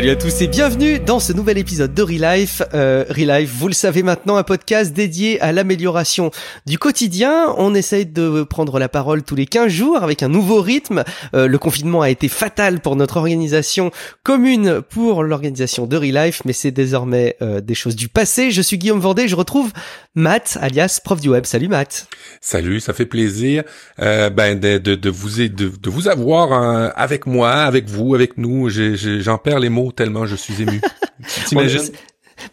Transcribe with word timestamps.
Salut 0.00 0.12
à 0.12 0.16
tous 0.16 0.40
et 0.40 0.46
bienvenue 0.46 0.98
dans 0.98 1.20
ce 1.20 1.34
nouvel 1.34 1.58
épisode 1.58 1.92
de 1.92 2.02
Relife. 2.02 2.62
Euh, 2.72 3.04
Relife, 3.10 3.50
vous 3.52 3.68
le 3.68 3.74
savez 3.74 4.02
maintenant, 4.02 4.36
un 4.36 4.42
podcast 4.42 4.94
dédié 4.94 5.38
à 5.42 5.52
l'amélioration 5.52 6.30
du 6.64 6.78
quotidien. 6.78 7.54
On 7.58 7.74
essaye 7.74 8.06
de 8.06 8.42
prendre 8.44 8.78
la 8.78 8.88
parole 8.88 9.22
tous 9.22 9.34
les 9.34 9.44
15 9.44 9.68
jours 9.70 10.02
avec 10.02 10.22
un 10.22 10.28
nouveau 10.28 10.62
rythme. 10.62 11.04
Euh, 11.34 11.46
le 11.46 11.58
confinement 11.58 12.00
a 12.00 12.08
été 12.08 12.28
fatal 12.28 12.80
pour 12.80 12.96
notre 12.96 13.18
organisation 13.18 13.90
commune 14.22 14.80
pour 14.80 15.22
l'organisation 15.22 15.84
de 15.84 15.98
Relife, 15.98 16.40
mais 16.46 16.54
c'est 16.54 16.70
désormais 16.70 17.36
euh, 17.42 17.60
des 17.60 17.74
choses 17.74 17.94
du 17.94 18.08
passé. 18.08 18.50
Je 18.50 18.62
suis 18.62 18.78
Guillaume 18.78 19.00
Vendée, 19.00 19.28
je 19.28 19.36
retrouve 19.36 19.70
Matt, 20.16 20.58
alias 20.60 20.98
prof 21.04 21.20
du 21.20 21.28
web. 21.28 21.44
Salut 21.44 21.68
Matt. 21.68 22.08
Salut, 22.40 22.80
ça 22.80 22.92
fait 22.92 23.06
plaisir 23.06 23.62
euh, 24.00 24.28
ben 24.28 24.58
de, 24.58 24.78
de, 24.78 24.94
de 24.96 25.10
vous 25.10 25.38
de, 25.38 25.48
de, 25.48 25.90
vous 25.90 26.08
avoir 26.08 26.52
euh, 26.52 26.88
avec 26.96 27.26
moi, 27.26 27.52
avec 27.52 27.88
vous, 27.88 28.14
avec 28.14 28.36
nous. 28.36 28.68
J'en 28.70 29.38
perds 29.38 29.60
les 29.60 29.68
mots 29.68 29.89
tellement 29.90 30.26
je 30.26 30.36
suis 30.36 30.62
ému. 30.62 30.80
T'imagines? 31.46 31.90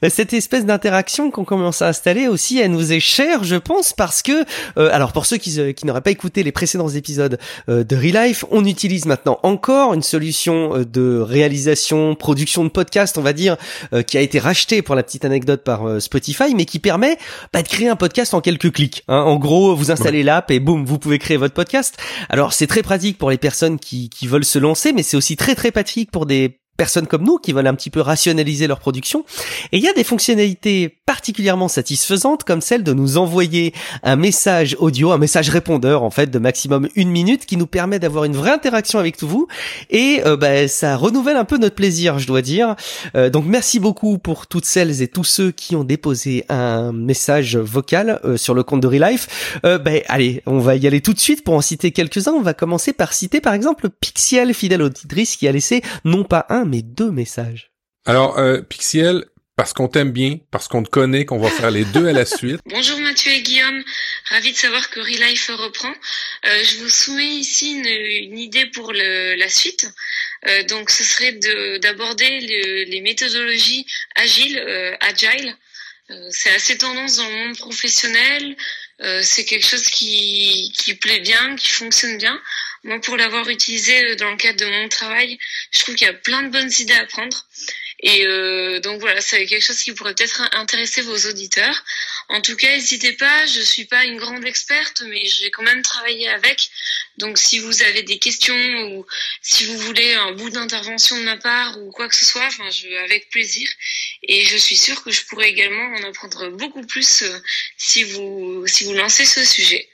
cette 0.09 0.33
espèce 0.33 0.65
d'interaction 0.65 1.31
qu'on 1.31 1.43
commence 1.43 1.81
à 1.81 1.87
installer 1.87 2.27
aussi, 2.27 2.59
elle 2.59 2.71
nous 2.71 2.93
est 2.93 2.99
chère, 2.99 3.43
je 3.43 3.55
pense, 3.55 3.93
parce 3.93 4.21
que, 4.21 4.45
euh, 4.77 4.89
alors 4.91 5.11
pour 5.11 5.25
ceux 5.25 5.37
qui, 5.37 5.73
qui 5.73 5.85
n'auraient 5.85 6.01
pas 6.01 6.11
écouté 6.11 6.43
les 6.43 6.51
précédents 6.51 6.89
épisodes 6.89 7.37
euh, 7.69 7.83
de 7.83 7.95
Relife, 7.95 8.45
on 8.51 8.65
utilise 8.65 9.05
maintenant 9.05 9.39
encore 9.43 9.93
une 9.93 10.01
solution 10.01 10.75
euh, 10.75 10.85
de 10.85 11.19
réalisation, 11.19 12.15
production 12.15 12.63
de 12.63 12.69
podcast, 12.69 13.17
on 13.17 13.21
va 13.21 13.33
dire, 13.33 13.57
qui 14.05 14.17
a 14.17 14.21
été 14.21 14.39
rachetée 14.39 14.81
pour 14.81 14.95
la 14.95 15.03
petite 15.03 15.25
anecdote 15.25 15.63
par 15.63 16.01
Spotify, 16.01 16.53
mais 16.55 16.65
qui 16.65 16.79
permet 16.79 17.17
bah, 17.53 17.61
de 17.61 17.67
créer 17.67 17.89
un 17.89 17.95
podcast 17.95 18.33
en 18.33 18.41
quelques 18.41 18.71
clics. 18.71 19.03
Hein. 19.07 19.19
En 19.21 19.37
gros, 19.37 19.75
vous 19.75 19.91
installez 19.91 20.23
l'app 20.23 20.51
et 20.51 20.59
boum, 20.59 20.85
vous 20.85 20.99
pouvez 20.99 21.19
créer 21.19 21.37
votre 21.37 21.53
podcast. 21.53 21.97
Alors 22.29 22.53
c'est 22.53 22.67
très 22.67 22.83
pratique 22.83 23.17
pour 23.17 23.29
les 23.29 23.37
personnes 23.37 23.79
qui, 23.79 24.09
qui 24.09 24.27
veulent 24.27 24.45
se 24.45 24.59
lancer, 24.59 24.93
mais 24.93 25.03
c'est 25.03 25.17
aussi 25.17 25.35
très 25.35 25.55
très 25.55 25.71
pratique 25.71 26.11
pour 26.11 26.25
des 26.25 26.59
personnes 26.77 27.07
comme 27.07 27.23
nous 27.23 27.37
qui 27.37 27.51
veulent 27.51 27.67
un 27.67 27.75
petit 27.75 27.89
peu 27.89 28.01
rationaliser 28.01 28.67
leur 28.67 28.79
production. 28.79 29.25
Et 29.71 29.77
il 29.77 29.83
y 29.83 29.87
a 29.87 29.93
des 29.93 30.03
fonctionnalités 30.03 30.95
particulièrement 31.05 31.67
satisfaisantes 31.67 32.43
comme 32.43 32.61
celle 32.61 32.83
de 32.83 32.93
nous 32.93 33.17
envoyer 33.17 33.73
un 34.03 34.15
message 34.15 34.75
audio, 34.79 35.11
un 35.11 35.17
message 35.17 35.49
répondeur 35.49 36.03
en 36.03 36.11
fait 36.11 36.27
de 36.27 36.39
maximum 36.39 36.87
une 36.95 37.09
minute 37.09 37.45
qui 37.45 37.57
nous 37.57 37.67
permet 37.67 37.99
d'avoir 37.99 38.23
une 38.25 38.35
vraie 38.35 38.51
interaction 38.51 38.99
avec 38.99 39.21
vous 39.23 39.47
et 39.89 40.21
euh, 40.25 40.37
bah, 40.37 40.67
ça 40.67 40.95
renouvelle 40.95 41.37
un 41.37 41.45
peu 41.45 41.57
notre 41.57 41.75
plaisir, 41.75 42.19
je 42.19 42.27
dois 42.27 42.41
dire. 42.41 42.75
Euh, 43.15 43.29
donc 43.29 43.45
merci 43.45 43.79
beaucoup 43.79 44.17
pour 44.17 44.47
toutes 44.47 44.65
celles 44.65 45.01
et 45.01 45.07
tous 45.07 45.23
ceux 45.23 45.51
qui 45.51 45.75
ont 45.75 45.83
déposé 45.83 46.45
un 46.49 46.91
message 46.91 47.57
vocal 47.57 48.19
euh, 48.23 48.37
sur 48.37 48.53
le 48.53 48.63
compte 48.63 48.81
de 48.81 48.87
Relife. 48.87 49.59
Euh, 49.65 49.77
bah, 49.77 49.91
allez, 50.07 50.43
on 50.45 50.59
va 50.59 50.75
y 50.75 50.85
aller 50.87 51.01
tout 51.01 51.13
de 51.13 51.19
suite 51.19 51.43
pour 51.43 51.55
en 51.55 51.61
citer 51.61 51.91
quelques-uns. 51.91 52.33
On 52.33 52.41
va 52.41 52.53
commencer 52.53 52.93
par 52.93 53.13
citer 53.13 53.41
par 53.41 53.53
exemple 53.53 53.89
Pixiel, 53.89 54.53
fidèle 54.53 54.81
auditrice, 54.81 55.35
qui 55.35 55.47
a 55.47 55.51
laissé 55.51 55.81
non 56.05 56.23
pas 56.23 56.45
un 56.49 56.65
mais 56.67 56.81
deux 56.81 57.11
messages. 57.11 57.71
Alors, 58.05 58.37
euh, 58.37 58.61
Pixiel, 58.61 59.25
parce 59.57 59.73
qu'on 59.73 59.87
t'aime 59.87 60.11
bien, 60.11 60.37
parce 60.51 60.67
qu'on 60.67 60.83
te 60.83 60.89
connaît, 60.89 61.25
qu'on 61.25 61.39
va 61.39 61.49
faire 61.49 61.71
les 61.71 61.83
deux 61.83 62.07
à 62.07 62.13
la 62.13 62.25
suite. 62.37 62.61
Bonjour 62.67 62.99
Mathieu 62.99 63.31
et 63.31 63.41
Guillaume, 63.41 63.83
ravi 64.29 64.51
de 64.51 64.57
savoir 64.57 64.89
que 64.91 64.99
Relife 64.99 65.49
reprend. 65.57 65.91
Euh, 66.45 66.63
je 66.63 66.77
vous 66.77 66.89
soumets 66.89 67.25
ici 67.25 67.71
une, 67.71 68.37
idée 68.37 68.67
pour 68.67 68.93
le, 68.93 69.35
la 69.35 69.49
suite. 69.49 69.91
Euh, 70.47 70.63
donc 70.63 70.91
ce 70.91 71.03
serait 71.03 71.33
d'aborder 71.79 72.85
les 72.87 73.01
méthodologies 73.01 73.87
agiles, 74.15 74.59
euh, 74.59 74.95
agile. 75.01 75.57
Euh, 76.09 76.27
c'est 76.29 76.51
assez 76.51 76.77
tendance 76.77 77.17
dans 77.17 77.27
le 77.27 77.35
monde 77.35 77.57
professionnel. 77.57 78.55
Euh, 79.01 79.21
c'est 79.21 79.45
quelque 79.45 79.65
chose 79.65 79.83
qui, 79.83 80.71
qui 80.77 80.95
plaît 80.95 81.19
bien, 81.19 81.55
qui 81.55 81.69
fonctionne 81.69 82.17
bien. 82.17 82.39
Moi, 82.87 83.01
pour 83.01 83.17
l'avoir 83.17 83.49
utilisé 83.49 84.15
dans 84.15 84.31
le 84.31 84.37
cadre 84.37 84.59
de 84.61 84.65
mon 84.65 84.87
travail, 84.87 85.37
je 85.71 85.79
trouve 85.79 85.95
qu'il 85.95 86.07
y 86.07 86.09
a 86.09 86.13
plein 86.13 86.43
de 86.43 86.49
bonnes 86.49 86.71
idées 86.79 86.93
à 86.93 87.05
prendre. 87.05 87.45
Et 87.99 88.25
euh, 88.25 88.79
donc 88.79 89.01
voilà, 89.01 89.19
c'est 89.19 89.45
quelque 89.45 89.61
chose 89.61 89.83
qui 89.83 89.91
pourrait 89.91 90.15
peut-être 90.15 90.41
intéresser 90.53 91.01
vos 91.01 91.17
auditeurs. 91.27 91.83
En 92.29 92.39
tout 92.39 92.55
cas, 92.55 92.69
n'hésitez 92.69 93.11
pas, 93.11 93.45
je 93.45 93.59
suis 93.59 93.83
pas 93.83 94.05
une 94.05 94.17
grande 94.17 94.45
experte, 94.45 95.03
mais 95.05 95.25
j'ai 95.25 95.51
quand 95.51 95.63
même 95.63 95.81
travaillé 95.81 96.29
avec. 96.29 96.69
Donc 97.17 97.37
si 97.37 97.59
vous 97.59 97.81
avez 97.81 98.03
des 98.03 98.19
questions 98.19 98.55
ou 98.93 99.05
si 99.41 99.65
vous 99.65 99.77
voulez 99.79 100.13
un 100.13 100.31
bout 100.31 100.49
d'intervention 100.49 101.17
de 101.17 101.23
ma 101.23 101.35
part 101.35 101.77
ou 101.79 101.91
quoi 101.91 102.07
que 102.07 102.15
ce 102.15 102.23
soit, 102.23 102.47
avec 103.03 103.29
plaisir. 103.31 103.67
Et 104.23 104.45
je 104.45 104.55
suis 104.55 104.77
sûre 104.77 105.03
que 105.03 105.11
je 105.11 105.25
pourrais 105.25 105.49
également 105.49 105.93
en 105.97 106.03
apprendre 106.03 106.49
beaucoup 106.51 106.85
plus 106.85 107.23
euh, 107.23 107.39
si 107.75 108.03
vous 108.03 108.65
si 108.65 108.85
vous 108.85 108.93
lancez 108.93 109.25
ce 109.25 109.43
sujet. 109.43 109.89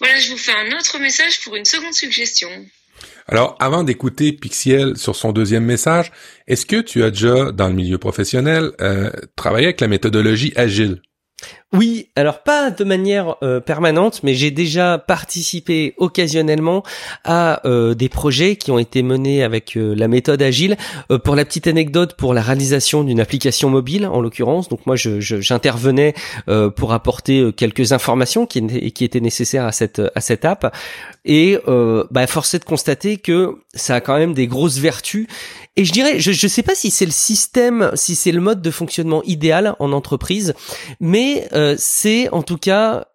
Voilà, 0.00 0.18
je 0.18 0.30
vous 0.30 0.38
fais 0.38 0.52
un 0.52 0.76
autre 0.76 0.98
message 0.98 1.42
pour 1.42 1.56
une 1.56 1.64
seconde 1.64 1.94
suggestion. 1.94 2.48
Alors, 3.28 3.56
avant 3.58 3.82
d'écouter 3.82 4.32
Pixiel 4.32 4.96
sur 4.96 5.16
son 5.16 5.32
deuxième 5.32 5.64
message, 5.64 6.12
est-ce 6.46 6.64
que 6.64 6.80
tu 6.80 7.02
as 7.02 7.10
déjà, 7.10 7.50
dans 7.52 7.68
le 7.68 7.74
milieu 7.74 7.98
professionnel, 7.98 8.72
euh, 8.80 9.10
travaillé 9.34 9.66
avec 9.66 9.80
la 9.80 9.88
méthodologie 9.88 10.52
agile? 10.56 11.02
Oui, 11.76 12.08
alors 12.16 12.42
pas 12.42 12.70
de 12.70 12.84
manière 12.84 13.36
euh, 13.42 13.60
permanente, 13.60 14.20
mais 14.22 14.34
j'ai 14.34 14.50
déjà 14.50 14.98
participé 14.98 15.94
occasionnellement 15.98 16.82
à 17.24 17.66
euh, 17.66 17.94
des 17.94 18.08
projets 18.08 18.56
qui 18.56 18.70
ont 18.70 18.78
été 18.78 19.02
menés 19.02 19.42
avec 19.42 19.76
euh, 19.76 19.94
la 19.94 20.08
méthode 20.08 20.42
agile. 20.42 20.76
pour 21.24 21.36
la 21.36 21.44
petite 21.44 21.66
anecdote, 21.66 22.14
pour 22.14 22.34
la 22.34 22.42
réalisation 22.42 23.04
d'une 23.04 23.20
application 23.20 23.68
mobile, 23.68 24.06
en 24.06 24.20
l'occurrence, 24.20 24.68
donc 24.68 24.86
moi 24.86 24.96
j'intervenais 24.96 26.14
je, 26.46 26.68
pour 26.68 26.92
apporter 26.92 27.52
quelques 27.56 27.92
informations 27.92 28.46
qui, 28.46 28.92
qui 28.92 29.04
étaient 29.04 29.20
nécessaires 29.20 29.64
à 29.64 29.72
cette 29.72 30.00
à 30.14 30.20
cette 30.20 30.44
app. 30.44 30.74
Et 31.24 31.58
bah, 32.10 32.26
force 32.26 32.54
est 32.54 32.60
de 32.60 32.64
constater 32.64 33.18
que 33.18 33.56
ça 33.74 33.96
a 33.96 34.00
quand 34.00 34.16
même 34.16 34.34
des 34.34 34.46
grosses 34.46 34.78
vertus 34.78 35.26
et 35.78 35.84
je 35.84 35.92
dirais, 35.92 36.18
je 36.18 36.30
ne 36.30 36.50
sais 36.50 36.62
pas 36.62 36.74
si 36.74 36.90
c'est 36.90 37.04
le 37.04 37.10
système, 37.10 37.90
si 37.94 38.14
c'est 38.14 38.32
le 38.32 38.40
mode 38.40 38.62
de 38.62 38.70
fonctionnement 38.70 39.22
idéal 39.24 39.76
en 39.78 39.92
entreprise, 39.92 40.54
mais 41.00 41.48
euh, 41.52 41.65
c'est 41.76 42.28
en 42.30 42.42
tout 42.42 42.58
cas 42.58 43.06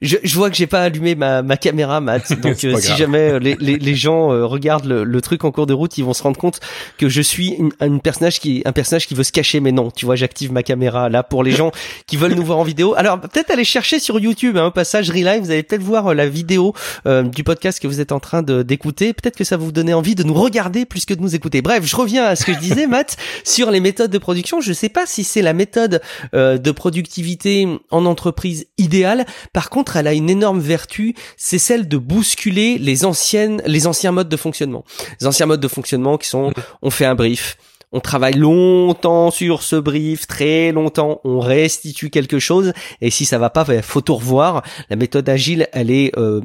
je, 0.00 0.16
je, 0.22 0.34
vois 0.36 0.48
que 0.48 0.56
j'ai 0.56 0.68
pas 0.68 0.82
allumé 0.82 1.16
ma, 1.16 1.42
ma 1.42 1.56
caméra, 1.56 2.00
Matt. 2.00 2.32
Donc 2.40 2.62
euh, 2.64 2.76
si 2.78 2.94
jamais 2.94 3.32
euh, 3.32 3.38
les, 3.38 3.56
les, 3.58 3.78
les 3.78 3.94
gens 3.96 4.32
euh, 4.32 4.46
regardent 4.46 4.84
le, 4.84 5.02
le, 5.02 5.20
truc 5.20 5.44
en 5.44 5.50
cours 5.50 5.66
de 5.66 5.74
route, 5.74 5.98
ils 5.98 6.04
vont 6.04 6.12
se 6.12 6.22
rendre 6.22 6.38
compte 6.38 6.60
que 6.98 7.08
je 7.08 7.20
suis 7.20 7.48
une, 7.48 7.72
une, 7.80 8.00
personnage 8.00 8.38
qui 8.38 8.62
un 8.64 8.72
personnage 8.72 9.08
qui 9.08 9.14
veut 9.14 9.24
se 9.24 9.32
cacher. 9.32 9.58
Mais 9.58 9.72
non, 9.72 9.90
tu 9.90 10.06
vois, 10.06 10.14
j'active 10.14 10.52
ma 10.52 10.62
caméra 10.62 11.08
là 11.08 11.24
pour 11.24 11.42
les 11.42 11.50
gens 11.50 11.72
qui 12.06 12.16
veulent 12.16 12.34
nous 12.34 12.44
voir 12.44 12.58
en 12.58 12.62
vidéo. 12.62 12.94
Alors 12.96 13.20
peut-être 13.20 13.50
aller 13.50 13.64
chercher 13.64 13.98
sur 13.98 14.20
YouTube, 14.20 14.56
hein, 14.56 14.66
au 14.66 14.70
passage 14.70 15.10
Relive, 15.10 15.40
vous 15.40 15.50
allez 15.50 15.64
peut-être 15.64 15.82
voir 15.82 16.14
la 16.14 16.28
vidéo 16.28 16.74
du 17.06 17.42
podcast 17.42 17.80
que 17.80 17.88
vous 17.88 18.00
êtes 18.00 18.12
en 18.12 18.20
train 18.20 18.42
d'écouter. 18.42 19.12
Peut-être 19.12 19.36
que 19.36 19.44
ça 19.44 19.56
va 19.56 19.64
vous 19.64 19.72
donner 19.72 19.94
envie 19.94 20.14
de 20.14 20.22
nous 20.22 20.34
regarder 20.34 20.84
plus 20.84 21.04
que 21.06 21.14
de 21.14 21.20
nous 21.20 21.34
écouter. 21.34 21.62
Bref, 21.62 21.84
je 21.84 21.96
reviens 21.96 22.24
à 22.24 22.36
ce 22.36 22.44
que 22.44 22.52
je 22.52 22.58
disais, 22.58 22.86
Matt, 22.88 23.16
sur 23.44 23.70
les 23.70 23.80
méthodes 23.80 24.10
de 24.10 24.18
production. 24.18 24.60
Je 24.60 24.72
sais 24.72 24.88
pas 24.88 25.06
si 25.06 25.24
c'est 25.24 25.42
la 25.42 25.52
méthode 25.52 26.00
de 26.32 26.70
productivité 26.70 27.66
en 27.90 28.06
entreprise 28.06 28.66
idéale. 28.78 29.26
Par 29.52 29.70
contre 29.70 29.87
elle 29.96 30.06
a 30.06 30.14
une 30.14 30.30
énorme 30.30 30.60
vertu, 30.60 31.14
c'est 31.36 31.58
celle 31.58 31.88
de 31.88 31.96
bousculer 31.96 32.78
les 32.78 33.04
anciennes, 33.04 33.62
les 33.66 33.86
anciens 33.86 34.12
modes 34.12 34.28
de 34.28 34.36
fonctionnement. 34.36 34.84
Les 35.20 35.26
anciens 35.26 35.46
modes 35.46 35.60
de 35.60 35.68
fonctionnement 35.68 36.18
qui 36.18 36.28
sont, 36.28 36.52
on 36.82 36.90
fait 36.90 37.04
un 37.04 37.14
brief, 37.14 37.56
on 37.92 38.00
travaille 38.00 38.34
longtemps 38.34 39.30
sur 39.30 39.62
ce 39.62 39.76
brief, 39.76 40.26
très 40.26 40.72
longtemps, 40.72 41.20
on 41.24 41.40
restitue 41.40 42.10
quelque 42.10 42.38
chose, 42.38 42.72
et 43.00 43.10
si 43.10 43.24
ça 43.24 43.38
va 43.38 43.50
pas, 43.50 43.64
il 43.68 43.82
faut 43.82 44.00
tout 44.00 44.16
revoir. 44.16 44.62
La 44.90 44.96
méthode 44.96 45.28
agile, 45.28 45.68
elle 45.72 45.90
est, 45.90 46.16
euh, 46.18 46.40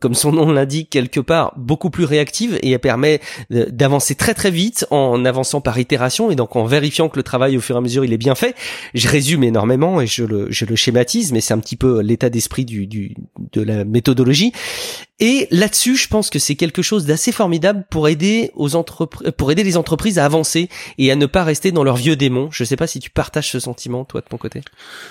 comme 0.00 0.14
son 0.14 0.32
nom 0.32 0.50
l'indique, 0.50 0.90
quelque 0.90 1.20
part 1.20 1.54
beaucoup 1.56 1.90
plus 1.90 2.04
réactive, 2.04 2.58
et 2.62 2.70
elle 2.70 2.78
permet 2.78 3.20
d'avancer 3.50 4.14
très 4.14 4.34
très 4.34 4.50
vite 4.50 4.86
en 4.90 5.24
avançant 5.24 5.60
par 5.60 5.78
itération, 5.78 6.30
et 6.30 6.36
donc 6.36 6.56
en 6.56 6.64
vérifiant 6.64 7.08
que 7.08 7.16
le 7.18 7.22
travail 7.22 7.56
au 7.56 7.60
fur 7.60 7.76
et 7.76 7.78
à 7.78 7.82
mesure 7.82 8.04
il 8.04 8.12
est 8.12 8.18
bien 8.18 8.34
fait. 8.34 8.54
Je 8.94 9.08
résume 9.08 9.44
énormément 9.44 10.00
et 10.00 10.06
je 10.06 10.24
le, 10.24 10.50
je 10.50 10.64
le 10.64 10.76
schématise, 10.76 11.32
mais 11.32 11.40
c'est 11.40 11.54
un 11.54 11.58
petit 11.58 11.76
peu 11.76 12.00
l'état 12.00 12.30
d'esprit 12.30 12.64
de 12.64 13.62
la 13.62 13.84
méthodologie. 13.84 14.52
Et 15.20 15.46
là-dessus, 15.52 15.96
je 15.96 16.08
pense 16.08 16.30
que 16.30 16.40
c'est 16.40 16.56
quelque 16.56 16.82
chose 16.82 17.06
d'assez 17.06 17.30
formidable 17.30 17.84
pour 17.90 18.08
aider 18.08 18.50
aux 18.54 18.74
entreprises, 18.74 19.30
pour 19.38 19.52
aider 19.52 19.62
les 19.62 19.76
entreprises 19.76 20.18
à 20.18 20.24
avancer 20.24 20.68
et 20.98 21.10
à 21.10 21.16
ne 21.16 21.26
pas 21.26 21.44
rester 21.44 21.72
dans 21.72 21.84
leur 21.84 21.96
vieux 21.96 22.16
démon. 22.16 22.48
Je 22.50 22.64
sais 22.64 22.76
pas 22.76 22.86
si 22.86 23.00
tu 23.00 23.10
partages 23.10 23.50
ce 23.50 23.60
sentiment, 23.60 24.04
toi, 24.04 24.20
de 24.20 24.26
ton 24.26 24.36
côté. 24.36 24.62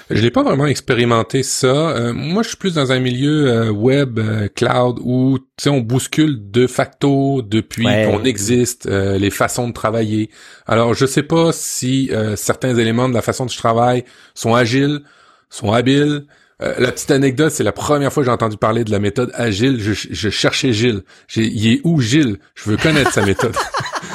Je 0.09 0.21
n'ai 0.21 0.31
pas 0.31 0.43
vraiment 0.43 0.65
expérimenté 0.65 1.43
ça. 1.43 1.67
Euh, 1.67 2.13
moi, 2.13 2.43
je 2.43 2.49
suis 2.49 2.57
plus 2.57 2.75
dans 2.75 2.91
un 2.91 2.99
milieu 2.99 3.47
euh, 3.47 3.71
web, 3.71 4.19
euh, 4.19 4.47
cloud, 4.47 4.99
où 5.03 5.39
tu 5.39 5.45
sais, 5.57 5.69
on 5.69 5.79
bouscule 5.79 6.51
de 6.51 6.67
facto 6.67 7.41
depuis 7.41 7.83
qu'on 7.83 8.23
existe 8.23 8.87
les 8.87 9.29
façons 9.29 9.67
de 9.67 9.73
travailler. 9.73 10.29
Alors, 10.65 10.93
je 10.93 11.05
sais 11.05 11.23
pas 11.23 11.51
si 11.51 12.09
certains 12.35 12.75
éléments 12.75 13.09
de 13.09 13.13
la 13.13 13.21
façon 13.21 13.45
dont 13.45 13.51
je 13.51 13.57
travaille 13.57 14.03
sont 14.33 14.55
agiles, 14.55 15.01
sont 15.49 15.71
habiles. 15.71 16.25
Euh, 16.61 16.75
la 16.77 16.91
petite 16.91 17.11
anecdote, 17.11 17.51
c'est 17.51 17.63
la 17.63 17.71
première 17.71 18.13
fois 18.13 18.21
que 18.21 18.25
j'ai 18.25 18.31
entendu 18.31 18.57
parler 18.57 18.83
de 18.83 18.91
la 18.91 18.99
méthode 18.99 19.31
agile. 19.33 19.79
Je, 19.79 19.93
je 19.93 20.29
cherchais 20.29 20.73
Gilles. 20.73 21.01
Il 21.35 21.67
est 21.67 21.81
où 21.83 21.99
Gilles? 21.99 22.37
Je 22.55 22.69
veux 22.69 22.77
connaître 22.77 23.11
sa 23.11 23.25
méthode. 23.25 23.55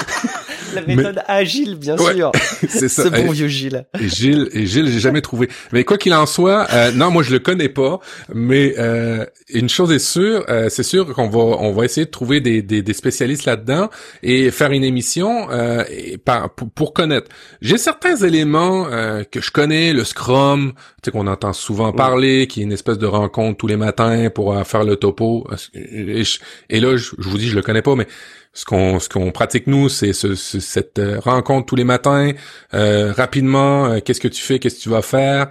La 0.76 0.94
méthode 0.94 1.22
agile, 1.26 1.76
bien 1.76 1.96
sûr. 1.96 2.32
c'est 2.68 2.88
ça. 2.88 3.04
Ce 3.04 3.08
bon 3.08 3.30
vieux 3.30 3.48
Gilles. 3.48 3.86
Et 4.00 4.08
Gilles, 4.08 4.48
et 4.52 4.66
Gilles, 4.66 4.88
j'ai 4.88 5.00
jamais 5.00 5.20
trouvé. 5.20 5.48
Mais 5.72 5.84
quoi 5.84 5.98
qu'il 5.98 6.14
en 6.14 6.26
soit, 6.26 6.66
euh, 6.72 6.92
non, 6.92 7.10
moi 7.10 7.22
je 7.22 7.32
le 7.32 7.38
connais 7.38 7.68
pas. 7.68 8.00
Mais 8.32 8.74
euh, 8.78 9.24
une 9.48 9.68
chose 9.68 9.92
est 9.92 10.00
sûre, 10.00 10.44
euh, 10.48 10.68
c'est 10.68 10.82
sûr 10.82 11.06
qu'on 11.14 11.28
va, 11.28 11.38
on 11.38 11.72
va 11.72 11.84
essayer 11.84 12.06
de 12.06 12.10
trouver 12.10 12.40
des, 12.40 12.62
des, 12.62 12.82
des 12.82 12.92
spécialistes 12.92 13.44
là-dedans 13.44 13.90
et 14.22 14.50
faire 14.50 14.72
une 14.72 14.82
émission 14.82 15.48
euh, 15.50 15.84
et, 15.88 16.18
par, 16.18 16.50
pour, 16.50 16.68
pour, 16.70 16.92
connaître. 16.92 17.30
J'ai 17.60 17.78
certains 17.78 18.16
éléments 18.16 18.88
euh, 18.90 19.22
que 19.22 19.40
je 19.40 19.52
connais, 19.52 19.92
le 19.92 20.02
Scrum, 20.02 20.72
tu 20.74 20.82
sais 21.04 21.10
qu'on 21.12 21.28
entend 21.28 21.52
souvent 21.52 21.92
parler, 21.92 22.48
qui 22.48 22.60
est 22.60 22.64
une 22.64 22.72
espèce 22.72 22.98
de 22.98 23.06
rencontre 23.06 23.58
tous 23.58 23.68
les 23.68 23.76
matins 23.76 24.30
pour 24.30 24.56
faire 24.66 24.82
le 24.82 24.96
topo. 24.96 25.46
Et, 25.74 26.22
et 26.70 26.80
là, 26.80 26.96
je, 26.96 27.12
je 27.16 27.28
vous 27.28 27.38
dis, 27.38 27.48
je 27.48 27.54
le 27.54 27.62
connais 27.62 27.82
pas, 27.82 27.94
mais 27.94 28.06
ce 28.56 28.64
qu'on 28.64 28.98
ce 29.00 29.10
qu'on 29.10 29.30
pratique 29.32 29.66
nous, 29.66 29.90
c'est 29.90 30.14
ce, 30.14 30.34
cette 30.34 30.98
euh, 30.98 31.20
rencontre 31.20 31.66
tous 31.66 31.76
les 31.76 31.84
matins, 31.84 32.32
euh, 32.72 33.12
rapidement, 33.12 33.84
euh, 33.84 34.00
qu'est-ce 34.00 34.20
que 34.20 34.28
tu 34.28 34.42
fais, 34.42 34.58
qu'est-ce 34.58 34.76
que 34.76 34.80
tu 34.80 34.88
vas 34.88 35.02
faire, 35.02 35.48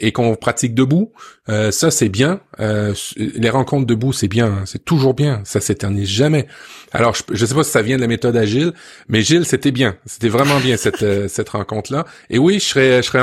et 0.00 0.10
qu'on 0.12 0.34
pratique 0.34 0.74
debout. 0.74 1.12
ça 1.46 1.90
c'est 1.92 2.08
bien. 2.08 2.40
les 2.58 3.50
rencontres 3.50 3.86
debout 3.86 4.12
c'est 4.12 4.26
bien, 4.26 4.46
hein. 4.46 4.62
c'est 4.66 4.84
toujours 4.84 5.14
bien. 5.14 5.40
Ça 5.44 5.60
s'éternise 5.60 6.08
jamais. 6.08 6.48
Alors 6.92 7.14
je, 7.14 7.22
je 7.32 7.46
sais 7.46 7.54
pas 7.54 7.62
si 7.62 7.70
ça 7.70 7.82
vient 7.82 7.96
de 7.96 8.00
la 8.00 8.08
méthode 8.08 8.36
agile, 8.36 8.72
mais 9.08 9.22
Gilles 9.22 9.46
c'était 9.46 9.70
bien, 9.70 9.96
c'était 10.04 10.28
vraiment 10.28 10.58
bien 10.58 10.76
cette 10.76 11.28
cette 11.28 11.48
rencontre 11.50 11.92
là. 11.92 12.04
Et 12.30 12.38
oui, 12.38 12.54
je 12.58 12.64
serais 12.64 13.02
je 13.02 13.06
serais 13.06 13.22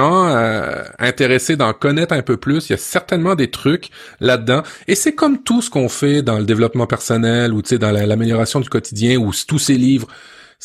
intéressé 1.00 1.57
d'en 1.57 1.74
connaître 1.74 2.13
un 2.13 2.21
peu 2.21 2.38
plus. 2.38 2.69
Il 2.69 2.71
y 2.71 2.75
a 2.75 2.77
certainement 2.77 3.36
des 3.36 3.51
trucs 3.51 3.89
là-dedans. 4.21 4.63
Et 4.88 4.95
c'est 4.95 5.13
comme 5.13 5.44
tout 5.44 5.62
ce 5.62 5.69
qu'on 5.69 5.89
fait 5.89 6.21
dans 6.21 6.38
le 6.38 6.45
développement 6.45 6.88
personnel 6.88 7.53
ou 7.53 7.62
tu 7.62 7.69
sais 7.69 7.77
dans 7.77 7.92
l'amélioration 7.92 8.62
du 8.62 8.69
quotidien 8.69 8.85
quotidien 8.86 9.18
ou 9.18 9.32
tous 9.48 9.60
ces 9.60 9.78
livres 9.78 10.08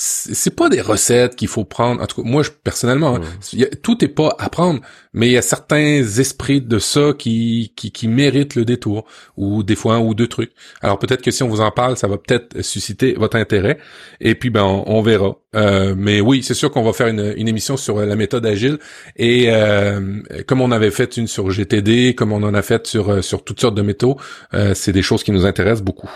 c'est 0.02 0.54
pas 0.54 0.68
des 0.68 0.80
recettes 0.80 1.36
qu'il 1.36 1.48
faut 1.48 1.64
prendre. 1.64 2.00
En 2.00 2.06
tout 2.06 2.22
cas, 2.22 2.28
moi, 2.28 2.42
je, 2.42 2.50
personnellement, 2.50 3.16
hein, 3.16 3.66
tout 3.82 4.02
est 4.04 4.08
pas 4.08 4.34
à 4.38 4.48
prendre, 4.48 4.80
mais 5.12 5.26
il 5.26 5.32
y 5.32 5.36
a 5.36 5.42
certains 5.42 6.02
esprits 6.02 6.62
de 6.62 6.78
ça 6.78 7.12
qui, 7.18 7.72
qui, 7.76 7.90
qui 7.90 8.08
méritent 8.08 8.54
le 8.54 8.64
détour, 8.64 9.04
ou 9.36 9.62
des 9.62 9.74
fois 9.74 9.96
un 9.96 9.98
ou 9.98 10.14
deux 10.14 10.28
trucs. 10.28 10.52
Alors 10.80 10.98
peut-être 10.98 11.22
que 11.22 11.30
si 11.30 11.42
on 11.42 11.48
vous 11.48 11.60
en 11.60 11.70
parle, 11.70 11.96
ça 11.96 12.06
va 12.06 12.16
peut-être 12.16 12.62
susciter 12.62 13.14
votre 13.14 13.36
intérêt, 13.36 13.78
et 14.20 14.34
puis 14.34 14.48
ben 14.48 14.62
on, 14.64 15.02
verra. 15.02 15.36
Euh, 15.56 15.94
mais 15.98 16.20
oui, 16.20 16.42
c'est 16.42 16.54
sûr 16.54 16.70
qu'on 16.70 16.82
va 16.82 16.92
faire 16.92 17.08
une, 17.08 17.34
une, 17.36 17.48
émission 17.48 17.76
sur 17.76 18.00
la 18.00 18.16
méthode 18.16 18.46
agile, 18.46 18.78
et 19.16 19.46
euh, 19.48 20.22
comme 20.46 20.60
on 20.60 20.70
avait 20.70 20.92
fait 20.92 21.16
une 21.16 21.26
sur 21.26 21.50
GTD, 21.50 22.14
comme 22.14 22.32
on 22.32 22.42
en 22.42 22.54
a 22.54 22.62
fait 22.62 22.86
sur 22.86 23.22
sur 23.22 23.44
toutes 23.44 23.60
sortes 23.60 23.74
de 23.74 23.82
métaux, 23.82 24.16
euh, 24.54 24.72
c'est 24.74 24.92
des 24.92 25.02
choses 25.02 25.24
qui 25.24 25.32
nous 25.32 25.44
intéressent 25.44 25.84
beaucoup. 25.84 26.08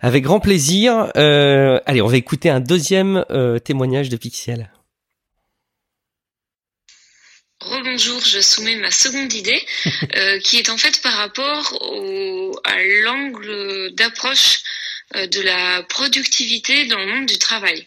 Avec 0.00 0.24
grand 0.24 0.40
plaisir. 0.40 1.10
Euh, 1.16 1.80
allez, 1.86 2.02
on 2.02 2.06
va 2.06 2.16
écouter 2.16 2.50
un 2.50 2.60
deuxième 2.60 3.24
euh, 3.30 3.58
témoignage 3.58 4.08
de 4.08 4.16
Pixel. 4.16 4.70
Rebonjour, 7.60 8.20
je 8.20 8.40
soumets 8.40 8.76
ma 8.76 8.90
seconde 8.90 9.32
idée, 9.32 9.62
euh, 10.16 10.38
qui 10.40 10.58
est 10.58 10.68
en 10.68 10.76
fait 10.76 11.00
par 11.00 11.14
rapport 11.14 11.78
au, 11.80 12.60
à 12.64 12.82
l'angle 13.02 13.94
d'approche 13.94 14.60
de 15.14 15.40
la 15.42 15.82
productivité 15.84 16.86
dans 16.86 16.98
le 16.98 17.06
monde 17.06 17.26
du 17.26 17.38
travail. 17.38 17.86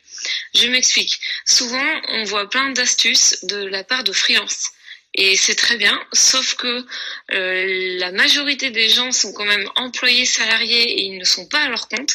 Je 0.56 0.68
m'explique. 0.68 1.19
Souvent, 1.45 1.85
on 2.09 2.23
voit 2.23 2.50
plein 2.50 2.71
d'astuces 2.71 3.44
de 3.44 3.65
la 3.65 3.83
part 3.83 4.03
de 4.03 4.13
freelance 4.13 4.71
et 5.17 5.35
c'est 5.35 5.55
très 5.55 5.77
bien, 5.77 5.99
sauf 6.13 6.53
que 6.55 6.85
euh, 7.31 7.97
la 7.97 8.11
majorité 8.11 8.69
des 8.69 8.87
gens 8.87 9.11
sont 9.11 9.33
quand 9.33 9.45
même 9.45 9.67
employés 9.75 10.25
salariés 10.25 10.91
et 10.91 11.01
ils 11.05 11.17
ne 11.17 11.23
sont 11.23 11.47
pas 11.47 11.61
à 11.61 11.69
leur 11.69 11.87
compte. 11.87 12.11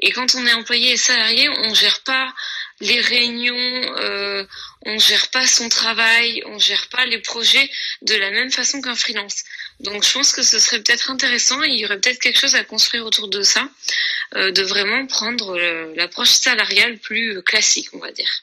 Et 0.00 0.12
quand 0.12 0.34
on 0.34 0.46
est 0.46 0.52
employé 0.52 0.92
et 0.92 0.96
salarié, 0.98 1.48
on 1.48 1.72
gère 1.72 2.00
pas 2.00 2.34
les 2.80 3.00
réunions, 3.00 3.96
euh, 3.96 4.44
on 4.82 4.98
gère 4.98 5.30
pas 5.30 5.46
son 5.46 5.70
travail, 5.70 6.42
on 6.44 6.58
gère 6.58 6.88
pas 6.88 7.06
les 7.06 7.20
projets 7.20 7.70
de 8.02 8.16
la 8.16 8.30
même 8.30 8.52
façon 8.52 8.82
qu'un 8.82 8.96
freelance. 8.96 9.44
Donc 9.80 10.04
je 10.04 10.12
pense 10.12 10.32
que 10.32 10.42
ce 10.42 10.58
serait 10.58 10.82
peut-être 10.82 11.10
intéressant 11.10 11.62
et 11.62 11.68
il 11.68 11.78
y 11.78 11.86
aurait 11.86 12.00
peut-être 12.00 12.20
quelque 12.20 12.38
chose 12.38 12.54
à 12.54 12.64
construire 12.64 13.06
autour 13.06 13.28
de 13.28 13.40
ça, 13.40 13.66
euh, 14.34 14.52
de 14.52 14.62
vraiment 14.62 15.06
prendre 15.06 15.58
l'approche 15.96 16.32
salariale 16.32 16.98
plus 16.98 17.42
classique, 17.42 17.88
on 17.94 17.98
va 17.98 18.12
dire. 18.12 18.42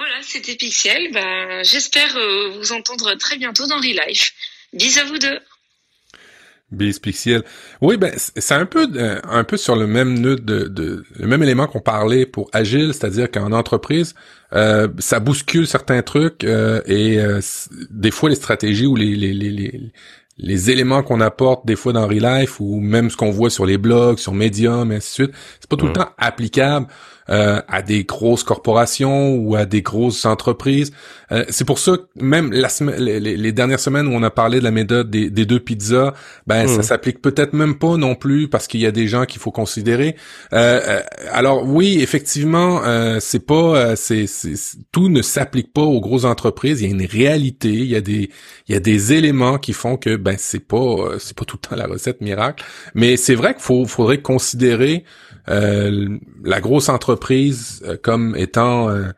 Voilà, 0.00 0.14
c'était 0.22 0.54
Pixel. 0.54 1.12
Ben, 1.12 1.62
j'espère 1.62 2.16
euh, 2.16 2.56
vous 2.58 2.72
entendre 2.72 3.14
très 3.16 3.36
bientôt 3.36 3.66
dans 3.66 3.76
Relife. 3.76 4.32
Bis 4.72 4.96
à 4.96 5.04
vous 5.04 5.18
deux. 5.18 5.38
Bis 6.70 6.98
Pixel. 6.98 7.44
Oui, 7.82 7.98
ben 7.98 8.10
c'est 8.16 8.54
un 8.54 8.64
peu 8.64 8.88
euh, 8.94 9.20
un 9.24 9.44
peu 9.44 9.58
sur 9.58 9.76
le 9.76 9.86
même 9.86 10.18
nœud 10.18 10.36
de, 10.36 10.68
de 10.68 11.04
le 11.18 11.26
même 11.26 11.42
élément 11.42 11.66
qu'on 11.66 11.82
parlait 11.82 12.24
pour 12.24 12.48
Agile, 12.54 12.94
c'est-à-dire 12.94 13.30
qu'en 13.30 13.52
entreprise, 13.52 14.14
euh, 14.54 14.88
ça 15.00 15.20
bouscule 15.20 15.66
certains 15.66 16.00
trucs 16.00 16.44
et 16.44 17.18
des 17.90 18.10
fois 18.10 18.30
les 18.30 18.36
stratégies 18.36 18.86
ou 18.86 18.96
les 18.96 19.14
les, 19.14 19.34
les, 19.34 19.92
les 20.38 20.70
éléments 20.70 21.02
qu'on 21.02 21.20
apporte 21.20 21.66
des 21.66 21.76
fois 21.76 21.92
dans 21.92 22.06
Relife 22.06 22.58
ou 22.58 22.80
même 22.80 23.10
ce 23.10 23.18
qu'on 23.18 23.30
voit 23.30 23.50
sur 23.50 23.66
les 23.66 23.76
blogs, 23.76 24.18
sur 24.18 24.32
Medium 24.32 24.92
et 24.92 24.96
ainsi 24.96 25.10
de 25.10 25.26
suite, 25.26 25.36
c'est 25.60 25.68
pas 25.68 25.76
tout 25.76 25.88
le 25.88 25.92
temps 25.92 26.08
applicable 26.16 26.86
euh, 27.30 27.60
à 27.68 27.82
des 27.82 28.04
grosses 28.04 28.42
corporations 28.42 29.34
ou 29.34 29.54
à 29.54 29.64
des 29.64 29.82
grosses 29.82 30.24
entreprises. 30.24 30.92
Euh, 31.30 31.44
c'est 31.48 31.64
pour 31.64 31.78
ça 31.78 31.96
que 31.96 32.24
même 32.24 32.50
la 32.52 32.68
les, 32.98 33.20
les, 33.20 33.52
dernières 33.52 33.78
semaines 33.78 34.08
où 34.08 34.12
on 34.12 34.22
a 34.24 34.30
parlé 34.30 34.58
de 34.58 34.64
la 34.64 34.72
méthode 34.72 35.10
des, 35.10 35.30
des 35.30 35.46
deux 35.46 35.60
pizzas, 35.60 36.12
ben 36.48 36.66
ça 36.66 36.78
hmm. 36.78 36.82
s'applique 36.82 37.22
peut-être 37.22 37.52
même 37.52 37.78
pas 37.78 37.96
non 37.96 38.16
plus 38.16 38.48
parce 38.48 38.66
qu'il 38.66 38.80
y 38.80 38.86
a 38.86 38.90
des 38.90 39.06
gens 39.06 39.26
qu'il 39.26 39.40
faut 39.40 39.52
considérer. 39.52 40.16
Euh, 40.52 40.80
euh 40.86 41.00
alors 41.32 41.64
oui, 41.64 42.00
effectivement, 42.00 42.82
euh, 42.84 43.18
c'est 43.20 43.46
pas, 43.46 43.94
c'est, 43.94 44.26
tout 44.90 45.08
ne 45.08 45.22
s'applique 45.22 45.72
pas 45.72 45.82
aux 45.82 46.00
grosses 46.00 46.24
entreprises. 46.24 46.80
Il 46.80 46.88
y 46.88 46.90
a 46.90 46.94
une 46.94 47.06
réalité, 47.06 47.68
il 47.68 47.86
y 47.86 47.96
a 47.96 48.00
des, 48.00 48.30
il 48.66 48.74
y 48.74 48.76
a 48.76 48.80
des 48.80 49.12
éléments 49.12 49.58
qui 49.58 49.72
font 49.72 49.96
que 49.96 50.16
ben 50.16 50.34
c'est 50.38 50.66
pas, 50.66 50.96
c'est 51.18 51.36
pas 51.36 51.44
tout 51.44 51.58
le 51.62 51.68
temps 51.68 51.76
la 51.76 51.86
recette 51.86 52.20
miracle. 52.20 52.64
Mais 52.94 53.16
c'est 53.16 53.36
vrai 53.36 53.54
qu'il 53.54 53.62
faut, 53.62 53.86
faudrait 53.86 54.20
considérer 54.20 55.04
euh, 55.29 55.29
la 55.46 56.60
grosse 56.60 56.88
entreprise 56.88 57.82
euh, 57.86 57.96
comme 58.00 58.36
étant 58.36 58.88
euh, 58.88 59.08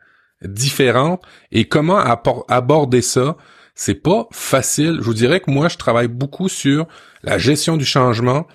différente 0.43 1.21
et 1.51 1.65
comment 1.65 1.99
aborder 2.47 3.01
ça? 3.01 3.37
C'est 3.75 3.95
pas 3.95 4.27
facile. 4.31 4.97
Je 4.99 5.05
vous 5.05 5.13
dirais 5.13 5.39
que 5.39 5.49
moi, 5.49 5.67
je 5.67 5.77
travaille 5.77 6.07
beaucoup 6.07 6.47
sur 6.47 6.87
la 7.23 7.37
gestion 7.37 7.75
du 7.77 7.85
changement, 7.85 8.45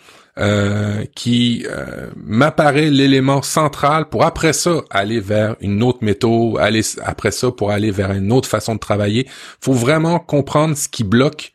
qui 1.16 1.66
m'apparaît 2.14 2.90
l'élément 2.90 3.42
central 3.42 4.08
pour 4.08 4.24
après 4.24 4.52
ça 4.52 4.82
aller 4.90 5.18
vers 5.18 5.56
une 5.60 5.82
autre 5.82 5.98
méthode, 6.02 6.58
aller 6.60 6.82
après 7.04 7.32
ça 7.32 7.50
pour 7.50 7.72
aller 7.72 7.90
vers 7.90 8.12
une 8.12 8.30
autre 8.30 8.48
façon 8.48 8.76
de 8.76 8.78
travailler. 8.78 9.26
Faut 9.60 9.72
vraiment 9.72 10.20
comprendre 10.20 10.76
ce 10.76 10.88
qui 10.88 11.02
bloque 11.02 11.52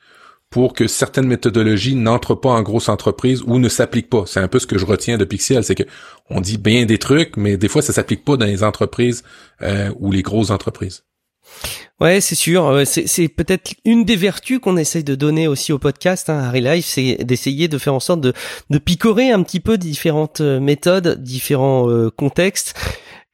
pour 0.53 0.73
que 0.73 0.85
certaines 0.85 1.25
méthodologies 1.25 1.95
n'entrent 1.95 2.35
pas 2.35 2.51
en 2.51 2.61
grosse 2.61 2.87
entreprise 2.87 3.41
ou 3.47 3.57
ne 3.57 3.69
s'appliquent 3.69 4.11
pas. 4.11 4.25
C'est 4.27 4.39
un 4.39 4.47
peu 4.47 4.59
ce 4.59 4.67
que 4.67 4.77
je 4.77 4.85
retiens 4.85 5.17
de 5.17 5.25
Pixel, 5.25 5.63
c'est 5.63 5.73
que 5.73 5.81
on 6.29 6.41
dit 6.41 6.59
bien 6.59 6.85
des 6.85 6.99
trucs, 6.99 7.37
mais 7.37 7.57
des 7.57 7.67
fois 7.67 7.81
ça 7.81 7.91
s'applique 7.91 8.23
pas 8.23 8.37
dans 8.37 8.45
les 8.45 8.61
entreprises 8.63 9.23
euh, 9.63 9.91
ou 9.99 10.11
les 10.11 10.21
grosses 10.21 10.51
entreprises. 10.51 11.05
Ouais, 11.99 12.21
c'est 12.21 12.35
sûr. 12.35 12.67
Euh, 12.67 12.83
c'est 12.85 13.27
peut-être 13.29 13.73
une 13.83 14.05
des 14.05 14.15
vertus 14.15 14.59
qu'on 14.59 14.77
essaye 14.77 15.03
de 15.03 15.15
donner 15.15 15.47
aussi 15.47 15.73
au 15.73 15.79
podcast, 15.79 16.29
hein, 16.29 16.37
Harry 16.37 16.61
Life, 16.61 16.85
c'est 16.85 17.23
d'essayer 17.23 17.67
de 17.67 17.79
faire 17.79 17.95
en 17.95 17.99
sorte 17.99 18.21
de, 18.21 18.33
de 18.69 18.77
picorer 18.77 19.31
un 19.31 19.41
petit 19.41 19.59
peu 19.59 19.79
différentes 19.79 20.41
euh, 20.41 20.59
méthodes, 20.59 21.19
différents 21.23 21.87
contextes, 22.15 22.75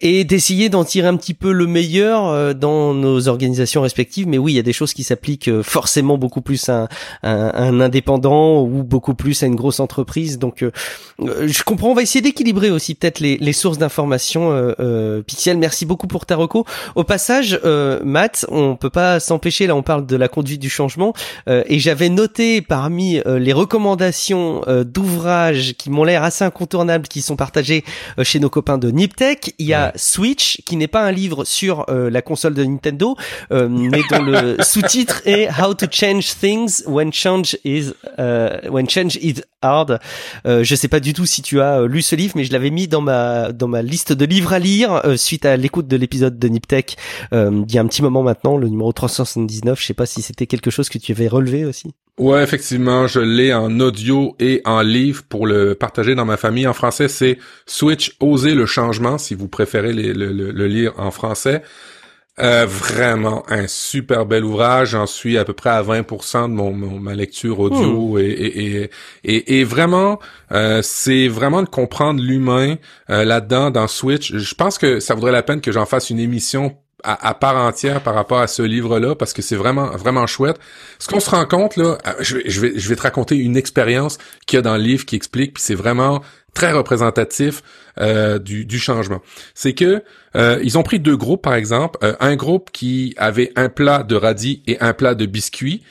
et 0.01 0.24
d'essayer 0.24 0.70
d'en 0.70 0.86
tirer 0.86 1.08
un 1.08 1.18
petit 1.18 1.34
peu 1.34 1.51
le 1.51 1.68
meilleur 1.68 2.27
euh, 2.27 2.53
dans 2.53 2.94
nos 2.94 3.27
organisations 3.27 3.82
respectives. 3.82 4.27
Mais 4.27 4.38
oui, 4.38 4.53
il 4.53 4.56
y 4.56 4.60
a 4.60 4.63
des 4.63 4.74
choses 4.74 4.94
qui 4.94 5.03
s'appliquent 5.03 5.50
euh, 5.50 5.63
forcément 5.63 6.18
beaucoup 6.18 6.41
plus 6.41 6.70
à 6.70 6.88
un, 7.24 7.82
indépendant 7.82 8.62
ou 8.63 8.84
beaucoup 8.84 9.13
plus 9.13 9.44
à 9.44 9.48
une 9.48 9.56
grosse 9.56 9.79
entreprise. 9.79 10.39
Donc, 10.39 10.63
euh, 10.63 10.72
je 11.20 11.63
comprends. 11.63 11.89
On 11.89 11.94
va 11.94 12.01
essayer 12.01 12.22
d'équilibrer 12.22 12.72
aussi 12.72 12.96
peut-être 12.96 13.20
les, 13.20 13.38
les, 13.38 13.53
sources 13.53 13.77
d'informations. 13.77 14.50
Euh, 14.51 15.22
Pixel, 15.22 15.58
merci 15.58 15.86
beaucoup 15.86 16.08
pour 16.08 16.25
ta 16.25 16.36
reco. 16.38 16.65
Au 16.96 17.03
passage, 17.03 17.60
Matt, 18.03 18.46
on 18.50 18.75
peut 18.75 18.89
pas 18.89 19.20
s'empêcher. 19.20 19.68
Là, 19.68 19.75
on 19.75 19.84
parle 19.84 20.06
de 20.06 20.15
la 20.15 20.27
conduite 20.27 20.62
du 20.62 20.70
changement, 20.70 21.13
et 21.48 21.79
j'avais 21.79 22.10
noté 22.10 22.62
parmi 22.62 23.22
les 23.25 23.53
recommandations 23.53 24.62
d'ouvrages 24.86 25.74
qui 25.77 25.89
m'ont 25.89 26.03
l'air 26.03 26.24
assez 26.24 26.44
incontournables, 26.44 27.08
qui 27.08 27.22
sont 27.22 27.36
partagés 27.36 27.84
chez 28.22 28.39
nos 28.39 28.50
copains 28.50 28.77
de 28.77 28.91
Niptech, 28.91 29.53
il 29.58 29.68
y 29.68 29.74
a 29.74 29.88
Switch, 29.96 30.62
qui 30.65 30.75
n'est 30.75 30.88
pas 30.88 31.03
un 31.03 31.12
livre 31.12 31.46
sur 31.46 31.86
euh, 31.89 32.10
la 32.10 32.22
console 32.22 32.53
de 32.53 32.63
Nintendo, 32.63 33.15
euh, 33.51 33.67
mais 33.69 34.01
dont 34.10 34.22
le 34.22 34.58
sous-titre 34.63 35.22
est 35.25 35.50
How 35.50 35.74
to 35.74 35.86
Change 35.89 36.36
Things 36.39 36.84
When 36.88 37.13
Change 37.13 37.58
is 37.63 37.91
euh, 38.19 38.60
When 38.69 38.89
Change 38.89 39.17
is 39.17 39.41
Hard. 39.62 40.00
je 40.46 40.75
sais 40.75 40.88
pas 40.88 41.01
du 41.01 41.12
tout 41.12 41.25
si 41.25 41.41
tu 41.41 41.60
as 41.60 41.86
lu 41.86 42.01
ce 42.01 42.15
livre, 42.15 42.34
mais 42.38 42.46
je 42.46 42.53
l'avais 42.53 42.69
mis 42.69 42.88
dans 42.88 43.01
ma 43.01 43.51
dans 43.51 43.67
ma 43.67 43.81
liste 43.81 44.13
de 44.13 44.24
livres 44.24 44.53
à 44.53 44.60
lire 44.60 45.01
suite 45.17 45.46
à 45.46 45.58
l'écoute 45.58 45.88
de 45.88 45.98
l'épisode 45.98 46.39
de 46.39 46.48
Niptech 46.48 46.96
il 47.31 47.72
y 47.74 47.77
a 47.77 47.81
un 47.81 47.88
petit 47.88 48.01
moment 48.01 48.24
maintenant, 48.24 48.58
le 48.58 48.69
numéro 48.69 48.93
379. 48.93 49.79
Je 49.79 49.86
sais 49.86 49.93
pas 49.93 50.05
si 50.05 50.22
c'était 50.22 50.48
quelque 50.48 50.72
chose 50.72 50.89
que 50.89 50.98
tu 50.98 51.12
avais 51.12 51.27
relevé 51.27 51.65
aussi. 51.65 51.93
Ouais, 52.20 52.44
effectivement, 52.44 53.08
je 53.08 53.22
l'ai 53.22 53.54
en 53.54 53.80
audio 53.80 54.36
et 54.42 54.62
en 54.66 54.82
livre 54.82 55.24
pour 55.24 55.48
le 55.48 55.74
partager 55.74 56.16
dans 56.16 56.26
ma 56.26 56.36
famille. 56.36 56.68
En 56.68 56.74
français, 56.74 57.08
c'est 57.08 57.38
Switch 57.66 58.18
Oser 58.20 58.56
le 58.56 58.66
changement, 58.66 59.18
si 59.18 59.36
vous 59.36 59.48
préférez 59.48 59.94
le, 59.94 60.12
le, 60.12 60.68
lire 60.68 60.92
en 60.98 61.12
français. 61.12 61.64
Euh, 62.42 62.66
vraiment 62.66 63.44
un 63.48 63.68
super 63.68 64.26
bel 64.26 64.44
ouvrage. 64.44 64.90
J'en 64.90 65.06
suis 65.06 65.38
à 65.38 65.46
peu 65.46 65.54
près 65.54 65.70
à 65.70 65.82
20% 65.82 66.44
de 66.44 66.54
mon, 66.54 66.74
ma 66.74 67.16
lecture 67.16 67.58
audio 67.62 68.18
hmm. 68.18 68.20
et, 68.20 68.90
et, 69.24 69.60
et, 69.60 69.64
vraiment, 69.64 70.20
euh, 70.52 70.82
c'est 70.82 71.30
vraiment 71.30 71.64
de 71.64 71.70
comprendre 71.70 72.22
l'humain 72.22 72.76
euh, 73.10 73.24
là-dedans 73.24 73.72
dans 73.72 73.88
Switch. 73.88 74.36
Je 74.36 74.56
pense 74.56 74.78
que 74.78 75.00
ça 75.00 75.16
vaudrait 75.16 75.32
la 75.32 75.44
peine 75.44 75.62
que 75.62 75.72
j'en 75.72 75.86
fasse 75.86 76.10
une 76.10 76.20
émission 76.20 76.76
à, 77.03 77.34
part 77.34 77.58
entière 77.58 78.01
par 78.01 78.15
rapport 78.15 78.39
à 78.39 78.48
ce 78.48 78.62
livre-là 78.62 79.15
parce 79.15 79.34
que 79.34 79.41
c'est 79.41 79.56
vraiment 79.56 79.88
vraiment 79.91 80.27
chouette. 80.27 80.60
Ce 81.00 81.08
qu'on 81.08 81.20
se 81.20 81.29
rend 81.29 81.46
compte 81.46 81.75
là, 81.77 81.98
je 82.20 82.38
vais 82.38 82.44
je 82.50 82.62
vais 82.62 82.74
je 82.75 82.89
vais 82.89 82.96
te 82.96 83.01
raconter 83.01 83.36
une 83.36 83.58
expérience 83.58 84.18
qu'il 84.46 84.58
y 84.58 84.60
a 84.60 84.62
dans 84.62 84.77
le 84.77 84.84
livre 84.84 85.06
qui 85.06 85.15
explique 85.15 85.53
puis 85.53 85.63
c'est 85.63 85.75
vraiment 85.75 86.22
très 86.53 86.72
représentatif 86.72 87.62
euh, 88.00 88.39
du, 88.39 88.79
changement. 88.79 89.22
C'est 89.53 89.74
que 89.74 90.03
euh, 90.36 90.60
ils 90.63 90.77
ont 90.77 90.84
pris 90.84 91.00
deux 91.00 91.18
groupes 91.18 91.41
par 91.41 91.56
exemple, 91.56 92.00
euh, 92.03 92.15
un 92.20 92.36
groupe 92.36 92.70
qui 92.72 93.13
avait 93.18 93.51
un 93.56 93.70
plat 93.70 94.03
de 94.03 94.15
radis 94.15 94.63
et 94.68 94.79
un 94.79 94.94
plat 94.94 95.15
de 95.15 95.25
biscuits. 95.25 95.84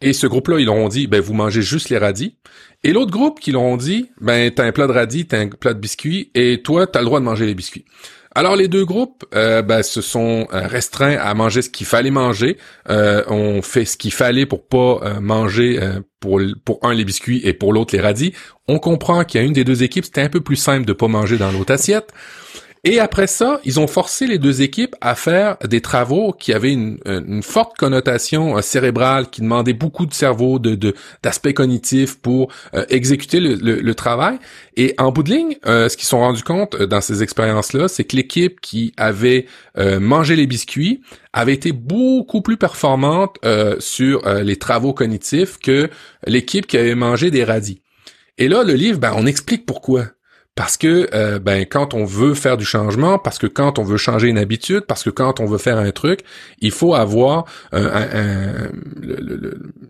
Et 0.00 0.12
ce 0.12 0.28
groupe-là, 0.28 0.60
ils 0.60 0.66
leur 0.66 0.76
ont 0.76 0.88
dit, 0.88 1.08
ben 1.08 1.20
vous 1.20 1.34
mangez 1.34 1.62
juste 1.62 1.88
les 1.88 1.98
radis. 1.98 2.36
Et 2.84 2.92
l'autre 2.92 3.10
groupe 3.10 3.40
qui 3.40 3.50
leur 3.50 3.62
ont 3.62 3.76
dit, 3.76 4.10
ben 4.20 4.52
t'as 4.52 4.64
un 4.64 4.70
plat 4.70 4.86
de 4.86 4.92
radis, 4.92 5.26
t'as 5.26 5.40
un 5.40 5.48
plat 5.48 5.74
de 5.74 5.80
biscuits, 5.80 6.30
et 6.34 6.62
toi 6.62 6.86
t'as 6.86 7.00
le 7.00 7.06
droit 7.06 7.18
de 7.18 7.24
manger 7.24 7.46
les 7.46 7.54
biscuits. 7.54 7.84
Alors 8.38 8.54
les 8.54 8.68
deux 8.68 8.84
groupes 8.84 9.24
euh, 9.34 9.62
ben, 9.62 9.82
se 9.82 10.00
sont 10.00 10.46
restreints 10.52 11.16
à 11.16 11.34
manger 11.34 11.60
ce 11.60 11.70
qu'il 11.70 11.88
fallait 11.88 12.12
manger. 12.12 12.56
Euh, 12.88 13.24
on 13.26 13.62
fait 13.62 13.84
ce 13.84 13.96
qu'il 13.96 14.12
fallait 14.12 14.46
pour 14.46 14.64
pas 14.68 15.18
manger 15.20 15.80
pour, 16.20 16.40
pour 16.64 16.78
un 16.82 16.94
les 16.94 17.04
biscuits 17.04 17.40
et 17.42 17.52
pour 17.52 17.72
l'autre 17.72 17.96
les 17.96 18.00
radis, 18.00 18.34
on 18.68 18.78
comprend 18.78 19.24
qu'il 19.24 19.40
y 19.40 19.42
a 19.42 19.46
une 19.46 19.54
des 19.54 19.64
deux 19.64 19.82
équipes, 19.82 20.04
c'était 20.04 20.22
un 20.22 20.28
peu 20.28 20.40
plus 20.40 20.54
simple 20.54 20.86
de 20.86 20.92
pas 20.92 21.08
manger 21.08 21.36
dans 21.36 21.50
l'autre 21.50 21.72
assiette. 21.72 22.12
Et 22.84 23.00
après 23.00 23.26
ça, 23.26 23.60
ils 23.64 23.80
ont 23.80 23.86
forcé 23.86 24.26
les 24.26 24.38
deux 24.38 24.62
équipes 24.62 24.94
à 25.00 25.14
faire 25.14 25.56
des 25.64 25.80
travaux 25.80 26.32
qui 26.32 26.52
avaient 26.52 26.72
une, 26.72 26.98
forte 27.42 27.76
connotation 27.76 28.56
euh, 28.56 28.62
cérébrale, 28.62 29.28
qui 29.30 29.40
demandaient 29.40 29.72
beaucoup 29.72 30.06
de 30.06 30.14
cerveau, 30.14 30.58
de 30.58 30.94
d'aspects 31.22 31.52
cognitifs 31.52 32.18
pour 32.20 32.52
euh, 32.74 32.84
exécuter 32.88 33.40
le, 33.40 33.94
travail. 33.94 34.38
Et 34.76 34.94
en 34.98 35.10
bout 35.10 35.22
de 35.22 35.30
ligne, 35.30 35.56
euh, 35.66 35.88
ce 35.88 35.96
qu'ils 35.96 36.06
sont 36.06 36.20
rendus 36.20 36.42
compte 36.42 36.80
dans 36.80 37.00
ces 37.00 37.22
expériences-là, 37.22 37.88
c'est 37.88 38.04
que 38.04 38.16
l'équipe 38.16 38.60
qui 38.60 38.92
avait 38.96 39.46
mangé 40.00 40.36
les 40.36 40.46
biscuits 40.46 41.02
avait 41.32 41.54
été 41.54 41.72
beaucoup 41.72 42.42
plus 42.42 42.56
performante 42.56 43.38
sur 43.78 44.28
les 44.28 44.56
travaux 44.56 44.92
cognitifs 44.92 45.58
que 45.58 45.88
l'équipe 46.26 46.66
qui 46.66 46.76
avait 46.76 46.94
mangé 46.94 47.30
des 47.30 47.44
radis. 47.44 47.80
Et 48.38 48.48
là, 48.48 48.62
le 48.62 48.74
livre, 48.74 48.98
ben, 48.98 49.12
on 49.16 49.26
explique 49.26 49.66
pourquoi. 49.66 50.06
Parce 50.58 50.76
que 50.76 51.08
euh, 51.14 51.38
ben 51.38 51.64
quand 51.66 51.94
on 51.94 52.04
veut 52.04 52.34
faire 52.34 52.56
du 52.56 52.64
changement, 52.64 53.16
parce 53.16 53.38
que 53.38 53.46
quand 53.46 53.78
on 53.78 53.84
veut 53.84 53.96
changer 53.96 54.26
une 54.26 54.38
habitude, 54.38 54.80
parce 54.88 55.04
que 55.04 55.10
quand 55.10 55.38
on 55.38 55.46
veut 55.46 55.56
faire 55.56 55.78
un 55.78 55.92
truc, 55.92 56.22
il 56.58 56.72
faut 56.72 56.96
avoir 56.96 57.44
euh, 57.74 58.68
un, 58.68 58.68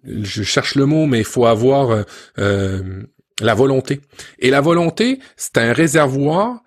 je 0.05 0.43
cherche 0.43 0.75
le 0.75 0.85
mot, 0.85 1.07
mais 1.07 1.21
il 1.21 1.25
faut 1.25 1.47
avoir 1.47 2.05
euh, 2.39 3.03
la 3.41 3.55
volonté. 3.55 4.03
Et 4.41 4.51
la 4.51 4.61
volonté, 4.61 5.21
c'est 5.39 5.57
un 5.57 5.73
réservoir 5.73 6.61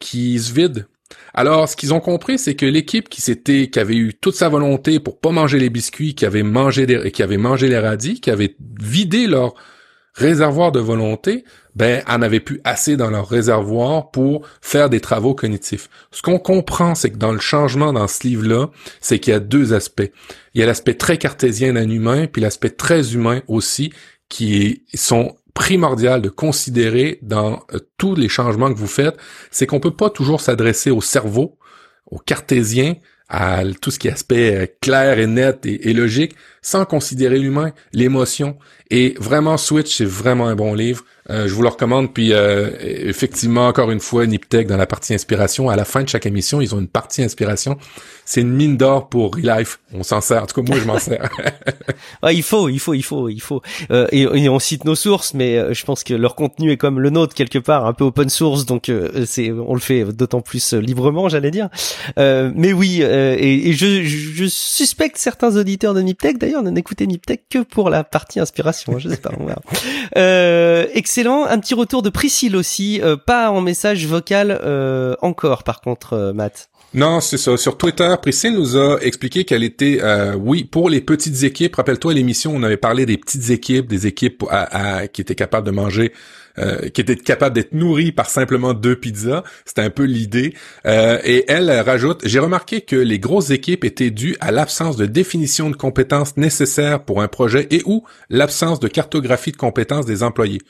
qui 0.00 0.38
se 0.38 0.52
vide. 0.52 0.86
Alors, 1.32 1.66
ce 1.66 1.76
qu'ils 1.76 1.94
ont 1.94 2.00
compris, 2.00 2.38
c'est 2.38 2.54
que 2.54 2.66
l'équipe 2.66 3.08
qui 3.08 3.22
s'était, 3.22 3.68
qui 3.68 3.78
avait 3.78 3.96
eu 3.96 4.12
toute 4.12 4.34
sa 4.34 4.50
volonté 4.50 5.00
pour 5.00 5.18
pas 5.18 5.30
manger 5.30 5.58
les 5.58 5.70
biscuits, 5.70 6.14
qui 6.14 6.26
avait 6.26 6.42
mangé 6.42 6.84
des, 6.84 7.10
qui 7.10 7.22
avait 7.22 7.38
mangé 7.38 7.68
les 7.68 7.78
radis, 7.78 8.20
qui 8.20 8.30
avait 8.30 8.54
vidé 8.80 9.26
leur 9.26 9.54
réservoir 10.14 10.72
de 10.72 10.80
volonté, 10.80 11.44
ben, 11.74 12.02
en 12.08 12.22
avait 12.22 12.40
plus 12.40 12.60
assez 12.64 12.96
dans 12.96 13.10
leur 13.10 13.28
réservoir 13.28 14.10
pour 14.10 14.46
faire 14.62 14.88
des 14.88 15.00
travaux 15.00 15.34
cognitifs. 15.34 15.90
Ce 16.12 16.22
qu'on 16.22 16.38
comprend, 16.38 16.94
c'est 16.94 17.10
que 17.10 17.16
dans 17.16 17.32
le 17.32 17.40
changement 17.40 17.92
dans 17.92 18.06
ce 18.06 18.26
livre-là, 18.26 18.70
c'est 19.00 19.18
qu'il 19.18 19.32
y 19.32 19.36
a 19.36 19.40
deux 19.40 19.74
aspects. 19.74 20.10
Il 20.54 20.60
y 20.60 20.64
a 20.64 20.66
l'aspect 20.66 20.94
très 20.94 21.18
cartésien 21.18 21.72
d'un 21.72 21.90
humain, 21.90 22.26
puis 22.26 22.40
l'aspect 22.40 22.70
très 22.70 23.14
humain 23.14 23.42
aussi, 23.48 23.92
qui 24.28 24.84
sont 24.94 25.36
primordial 25.52 26.20
de 26.20 26.28
considérer 26.28 27.18
dans 27.22 27.62
euh, 27.72 27.78
tous 27.96 28.14
les 28.16 28.28
changements 28.28 28.72
que 28.72 28.78
vous 28.78 28.88
faites, 28.88 29.16
c'est 29.50 29.66
qu'on 29.66 29.80
peut 29.80 29.94
pas 29.94 30.10
toujours 30.10 30.40
s'adresser 30.40 30.90
au 30.90 31.00
cerveau, 31.00 31.58
au 32.10 32.18
cartésien, 32.18 32.96
à 33.34 33.62
tout 33.80 33.90
ce 33.90 33.98
qui 33.98 34.06
est 34.06 34.12
aspect 34.12 34.54
euh, 34.54 34.66
clair 34.80 35.18
et 35.18 35.26
net 35.26 35.66
et, 35.66 35.92
logique, 35.92 36.36
sans 36.62 36.84
considérer 36.84 37.38
l'humain, 37.38 37.72
l'émotion. 37.92 38.56
Et 38.90 39.16
vraiment, 39.18 39.56
Switch, 39.56 39.96
c'est 39.96 40.04
vraiment 40.04 40.46
un 40.46 40.54
bon 40.54 40.72
livre. 40.72 41.04
Euh, 41.30 41.48
je 41.48 41.54
vous 41.54 41.62
le 41.62 41.68
recommande. 41.68 42.14
Puis 42.14 42.32
euh, 42.32 42.70
effectivement, 42.80 43.66
encore 43.66 43.90
une 43.90 43.98
fois, 43.98 44.24
Niptech 44.26 44.68
dans 44.68 44.76
la 44.76 44.86
partie 44.86 45.14
inspiration. 45.14 45.68
À 45.68 45.74
la 45.74 45.84
fin 45.84 46.02
de 46.04 46.08
chaque 46.08 46.26
émission, 46.26 46.60
ils 46.60 46.74
ont 46.76 46.78
une 46.78 46.88
partie 46.88 47.24
inspiration. 47.24 47.76
C'est 48.24 48.42
une 48.42 48.52
mine 48.52 48.76
d'or 48.76 49.08
pour 49.08 49.34
Relife. 49.34 49.80
On 49.94 50.02
s'en 50.02 50.20
sert. 50.20 50.42
En 50.42 50.46
tout 50.46 50.60
cas, 50.60 50.68
moi, 50.68 50.78
je 50.80 50.86
m'en 50.86 50.98
sers. 50.98 51.28
il 52.30 52.42
faut, 52.42 52.68
il 52.68 52.78
faut, 52.78 52.94
il 52.94 53.02
faut, 53.02 53.28
il 53.28 53.40
faut. 53.40 53.62
Euh, 53.90 54.06
et, 54.12 54.48
on 54.48 54.58
cite 54.58 54.84
nos 54.84 54.94
sources, 54.94 55.34
mais 55.34 55.74
je 55.74 55.84
pense 55.84 56.04
que 56.04 56.14
leur 56.14 56.34
contenu 56.34 56.70
est 56.70 56.76
comme 56.76 57.00
le 57.00 57.10
nôtre 57.10 57.34
quelque 57.34 57.58
part, 57.58 57.86
un 57.86 57.92
peu 57.92 58.04
open 58.04 58.28
source. 58.28 58.66
Donc 58.66 58.90
c'est, 59.26 59.50
on 59.50 59.74
le 59.74 59.80
fait 59.80 60.04
d'autant 60.04 60.40
plus 60.42 60.74
librement, 60.74 61.28
j'allais 61.28 61.50
dire. 61.50 61.68
mais 62.16 62.72
oui, 62.72 63.02
et, 63.02 63.68
et 63.68 63.72
je, 63.72 64.02
je, 64.04 64.44
suspecte 64.46 65.16
certains 65.16 65.56
auditeurs 65.56 65.94
de 65.94 66.00
Niptech 66.00 66.38
d'ailleurs 66.38 66.62
écouter 66.76 67.06
Niptech 67.06 67.48
que 67.48 67.58
pour 67.60 67.90
la 67.90 68.04
partie 68.04 68.40
inspiration. 68.40 68.98
Je 68.98 69.08
sais 69.08 69.16
pas. 69.16 69.32
Euh, 70.16 70.86
excellent. 70.92 71.44
Un 71.44 71.58
petit 71.58 71.74
retour 71.74 72.02
de 72.02 72.10
Priscille 72.10 72.56
aussi, 72.56 73.00
euh, 73.02 73.16
pas 73.16 73.50
en 73.50 73.60
message 73.60 74.06
vocal 74.06 74.58
euh, 74.62 75.14
encore 75.22 75.62
par 75.62 75.80
contre, 75.80 76.14
euh, 76.14 76.32
Matt. 76.32 76.68
Non, 76.94 77.20
c'est 77.20 77.38
ça. 77.38 77.56
Sur 77.56 77.76
Twitter, 77.76 78.14
Priscille 78.22 78.54
nous 78.54 78.76
a 78.76 78.98
expliqué 79.00 79.44
qu'elle 79.44 79.64
était, 79.64 80.00
oui, 80.38 80.64
pour 80.64 80.88
les 80.88 81.00
petites 81.00 81.42
équipes. 81.42 81.74
Rappelle-toi 81.74 82.14
l'émission, 82.14 82.54
on 82.54 82.62
avait 82.62 82.76
parlé 82.76 83.04
des 83.04 83.18
petites 83.18 83.50
équipes, 83.50 83.88
des 83.88 84.06
équipes 84.06 84.44
qui 85.12 85.20
étaient 85.20 85.34
capables 85.34 85.66
de 85.66 85.72
manger 85.72 86.12
euh, 86.56 86.88
qui 86.88 87.00
était 87.00 87.16
capable 87.16 87.56
d'être 87.56 87.72
nourrie 87.72 88.12
par 88.12 88.30
simplement 88.30 88.74
deux 88.74 88.94
pizzas. 88.94 89.42
C'était 89.64 89.82
un 89.82 89.90
peu 89.90 90.04
l'idée. 90.04 90.54
Euh, 90.86 91.18
et 91.24 91.44
elle 91.48 91.68
rajoute, 91.80 92.20
j'ai 92.24 92.38
remarqué 92.38 92.80
que 92.82 92.94
les 92.94 93.18
grosses 93.18 93.50
équipes 93.50 93.82
étaient 93.82 94.12
dues 94.12 94.36
à 94.38 94.52
l'absence 94.52 94.96
de 94.96 95.06
définition 95.06 95.68
de 95.68 95.74
compétences 95.74 96.36
nécessaires 96.36 97.04
pour 97.04 97.22
un 97.22 97.26
projet 97.26 97.66
et 97.72 97.82
ou 97.86 98.04
l'absence 98.30 98.78
de 98.78 98.86
cartographie 98.86 99.50
de 99.50 99.56
compétences 99.56 100.06
des 100.06 100.22
employés 100.22 100.60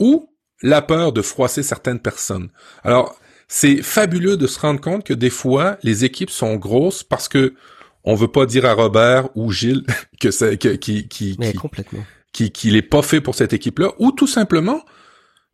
ou 0.00 0.28
la 0.62 0.82
peur 0.82 1.12
de 1.12 1.22
froisser 1.22 1.62
certaines 1.62 2.00
personnes. 2.00 2.48
Alors, 2.82 3.16
c'est 3.52 3.82
fabuleux 3.82 4.36
de 4.36 4.46
se 4.46 4.60
rendre 4.60 4.80
compte 4.80 5.04
que 5.04 5.12
des 5.12 5.28
fois, 5.28 5.76
les 5.82 6.04
équipes 6.04 6.30
sont 6.30 6.54
grosses 6.54 7.02
parce 7.02 7.28
que 7.28 7.54
on 8.04 8.14
veut 8.14 8.28
pas 8.28 8.46
dire 8.46 8.64
à 8.64 8.74
Robert 8.74 9.28
ou 9.34 9.50
Gilles 9.50 9.84
que 10.20 10.30
c'est 10.30 10.56
qui 10.56 10.78
qui 10.78 11.08
qui, 11.08 11.36
complètement. 11.54 12.06
qui 12.32 12.52
qu'il 12.52 12.76
est 12.76 12.82
pas 12.82 13.02
fait 13.02 13.20
pour 13.20 13.34
cette 13.34 13.52
équipe-là 13.52 13.90
ou 13.98 14.12
tout 14.12 14.28
simplement 14.28 14.84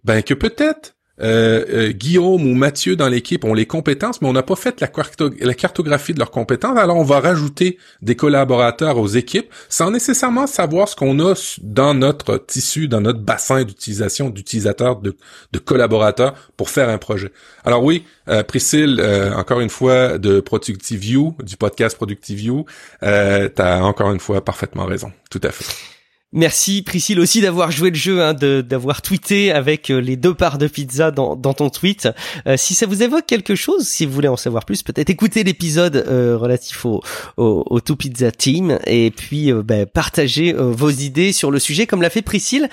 ben 0.04 0.22
que 0.22 0.34
peut-être 0.34 0.94
euh, 1.20 1.64
euh, 1.68 1.92
Guillaume 1.92 2.46
ou 2.46 2.54
Mathieu 2.54 2.96
dans 2.96 3.08
l'équipe 3.08 3.44
ont 3.44 3.54
les 3.54 3.66
compétences, 3.66 4.20
mais 4.20 4.28
on 4.28 4.32
n'a 4.32 4.42
pas 4.42 4.56
fait 4.56 4.80
la, 4.80 5.54
cartographie 5.54 6.14
de 6.14 6.18
leurs 6.18 6.30
compétences. 6.30 6.78
Alors 6.78 6.96
on 6.96 7.04
va 7.04 7.20
rajouter 7.20 7.78
des 8.02 8.16
collaborateurs 8.16 8.98
aux 8.98 9.06
équipes 9.08 9.52
sans 9.68 9.90
nécessairement 9.90 10.46
savoir 10.46 10.88
ce 10.88 10.96
qu'on 10.96 11.18
a 11.20 11.34
dans 11.62 11.94
notre 11.94 12.38
tissu, 12.38 12.88
dans 12.88 13.00
notre 13.00 13.20
bassin 13.20 13.64
d'utilisation 13.64 14.30
d'utilisateurs, 14.30 14.96
de, 14.96 15.16
collaborateurs 15.64 16.34
pour 16.56 16.70
faire 16.70 16.88
un 16.88 16.98
projet. 16.98 17.32
Alors 17.64 17.82
oui, 17.82 18.04
euh, 18.28 18.42
Priscille, 18.42 18.98
euh, 19.00 19.34
encore 19.34 19.60
une 19.60 19.70
fois 19.70 20.18
de 20.18 20.40
Productive 20.40 21.00
View, 21.00 21.34
du 21.42 21.56
podcast 21.56 21.96
Productive 21.96 22.36
View, 22.38 22.66
euh, 23.02 23.48
t'as 23.48 23.80
encore 23.80 24.12
une 24.12 24.20
fois 24.20 24.44
parfaitement 24.44 24.84
raison. 24.84 25.12
Tout 25.30 25.40
à 25.42 25.50
fait. 25.50 25.95
Merci 26.32 26.82
Priscille 26.82 27.20
aussi 27.20 27.40
d'avoir 27.40 27.70
joué 27.70 27.90
le 27.90 27.96
jeu, 27.96 28.20
hein, 28.20 28.34
d'avoir 28.34 29.00
tweeté 29.00 29.52
avec 29.52 29.90
euh, 29.90 30.00
les 30.00 30.16
deux 30.16 30.34
parts 30.34 30.58
de 30.58 30.66
pizza 30.66 31.12
dans, 31.12 31.36
ton 31.36 31.70
tweet. 31.70 32.08
Euh, 32.48 32.56
si 32.56 32.74
ça 32.74 32.86
vous 32.86 33.04
évoque 33.04 33.26
quelque 33.26 33.54
chose, 33.54 33.86
si 33.86 34.04
vous 34.04 34.12
voulez 34.12 34.26
en 34.28 34.36
savoir 34.36 34.64
plus, 34.64 34.82
peut-être 34.82 35.08
écouter 35.08 35.44
l'épisode 35.44 36.04
euh, 36.08 36.36
relatif 36.36 36.84
au, 36.84 37.00
au, 37.36 37.80
Two 37.80 37.94
Pizza 37.94 38.32
Team 38.32 38.78
et 38.86 39.12
puis 39.12 39.52
ben, 39.52 39.86
partager 39.86 40.52
vos 40.52 40.90
idées 40.90 41.32
sur 41.32 41.52
le 41.52 41.60
sujet 41.60 41.86
comme 41.86 42.02
l'a 42.02 42.10
fait 42.10 42.22
Priscille. 42.22 42.68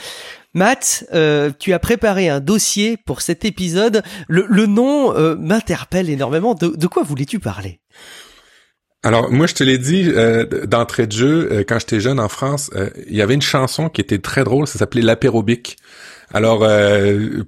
Matt, 0.56 1.06
tu 1.60 1.74
as 1.74 1.80
préparé 1.80 2.30
un 2.30 2.40
dossier 2.40 2.98
pour 2.98 3.22
cet 3.22 3.46
épisode. 3.46 4.04
Le, 4.28 4.66
nom 4.66 5.14
m'interpelle 5.38 6.10
énormément. 6.10 6.56
De 6.56 6.88
quoi 6.88 7.04
voulais-tu 7.04 7.40
parler? 7.40 7.80
Alors 9.06 9.30
moi 9.30 9.48
je 9.48 9.54
te 9.54 9.66
l'ai 9.66 9.78
dit 9.78 10.10
euh, 10.16 10.46
d'entrée 10.66 11.08
de 11.08 11.12
jeu 11.12 11.50
euh, 11.52 11.64
quand 11.68 11.78
j'étais 11.78 12.00
jeune 12.00 12.22
en 12.22 12.30
France, 12.30 12.72
euh, 12.74 12.90
il 13.08 13.16
y 13.16 13.22
avait 13.22 13.34
une 13.34 13.42
chanson 13.42 13.90
qui 13.90 14.00
était 14.00 14.20
très 14.20 14.46
drôle, 14.46 14.66
ça 14.66 14.80
s'appelait 14.80 15.02
l'apérobic. 15.02 15.78
Alors 16.36 16.68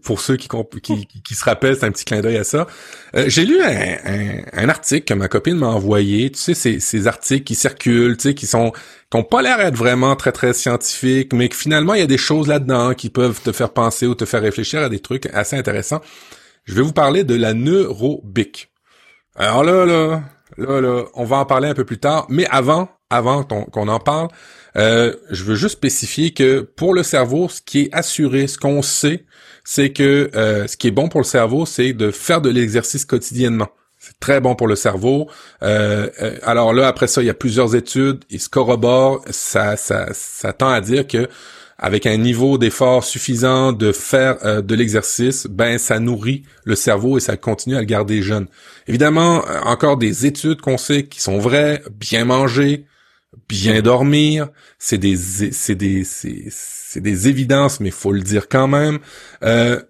pour 0.03 0.19
ceux 0.19 0.35
qui, 0.35 0.47
se 0.47 1.45
rappellent, 1.45 1.75
c'est 1.75 1.85
un 1.85 1.91
petit 1.91 2.05
clin 2.05 2.21
d'œil 2.21 2.37
à 2.37 2.43
ça. 2.43 2.67
J'ai 3.15 3.43
lu 3.43 3.59
un, 3.63 4.69
article 4.69 5.05
que 5.05 5.13
ma 5.15 5.27
copine 5.27 5.55
m'a 5.55 5.69
envoyé. 5.69 6.29
Tu 6.29 6.37
sais 6.37 6.53
ces, 6.53 6.79
ces 6.79 7.07
articles 7.07 7.45
qui 7.45 7.55
circulent, 7.55 8.15
tu 8.15 8.29
sais 8.29 8.35
qui 8.35 8.45
sont 8.45 8.73
qui 9.09 9.17
ont 9.17 9.23
pas 9.23 9.41
l'air 9.41 9.57
d'être 9.57 9.75
vraiment 9.75 10.15
très 10.15 10.31
très 10.31 10.53
scientifiques, 10.53 11.33
mais 11.33 11.49
que 11.49 11.55
finalement 11.55 11.95
il 11.95 12.01
y 12.01 12.03
a 12.03 12.07
des 12.07 12.19
choses 12.19 12.47
là-dedans 12.47 12.93
qui 12.93 13.09
peuvent 13.09 13.41
te 13.41 13.51
faire 13.51 13.71
penser 13.71 14.05
ou 14.05 14.13
te 14.13 14.25
faire 14.25 14.43
réfléchir 14.43 14.81
à 14.81 14.89
des 14.89 14.99
trucs 14.99 15.25
assez 15.33 15.55
intéressants. 15.55 16.01
Je 16.65 16.75
vais 16.75 16.83
vous 16.83 16.93
parler 16.93 17.23
de 17.23 17.33
la 17.33 17.55
neurobic. 17.55 18.69
Alors 19.35 19.63
là 19.63 19.83
là 19.85 20.21
Là, 20.57 20.81
là, 20.81 21.05
on 21.13 21.23
va 21.23 21.37
en 21.37 21.45
parler 21.45 21.67
un 21.67 21.73
peu 21.73 21.85
plus 21.85 21.99
tard. 21.99 22.25
Mais 22.29 22.45
avant, 22.49 22.89
avant 23.09 23.43
qu'on 23.43 23.87
en 23.87 23.99
parle, 23.99 24.29
euh, 24.77 25.13
je 25.31 25.43
veux 25.43 25.55
juste 25.55 25.75
spécifier 25.75 26.31
que 26.31 26.61
pour 26.61 26.93
le 26.93 27.03
cerveau, 27.03 27.49
ce 27.49 27.61
qui 27.61 27.83
est 27.83 27.89
assuré, 27.93 28.47
ce 28.47 28.57
qu'on 28.57 28.81
sait, 28.81 29.25
c'est 29.63 29.91
que 29.91 30.29
euh, 30.35 30.67
ce 30.67 30.77
qui 30.77 30.87
est 30.87 30.91
bon 30.91 31.09
pour 31.09 31.19
le 31.19 31.25
cerveau, 31.25 31.65
c'est 31.65 31.93
de 31.93 32.11
faire 32.11 32.41
de 32.41 32.49
l'exercice 32.49 33.05
quotidiennement. 33.05 33.69
C'est 33.97 34.19
très 34.19 34.39
bon 34.39 34.55
pour 34.55 34.67
le 34.67 34.75
cerveau. 34.75 35.29
Euh, 35.63 36.09
alors 36.43 36.73
là, 36.73 36.87
après 36.87 37.07
ça, 37.07 37.23
il 37.23 37.25
y 37.25 37.29
a 37.29 37.33
plusieurs 37.33 37.75
études, 37.75 38.23
ils 38.29 38.39
se 38.39 38.49
corroborent. 38.49 39.21
Ça, 39.31 39.77
ça, 39.77 40.09
ça 40.13 40.53
tend 40.53 40.69
à 40.69 40.81
dire 40.81 41.07
que 41.07 41.27
avec 41.77 42.05
un 42.05 42.17
niveau 42.17 42.57
d'effort 42.57 43.03
suffisant 43.03 43.73
de 43.73 43.91
faire 43.91 44.37
euh, 44.45 44.61
de 44.61 44.75
l'exercice, 44.75 45.47
ben 45.47 45.77
ça 45.77 45.99
nourrit 45.99 46.43
le 46.63 46.75
cerveau 46.75 47.17
et 47.17 47.21
ça 47.21 47.35
continue 47.35 47.75
à 47.75 47.79
le 47.79 47.85
garder 47.85 48.21
jeune. 48.21 48.47
Évidemment, 48.87 49.45
euh, 49.47 49.59
encore 49.61 49.97
des 49.97 50.25
études 50.25 50.61
qu'on 50.61 50.77
sait 50.77 51.03
qui 51.03 51.21
sont 51.21 51.37
vraies, 51.37 51.83
bien 51.91 52.25
manger, 52.25 52.85
bien 53.49 53.81
dormir, 53.81 54.49
c'est 54.79 54.97
des 54.97 55.17
c'est 55.17 55.75
des 55.75 56.03
c'est 56.05 57.01
des 57.01 57.27
évidences, 57.27 57.79
mais 57.79 57.91
faut 57.91 58.13
le 58.13 58.21
dire 58.21 58.47
quand 58.47 58.67
même. 58.67 58.99
Euh, 59.43 59.81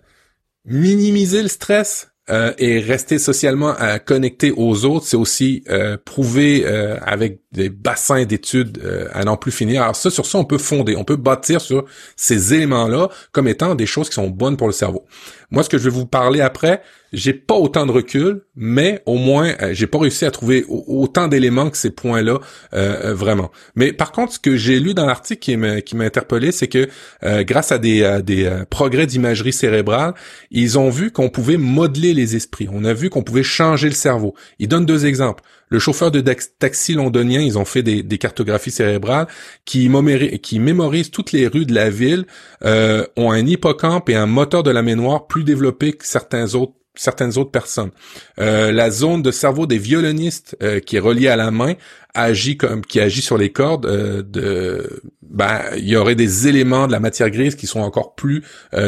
minimiser 0.65 1.44
le 1.44 1.48
stress, 1.48 2.12
euh, 2.29 2.53
et 2.58 2.79
rester 2.79 3.20
socialement 3.20 3.75
euh, 3.79 4.00
connecté 4.00 4.51
aux 4.51 4.86
autres, 4.86 5.05
c'est 5.05 5.17
aussi 5.17 5.63
euh, 5.70 5.96
prouvé 6.03 6.63
euh, 6.65 6.98
avec 7.05 7.41
des 7.51 7.70
bassins 7.70 8.25
d'études 8.25 8.82
à 9.13 9.24
n'en 9.24 9.38
plus 9.38 9.51
finir. 9.51 9.84
Alors 9.84 9.96
ça, 9.96 10.10
sur 10.10 10.25
ça, 10.25 10.38
on 10.38 10.46
peut 10.46 10.58
fonder, 10.58 10.96
on 10.96 11.03
peut 11.03 11.15
bâtir 11.15 11.62
sur 11.62 11.86
ces 12.15 12.53
éléments-là 12.53 13.10
comme 13.32 13.48
étant 13.48 13.75
des 13.75 13.86
choses 13.86 14.10
qui 14.10 14.15
sont 14.15 14.27
bonnes 14.27 14.58
pour 14.58 14.67
le 14.67 14.74
cerveau. 14.74 15.05
Moi, 15.51 15.63
ce 15.63 15.70
que 15.70 15.77
je 15.77 15.84
vais 15.84 15.89
vous 15.89 16.08
parler 16.08 16.41
après, 16.41 16.82
j'ai 17.15 17.34
pas 17.34 17.55
autant 17.55 17.86
de 17.86 17.91
recul, 17.91 18.41
mais 18.55 19.01
au 19.05 19.15
moins 19.15 19.53
euh, 19.62 19.74
j'ai 19.74 19.88
pas 19.88 19.98
réussi 19.98 20.25
à 20.25 20.31
trouver 20.31 20.65
autant 20.67 21.27
d'éléments 21.27 21.69
que 21.69 21.77
ces 21.77 21.89
points-là 21.89 22.39
euh, 22.74 23.10
euh, 23.12 23.13
vraiment. 23.13 23.51
Mais 23.75 23.93
par 23.93 24.12
contre, 24.12 24.34
ce 24.34 24.39
que 24.39 24.55
j'ai 24.55 24.79
lu 24.79 24.93
dans 24.93 25.05
l'article 25.05 25.39
qui 25.39 25.57
m'a 25.57 25.81
qui 25.81 25.95
m'a 25.95 26.03
interpellé, 26.03 26.51
c'est 26.51 26.67
que 26.67 26.88
grâce 27.43 27.72
à 27.72 27.77
des, 27.77 28.19
des 28.24 28.63
progrès 28.69 29.07
d'imagerie 29.07 29.53
cérébrale, 29.53 30.13
ils 30.51 30.77
ont 30.77 30.89
vu 30.89 31.12
qu'on 31.12 31.29
pouvait 31.29 31.57
modeler 31.57 32.13
les 32.13 32.36
esprits. 32.36 32.67
On 32.72 32.84
a 32.84 32.93
vu 32.93 33.10
qu'on 33.10 33.24
pouvait 33.24 33.43
changer 33.43 33.88
le 33.88 33.95
cerveau. 33.95 34.36
Ils 34.60 34.67
donnent 34.67 34.86
deux 34.86 35.05
exemples. 35.05 35.43
Le 35.69 35.79
chauffeur 35.79 36.12
de 36.12 36.22
taxi 36.22 36.93
londonien, 36.93 37.41
ils 37.41 37.57
ont 37.57 37.65
fait 37.65 37.81
des, 37.81 38.03
des 38.03 38.17
cartographies 38.17 38.72
cérébrales 38.72 39.27
qui, 39.65 39.89
qui 40.41 40.60
mémorisent 40.60 41.12
toutes 41.12 41.31
les 41.31 41.48
rues 41.48 41.65
de 41.65 41.74
la 41.74 41.89
ville, 41.89 42.25
euh, 42.63 43.05
ont 43.17 43.31
un 43.31 43.45
hippocampe 43.45 44.10
et 44.10 44.15
un 44.15 44.27
moteur 44.27 44.62
de 44.63 44.72
la 44.72 44.84
mémoire 44.84 45.27
plus 45.27 45.43
développé 45.43 45.93
que 45.93 46.05
certains 46.05 46.53
autres 46.53 46.74
certaines 46.98 47.38
autres 47.38 47.52
personnes. 47.52 47.92
Euh, 48.40 48.72
la 48.72 48.90
zone 48.90 49.22
de 49.22 49.32
cerveau 49.32 49.66
des 49.66 49.78
violonistes 49.78 50.58
euh, 50.62 50.80
qui 50.80 50.98
est 50.98 51.00
reliée 51.00 51.28
à 51.28 51.36
la 51.36 51.52
main 51.52 51.74
agit 52.14 52.58
comme 52.58 52.86
qui 52.86 53.00
agit 53.00 53.22
sur 53.22 53.38
les 53.38 53.52
cordes 53.52 53.86
euh, 53.86 54.24
de 54.24 55.02
ben 55.22 55.62
il 55.75 55.88
y 55.90 55.98
aurait 55.98 56.16
des 56.16 56.48
éléments 56.48 56.88
de 56.88 56.92
la 56.92 57.00
matière 57.00 57.30
grise 57.30 57.56
qui 57.56 57.68
sont 57.68 57.82
encore 57.82 58.16
plus 58.16 58.42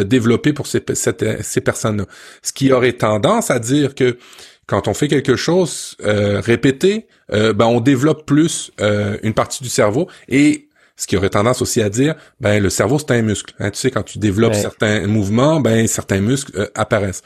développés 0.05 0.53
pour 0.53 0.65
ces, 0.65 0.81
ces 0.93 1.61
personnes-là. 1.61 2.05
Ce 2.41 2.53
qui 2.53 2.71
aurait 2.71 2.93
tendance 2.93 3.51
à 3.51 3.59
dire 3.59 3.95
que 3.95 4.17
quand 4.65 4.87
on 4.87 4.93
fait 4.93 5.09
quelque 5.09 5.35
chose 5.35 5.97
répété, 5.99 7.07
ben 7.29 7.65
on 7.65 7.81
développe 7.81 8.25
plus 8.25 8.71
une 8.79 9.33
partie 9.33 9.61
du 9.61 9.69
cerveau 9.69 10.07
et 10.29 10.69
ce 10.95 11.05
qui 11.05 11.17
aurait 11.17 11.29
tendance 11.29 11.61
aussi 11.61 11.81
à 11.81 11.89
dire, 11.89 12.15
ben 12.39 12.63
le 12.63 12.69
cerveau 12.69 12.97
c'est 12.97 13.11
un 13.11 13.23
muscle. 13.23 13.53
Hein, 13.59 13.71
tu 13.71 13.79
sais, 13.79 13.91
quand 13.91 14.03
tu 14.03 14.19
développes 14.19 14.55
certains 14.55 15.05
mouvements, 15.05 15.59
ben 15.59 15.85
certains 15.87 16.21
muscles 16.21 16.71
apparaissent. 16.75 17.23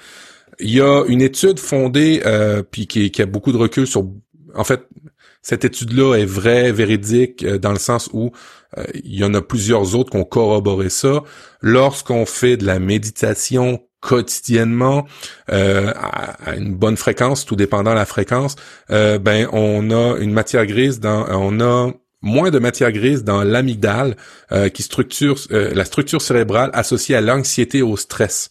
Il 0.61 0.71
y 0.71 0.81
a 0.81 1.03
une 1.07 1.21
étude 1.21 1.59
fondée, 1.59 2.21
euh, 2.25 2.63
puis 2.63 2.87
qui, 2.87 3.11
qui, 3.11 3.21
a 3.21 3.25
beaucoup 3.25 3.51
de 3.51 3.57
recul 3.57 3.87
sur... 3.87 4.05
En 4.55 4.63
fait, 4.63 4.81
cette 5.41 5.65
étude-là 5.65 6.15
est 6.15 6.25
vraie, 6.25 6.71
véridique, 6.71 7.43
euh, 7.43 7.57
dans 7.57 7.71
le 7.71 7.79
sens 7.79 8.09
où 8.13 8.31
euh, 8.77 8.83
il 8.93 9.15
y 9.15 9.23
en 9.23 9.33
a 9.33 9.41
plusieurs 9.41 9.95
autres 9.95 10.11
qui 10.11 10.17
ont 10.17 10.23
corroboré 10.23 10.89
ça. 10.89 11.23
Lorsqu'on 11.61 12.25
fait 12.25 12.57
de 12.57 12.65
la 12.65 12.79
méditation 12.79 13.81
quotidiennement 14.01 15.05
euh, 15.51 15.91
à, 15.95 16.55
une 16.55 16.75
bonne 16.75 16.97
fréquence, 16.97 17.45
tout 17.45 17.55
dépendant 17.55 17.91
de 17.91 17.95
la 17.95 18.05
fréquence, 18.05 18.55
ben 18.89 19.47
on 19.51 19.91
a 19.91 20.17
une 20.17 20.33
matière 20.33 20.65
grise 20.65 20.99
dans, 20.99 21.27
on 21.29 21.59
a 21.59 21.91
moins 22.23 22.49
de 22.49 22.57
matière 22.57 22.91
grise 22.91 23.23
dans 23.23 23.43
l'amygdale 23.43 24.15
qui 24.73 24.81
structure 24.81 25.37
la 25.51 25.85
structure 25.85 26.19
cérébrale 26.19 26.71
associée 26.73 27.15
à 27.15 27.21
l'anxiété 27.21 27.79
et 27.79 27.83
au 27.83 27.95
stress. 27.95 28.49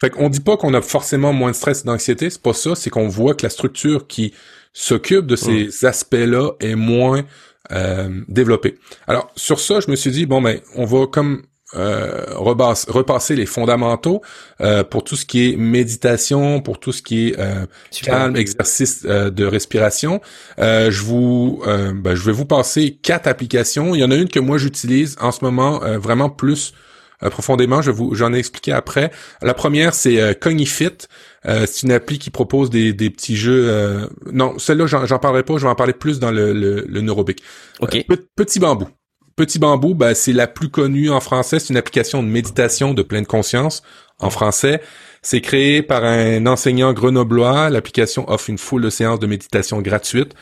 Fait 0.00 0.10
qu'on 0.10 0.28
dit 0.28 0.40
pas 0.40 0.56
qu'on 0.56 0.74
a 0.74 0.82
forcément 0.82 1.32
moins 1.32 1.50
de 1.50 1.56
stress 1.56 1.82
et 1.82 1.84
d'anxiété, 1.84 2.30
c'est 2.30 2.42
pas 2.42 2.52
ça, 2.52 2.74
c'est 2.74 2.90
qu'on 2.90 3.08
voit 3.08 3.34
que 3.34 3.44
la 3.44 3.50
structure 3.50 4.06
qui 4.06 4.34
s'occupe 4.72 5.26
de 5.26 5.36
ces 5.36 5.66
mm. 5.66 5.86
aspects-là 5.86 6.52
est 6.60 6.74
moins 6.74 7.24
euh, 7.72 8.22
développée. 8.28 8.78
Alors 9.06 9.30
sur 9.36 9.60
ça, 9.60 9.80
je 9.80 9.90
me 9.90 9.96
suis 9.96 10.10
dit 10.10 10.26
bon 10.26 10.42
ben 10.42 10.60
on 10.74 10.84
va 10.84 11.06
comme 11.06 11.42
euh, 11.76 12.24
repasser 12.36 13.34
les 13.34 13.46
fondamentaux 13.46 14.22
euh, 14.60 14.84
pour 14.84 15.02
tout 15.02 15.16
ce 15.16 15.24
qui 15.24 15.48
est 15.48 15.56
méditation, 15.56 16.60
pour 16.60 16.78
tout 16.78 16.92
ce 16.92 17.02
qui 17.02 17.28
est 17.28 17.38
euh, 17.38 17.66
calme, 18.02 18.36
exercice 18.36 19.02
de 19.04 19.44
respiration. 19.44 20.20
Euh, 20.58 20.90
je 20.90 21.02
vous, 21.02 21.62
ben, 21.64 22.14
je 22.14 22.22
vais 22.22 22.32
vous 22.32 22.44
passer 22.44 22.98
quatre 23.02 23.26
applications. 23.26 23.94
Il 23.94 24.00
y 24.00 24.04
en 24.04 24.10
a 24.10 24.14
une 24.14 24.28
que 24.28 24.40
moi 24.40 24.58
j'utilise 24.58 25.16
en 25.20 25.32
ce 25.32 25.44
moment 25.44 25.80
vraiment 25.98 26.30
plus 26.30 26.74
profondément. 27.20 27.82
Je 27.82 27.90
vous, 27.90 28.14
j'en 28.14 28.32
ai 28.32 28.38
expliqué 28.38 28.72
après. 28.72 29.10
La 29.42 29.54
première, 29.54 29.94
c'est 29.94 30.20
euh, 30.20 30.34
Cognifit. 30.34 31.08
Euh, 31.46 31.66
c'est 31.66 31.82
une 31.82 31.92
appli 31.92 32.18
qui 32.18 32.30
propose 32.30 32.70
des, 32.70 32.92
des 32.92 33.10
petits 33.10 33.36
jeux. 33.36 33.66
Euh, 33.68 34.06
non, 34.32 34.58
celle-là, 34.58 34.86
j'en, 34.86 35.06
j'en 35.06 35.18
parlerai 35.18 35.42
pas. 35.42 35.56
Je 35.56 35.62
vais 35.62 35.68
en 35.70 35.74
parler 35.74 35.92
plus 35.92 36.18
dans 36.18 36.30
le, 36.30 36.52
le, 36.52 36.84
le 36.88 37.00
Neurobic. 37.00 37.42
Ok. 37.80 38.04
petit 38.36 38.58
bambou. 38.58 38.88
Petit 39.36 39.58
bambou, 39.58 39.94
ben, 39.94 40.14
c'est 40.14 40.32
la 40.32 40.46
plus 40.46 40.68
connue 40.68 41.10
en 41.10 41.20
français. 41.20 41.58
C'est 41.58 41.70
une 41.70 41.76
application 41.76 42.22
de 42.22 42.28
méditation 42.28 42.94
de 42.94 43.02
pleine 43.02 43.26
conscience 43.26 43.82
en 44.20 44.30
français. 44.30 44.80
C'est 45.22 45.40
créé 45.40 45.82
par 45.82 46.04
un 46.04 46.46
enseignant 46.46 46.92
grenoblois. 46.92 47.68
L'application 47.70 48.30
offre 48.30 48.50
une 48.50 48.58
foule 48.58 48.82
de 48.82 48.90
séances 48.90 49.18
de 49.18 49.26
méditation 49.26 49.80
gratuites. 49.80 50.34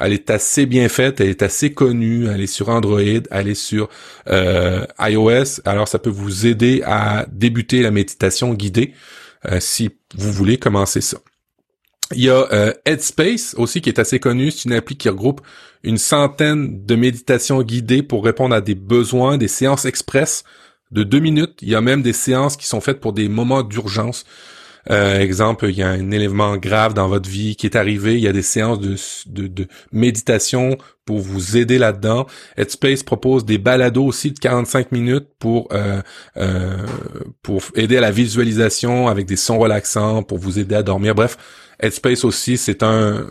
Elle 0.00 0.12
est 0.12 0.30
assez 0.30 0.66
bien 0.66 0.88
faite, 0.88 1.20
elle 1.20 1.28
est 1.28 1.42
assez 1.42 1.72
connue, 1.72 2.28
elle 2.28 2.40
est 2.40 2.46
sur 2.46 2.68
Android, 2.68 3.00
elle 3.00 3.48
est 3.48 3.54
sur 3.54 3.88
euh, 4.28 4.84
iOS. 5.00 5.60
Alors 5.64 5.88
ça 5.88 5.98
peut 5.98 6.10
vous 6.10 6.46
aider 6.46 6.82
à 6.84 7.26
débuter 7.30 7.82
la 7.82 7.90
méditation 7.90 8.54
guidée 8.54 8.94
euh, 9.46 9.58
si 9.60 9.90
vous 10.16 10.32
voulez 10.32 10.56
commencer 10.58 11.00
ça. 11.00 11.18
Il 12.14 12.22
y 12.22 12.30
a 12.30 12.48
euh, 12.52 12.72
Headspace 12.86 13.54
aussi 13.58 13.80
qui 13.80 13.90
est 13.90 13.98
assez 13.98 14.18
connu. 14.18 14.50
C'est 14.50 14.64
une 14.64 14.72
appli 14.72 14.96
qui 14.96 15.08
regroupe 15.08 15.42
une 15.82 15.98
centaine 15.98 16.84
de 16.86 16.96
méditations 16.96 17.62
guidées 17.62 18.02
pour 18.02 18.24
répondre 18.24 18.54
à 18.54 18.60
des 18.60 18.74
besoins, 18.74 19.36
des 19.36 19.48
séances 19.48 19.84
express 19.84 20.44
de 20.90 21.02
deux 21.02 21.20
minutes. 21.20 21.58
Il 21.60 21.68
y 21.68 21.74
a 21.74 21.80
même 21.80 22.02
des 22.02 22.12
séances 22.12 22.56
qui 22.56 22.66
sont 22.66 22.80
faites 22.80 23.00
pour 23.00 23.12
des 23.12 23.28
moments 23.28 23.62
d'urgence. 23.62 24.24
Euh, 24.90 25.20
exemple, 25.20 25.66
il 25.68 25.76
y 25.76 25.82
a 25.82 25.88
un 25.88 26.10
élément 26.10 26.56
grave 26.56 26.94
dans 26.94 27.08
votre 27.08 27.28
vie 27.28 27.56
qui 27.56 27.66
est 27.66 27.76
arrivé, 27.76 28.14
il 28.14 28.20
y 28.20 28.28
a 28.28 28.32
des 28.32 28.42
séances 28.42 28.80
de, 28.80 28.96
de, 29.26 29.46
de 29.46 29.66
méditation 29.92 30.76
pour 31.04 31.20
vous 31.20 31.56
aider 31.56 31.78
là-dedans. 31.78 32.26
Headspace 32.56 33.02
propose 33.02 33.44
des 33.44 33.56
balados 33.56 34.04
aussi 34.04 34.32
de 34.32 34.38
45 34.38 34.92
minutes 34.92 35.28
pour 35.38 35.68
euh, 35.72 36.02
euh, 36.36 36.86
pour 37.42 37.62
aider 37.74 37.96
à 37.96 38.02
la 38.02 38.10
visualisation 38.10 39.08
avec 39.08 39.26
des 39.26 39.36
sons 39.36 39.58
relaxants, 39.58 40.22
pour 40.22 40.38
vous 40.38 40.58
aider 40.58 40.74
à 40.74 40.82
dormir. 40.82 41.14
Bref, 41.14 41.38
Headspace 41.80 42.24
aussi, 42.24 42.56
c'est 42.56 42.82
un 42.82 43.28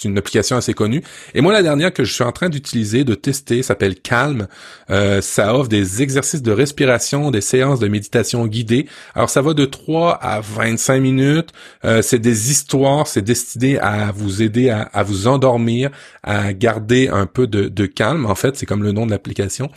c'est 0.00 0.08
une 0.08 0.16
application 0.16 0.56
assez 0.56 0.72
connue. 0.72 1.02
Et 1.34 1.42
moi, 1.42 1.52
la 1.52 1.62
dernière 1.62 1.92
que 1.92 2.04
je 2.04 2.12
suis 2.14 2.24
en 2.24 2.32
train 2.32 2.48
d'utiliser, 2.48 3.04
de 3.04 3.14
tester, 3.14 3.62
s'appelle 3.62 3.96
Calm. 3.96 4.46
Euh, 4.88 5.20
ça 5.20 5.54
offre 5.54 5.68
des 5.68 6.00
exercices 6.00 6.40
de 6.40 6.52
respiration, 6.52 7.30
des 7.30 7.42
séances 7.42 7.80
de 7.80 7.88
méditation 7.88 8.46
guidées. 8.46 8.86
Alors, 9.14 9.28
ça 9.28 9.42
va 9.42 9.52
de 9.52 9.66
3 9.66 10.12
à 10.14 10.40
25 10.40 11.00
minutes. 11.00 11.50
Euh, 11.84 12.00
c'est 12.00 12.18
des 12.18 12.50
histoires, 12.50 13.06
c'est 13.06 13.20
destiné 13.20 13.78
à 13.78 14.10
vous 14.10 14.40
aider 14.40 14.70
à, 14.70 14.82
à, 14.82 15.02
vous 15.02 15.26
endormir, 15.26 15.90
à 16.22 16.54
garder 16.54 17.08
un 17.08 17.26
peu 17.26 17.46
de, 17.46 17.68
de 17.68 17.84
calme. 17.84 18.24
En 18.24 18.34
fait, 18.34 18.56
c'est 18.56 18.66
comme 18.66 18.82
le 18.82 18.92
nom 18.92 19.04
de 19.04 19.10
l'application. 19.10 19.70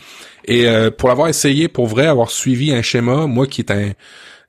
Et 0.46 0.66
euh, 0.66 0.90
pour 0.90 1.10
l'avoir 1.10 1.28
essayé, 1.28 1.68
pour 1.68 1.86
vrai, 1.86 2.06
avoir 2.06 2.30
suivi 2.30 2.72
un 2.72 2.82
schéma, 2.82 3.26
moi 3.26 3.46
qui 3.46 3.60
est 3.60 3.70
un 3.70 3.92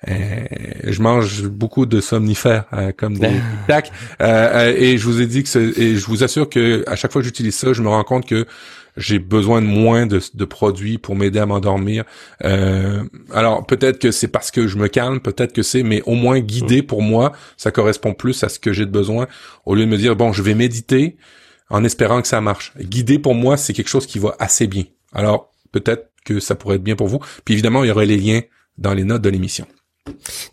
je 0.06 1.02
mange 1.02 1.44
beaucoup 1.44 1.86
de 1.86 2.00
somnifères 2.02 2.66
comme 2.98 3.18
des 3.18 3.32
tacs 3.68 3.92
et 4.20 4.98
je 4.98 5.06
vous 5.06 5.22
ai 5.22 5.28
dit 5.28 5.44
que 5.44 5.80
et 5.80 5.96
je 5.96 6.06
vous 6.06 6.24
assure 6.24 6.50
que 6.50 6.84
à 6.88 6.96
chaque 6.96 7.12
fois 7.12 7.22
que 7.22 7.26
j'utilise 7.26 7.56
ça, 7.56 7.74
je 7.74 7.82
me 7.82 7.90
rends 7.90 8.04
compte 8.04 8.26
que 8.26 8.46
j'ai 8.98 9.20
besoin 9.20 9.62
de 9.62 9.68
moins 9.68 10.06
de, 10.06 10.22
de 10.34 10.46
produits 10.46 10.98
pour 10.98 11.16
m'aider 11.16 11.40
à 11.40 11.46
m'endormir. 11.46 12.04
Euh, 12.44 13.04
alors 13.34 13.66
peut-être 13.66 14.00
que 14.00 14.12
c'est 14.12 14.28
parce 14.28 14.52
que 14.52 14.68
je 14.68 14.78
me 14.78 14.88
calme, 14.88 15.20
peut-être 15.20 15.54
que 15.54 15.64
c'est, 15.64 15.84
mais 15.84 16.02
au 16.06 16.16
moins 16.16 16.40
guidé 16.40 16.82
pour 16.82 17.02
moi, 17.02 17.34
ça 17.58 17.72
correspond 17.72 18.14
plus 18.14 18.44
à 18.44 18.50
ce 18.50 18.60
que 18.60 18.74
j'ai 18.74 18.86
de 18.86 18.92
besoin. 18.92 19.28
Au 19.66 19.76
lieu 19.76 19.86
de 19.86 19.90
me 19.90 19.98
dire 19.98 20.16
bon, 20.16 20.32
je 20.32 20.42
vais 20.42 20.56
méditer 20.56 21.18
en 21.70 21.84
espérant 21.84 22.22
que 22.22 22.28
ça 22.28 22.42
marche. 22.42 22.74
Guider 22.80 23.20
pour 23.20 23.36
moi, 23.36 23.58
c'est 23.58 23.74
quelque 23.74 23.90
chose 23.90 24.08
qui 24.08 24.20
va 24.20 24.36
assez 24.40 24.68
bien. 24.68 24.84
Alors 25.14 25.52
peut-être 25.72 26.12
que 26.24 26.40
ça 26.40 26.56
pourrait 26.56 26.78
être 26.78 26.84
bien 26.84 26.96
pour 26.96 27.08
vous. 27.08 27.20
Puis 27.44 27.54
évidemment, 27.54 27.84
il 27.84 27.88
y 27.88 27.92
aura 27.92 28.06
les 28.06 28.18
liens 28.18 28.42
dans 28.78 28.94
les 28.94 29.04
notes 29.04 29.22
de 29.22 29.30
l'émission. 29.30 29.68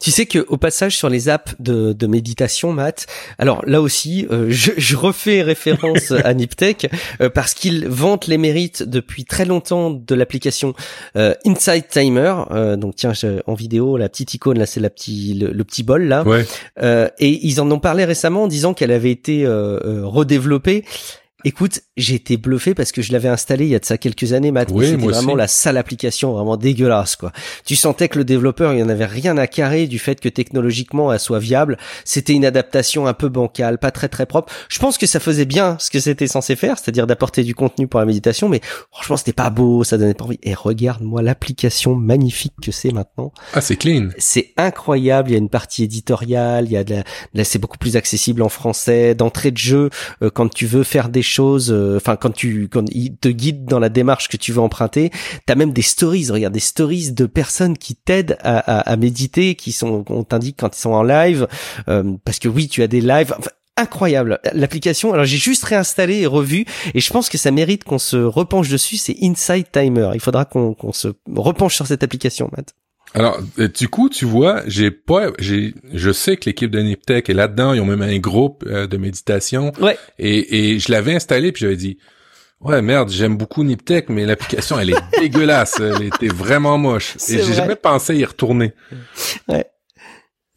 Tu 0.00 0.10
sais 0.10 0.24
que 0.24 0.44
au 0.48 0.56
passage 0.56 0.96
sur 0.96 1.10
les 1.10 1.28
apps 1.28 1.54
de, 1.60 1.92
de 1.92 2.06
méditation, 2.06 2.72
Matt, 2.72 3.06
alors 3.38 3.62
là 3.66 3.82
aussi, 3.82 4.26
euh, 4.30 4.46
je, 4.48 4.72
je, 4.78 4.96
refais 4.96 5.42
référence 5.42 6.10
à 6.24 6.32
Niptech 6.32 6.88
euh, 7.20 7.28
parce 7.28 7.52
qu'ils 7.52 7.86
vantent 7.86 8.26
les 8.26 8.38
mérites 8.38 8.82
depuis 8.82 9.24
très 9.24 9.44
longtemps 9.44 9.90
de 9.90 10.14
l'application 10.14 10.74
euh, 11.16 11.34
Inside 11.44 11.86
Timer. 11.88 12.34
donc 12.78 12.96
tiens, 12.96 13.12
en 13.46 13.54
vidéo, 13.54 13.98
la 13.98 14.08
petite 14.08 14.32
icône 14.34 14.58
là, 14.58 14.66
c'est 14.66 14.80
la 14.80 14.90
petit 14.90 15.34
le, 15.34 15.64
petit 15.64 15.82
bol 15.82 16.04
là. 16.04 16.24
et 17.18 17.46
ils 17.46 17.60
en 17.60 17.70
ont 17.70 17.78
parlé 17.78 18.04
récemment 18.04 18.44
en 18.44 18.48
disant 18.48 18.72
qu'elle 18.74 18.90
avait 18.90 19.10
été 19.12 19.46
redéveloppée. 19.46 20.84
Écoute, 21.44 21.80
j'ai 21.96 22.14
été 22.14 22.36
bluffé 22.36 22.74
parce 22.74 22.92
que 22.92 23.02
je 23.02 23.12
l'avais 23.12 23.28
installé 23.28 23.64
il 23.64 23.70
y 23.70 23.74
a 23.74 23.78
de 23.78 23.84
ça 23.84 23.98
quelques 23.98 24.32
années, 24.32 24.50
Matt. 24.50 24.70
Oui, 24.72 24.86
c'était 24.86 24.96
vraiment 24.96 25.34
la 25.34 25.48
sale 25.48 25.76
application, 25.76 26.32
vraiment 26.32 26.56
dégueulasse, 26.56 27.16
quoi. 27.16 27.32
Tu 27.64 27.76
sentais 27.76 28.08
que 28.08 28.18
le 28.18 28.24
développeur, 28.24 28.72
il 28.72 28.80
y 28.80 28.82
en 28.82 28.88
avait 28.88 29.06
rien 29.06 29.36
à 29.36 29.46
carrer 29.46 29.86
du 29.86 29.98
fait 29.98 30.20
que 30.20 30.28
technologiquement 30.28 31.12
elle 31.12 31.20
soit 31.20 31.38
viable. 31.38 31.78
C'était 32.04 32.32
une 32.32 32.44
adaptation 32.44 33.06
un 33.06 33.14
peu 33.14 33.28
bancale, 33.28 33.78
pas 33.78 33.90
très 33.90 34.08
très 34.08 34.26
propre. 34.26 34.52
Je 34.68 34.78
pense 34.78 34.98
que 34.98 35.06
ça 35.06 35.20
faisait 35.20 35.44
bien 35.44 35.76
ce 35.78 35.90
que 35.90 36.00
c'était 36.00 36.26
censé 36.26 36.56
faire, 36.56 36.78
c'est-à-dire 36.78 37.06
d'apporter 37.06 37.42
du 37.42 37.54
contenu 37.54 37.88
pour 37.88 38.00
la 38.00 38.06
méditation, 38.06 38.48
mais 38.48 38.60
franchement, 38.90 39.16
c'était 39.16 39.32
pas 39.32 39.50
beau, 39.50 39.84
ça 39.84 39.98
donnait 39.98 40.14
pas 40.14 40.24
envie. 40.24 40.38
Et 40.42 40.54
regarde-moi 40.54 41.22
l'application 41.22 41.94
magnifique 41.94 42.54
que 42.62 42.72
c'est 42.72 42.92
maintenant. 42.92 43.32
Ah, 43.54 43.60
c'est 43.60 43.76
clean. 43.76 44.08
C'est 44.18 44.52
incroyable. 44.56 45.30
Il 45.30 45.32
y 45.32 45.36
a 45.36 45.38
une 45.38 45.48
partie 45.48 45.84
éditoriale, 45.84 46.66
il 46.66 46.72
y 46.72 46.76
a 46.76 46.84
de 46.84 47.02
la, 47.34 47.44
c'est 47.44 47.58
beaucoup 47.58 47.78
plus 47.78 47.96
accessible 47.96 48.42
en 48.42 48.48
français, 48.48 49.14
d'entrée 49.14 49.50
de 49.50 49.58
jeu, 49.58 49.90
euh, 50.22 50.30
quand 50.30 50.48
tu 50.48 50.66
veux 50.66 50.84
faire 50.84 51.08
des 51.08 51.22
choses, 51.32 51.72
euh, 51.72 51.96
enfin 51.96 52.16
quand 52.16 52.32
tu 52.32 52.68
quand 52.68 52.84
il 52.90 53.16
te 53.16 53.28
guide 53.28 53.64
dans 53.64 53.78
la 53.78 53.88
démarche 53.88 54.28
que 54.28 54.36
tu 54.36 54.52
veux 54.52 54.60
emprunter, 54.60 55.10
t'as 55.46 55.54
même 55.54 55.72
des 55.72 55.82
stories, 55.82 56.30
regarde 56.30 56.54
des 56.54 56.60
stories 56.60 57.12
de 57.12 57.26
personnes 57.26 57.76
qui 57.76 57.94
t'aident 57.94 58.36
à, 58.40 58.58
à, 58.58 58.96
méditer, 58.96 59.54
qui 59.54 59.72
sont 59.72 60.04
on 60.08 60.24
t'indique 60.24 60.56
quand 60.60 60.76
ils 60.76 60.80
sont 60.80 60.92
en 60.92 61.02
live, 61.02 61.48
euh, 61.88 62.14
parce 62.24 62.38
que 62.38 62.48
oui 62.48 62.68
tu 62.68 62.82
as 62.82 62.88
des 62.88 63.00
lives. 63.00 63.34
incroyable 63.76 64.38
l'application. 64.52 65.14
Alors 65.14 65.24
j'ai 65.24 65.38
juste 65.38 65.64
réinstallé 65.64 66.20
et 66.20 66.26
revu 66.26 66.66
et 66.94 67.00
je 67.00 67.10
pense 67.10 67.30
que 67.30 67.38
ça 67.38 67.50
mérite 67.50 67.84
qu'on 67.84 67.98
se 67.98 68.18
repenche 68.18 68.68
dessus. 68.68 68.98
C'est 68.98 69.16
Inside 69.22 69.66
Timer. 69.72 70.10
Il 70.14 70.20
faudra 70.20 70.44
qu'on 70.44 70.74
qu'on 70.74 70.92
se 70.92 71.08
repenche 71.34 71.74
sur 71.74 71.86
cette 71.86 72.02
application, 72.02 72.50
Matt. 72.54 72.74
Alors, 73.14 73.38
euh, 73.58 73.68
du 73.68 73.88
coup, 73.88 74.08
tu 74.08 74.24
vois, 74.24 74.62
j'ai 74.66 74.90
pas, 74.90 75.32
j'ai, 75.38 75.74
je 75.92 76.10
sais 76.12 76.36
que 76.36 76.46
l'équipe 76.46 76.70
de 76.70 76.80
Niptech 76.80 77.28
est 77.28 77.34
là-dedans. 77.34 77.74
Ils 77.74 77.80
ont 77.80 77.86
même 77.86 78.02
un 78.02 78.18
groupe 78.18 78.64
euh, 78.66 78.86
de 78.86 78.96
méditation. 78.96 79.72
Ouais. 79.80 79.98
Et, 80.18 80.72
et 80.72 80.78
je 80.78 80.90
l'avais 80.90 81.14
installé 81.14 81.52
puis 81.52 81.60
j'avais 81.62 81.76
dit, 81.76 81.98
ouais, 82.60 82.80
merde, 82.80 83.10
j'aime 83.10 83.36
beaucoup 83.36 83.64
Niptech, 83.64 84.08
mais 84.08 84.24
l'application, 84.24 84.78
elle 84.78 84.90
est 84.90 85.02
dégueulasse. 85.20 85.80
Elle 85.80 86.04
était 86.04 86.28
vraiment 86.28 86.78
moche. 86.78 87.16
Et 87.28 87.42
j'ai 87.42 87.54
jamais 87.54 87.76
pensé 87.76 88.16
y 88.16 88.24
retourner. 88.24 88.72
Ouais. 89.48 89.66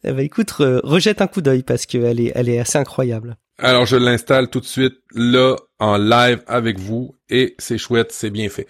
Eh 0.04 0.12
ben, 0.12 0.20
écoute, 0.20 0.50
rejette 0.50 1.20
un 1.20 1.26
coup 1.26 1.42
d'œil 1.42 1.62
parce 1.62 1.84
qu'elle 1.84 2.20
est, 2.20 2.32
elle 2.34 2.48
est 2.48 2.58
assez 2.58 2.78
incroyable. 2.78 3.36
Alors, 3.58 3.86
je 3.86 3.96
l'installe 3.96 4.48
tout 4.48 4.60
de 4.60 4.66
suite 4.66 4.98
là 5.14 5.56
en 5.78 5.96
live 5.96 6.42
avec 6.46 6.78
vous 6.78 7.14
et 7.30 7.54
c'est 7.58 7.78
chouette, 7.78 8.12
c'est 8.12 8.30
bien 8.30 8.48
fait. 8.48 8.66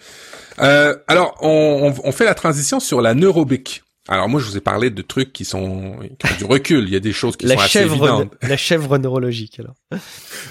Euh, 0.59 0.95
alors, 1.07 1.35
on, 1.41 1.93
on, 2.03 2.11
fait 2.11 2.25
la 2.25 2.33
transition 2.33 2.79
sur 2.79 3.01
la 3.01 3.13
neurobique. 3.13 3.83
Alors 4.07 4.29
moi, 4.29 4.39
je 4.39 4.45
vous 4.45 4.57
ai 4.57 4.61
parlé 4.61 4.89
de 4.89 5.01
trucs 5.01 5.33
qui 5.33 5.43
sont 5.43 5.99
qui 6.17 6.31
ont 6.31 6.37
du 6.37 6.45
recul. 6.45 6.85
Il 6.85 6.93
y 6.93 6.95
a 6.95 7.01
des 7.01 7.11
choses 7.11 7.35
qui 7.35 7.45
la 7.45 7.55
sont 7.55 7.61
assez 7.61 7.79
évidentes. 7.79 8.33
La 8.41 8.55
chèvre 8.55 8.97
neurologique, 8.97 9.59
alors. 9.59 9.75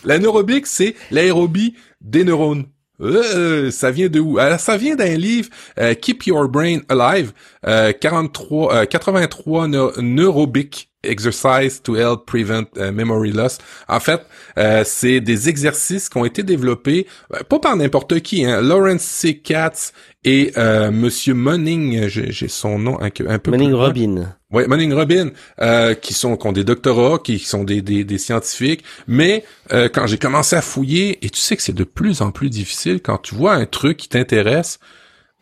La 0.04 0.18
neurobique, 0.18 0.66
c'est 0.66 0.94
l'aérobie 1.10 1.74
des 2.02 2.24
neurones. 2.24 2.66
Euh, 3.00 3.70
ça 3.70 3.90
vient 3.90 4.08
de 4.08 4.20
où? 4.20 4.38
Alors, 4.38 4.60
Ça 4.60 4.76
vient 4.76 4.96
d'un 4.96 5.16
livre 5.16 5.48
euh, 5.78 5.94
Keep 5.94 6.26
Your 6.26 6.48
Brain 6.48 6.80
Alive, 6.88 7.32
43, 7.64 8.86
83 8.86 9.68
neurobiques 9.68 10.90
Exercise 11.06 11.82
to 11.82 11.96
Help 11.96 12.26
Prevent 12.26 12.66
uh, 12.76 12.90
Memory 12.92 13.32
Loss. 13.32 13.58
En 13.88 14.00
fait, 14.00 14.20
euh, 14.58 14.82
c'est 14.84 15.20
des 15.20 15.48
exercices 15.48 16.08
qui 16.08 16.18
ont 16.18 16.24
été 16.24 16.42
développés, 16.42 17.06
euh, 17.34 17.42
pas 17.48 17.58
par 17.58 17.76
n'importe 17.76 18.20
qui, 18.20 18.44
hein. 18.44 18.60
Lawrence 18.60 19.02
C. 19.02 19.38
Katz 19.38 19.92
et 20.24 20.52
euh, 20.56 20.90
Monsieur 20.90 21.34
Monning, 21.34 22.08
j'ai 22.08 22.48
son 22.48 22.78
nom 22.78 23.00
un, 23.00 23.10
un 23.28 23.38
peu 23.38 23.50
Monning 23.50 23.74
Robin. 23.74 24.34
Oui, 24.50 24.64
Monning 24.66 24.92
Robin, 24.92 25.30
euh, 25.60 25.94
qui 25.94 26.14
sont 26.14 26.36
qui 26.36 26.46
ont 26.46 26.52
des 26.52 26.64
doctorats, 26.64 27.18
qui 27.18 27.38
sont 27.38 27.64
des, 27.64 27.82
des, 27.82 28.04
des 28.04 28.18
scientifiques. 28.18 28.84
Mais 29.06 29.44
quand 29.70 30.06
j'ai 30.06 30.18
commencé 30.18 30.56
à 30.56 30.62
fouiller, 30.62 31.24
et 31.24 31.30
tu 31.30 31.40
sais 31.40 31.56
que 31.56 31.62
c'est 31.62 31.72
de 31.74 31.84
plus 31.84 32.22
en 32.22 32.30
plus 32.30 32.50
difficile 32.50 33.00
quand 33.00 33.18
tu 33.18 33.34
vois 33.34 33.54
un 33.54 33.66
truc 33.66 33.96
qui 33.96 34.08
t'intéresse, 34.08 34.78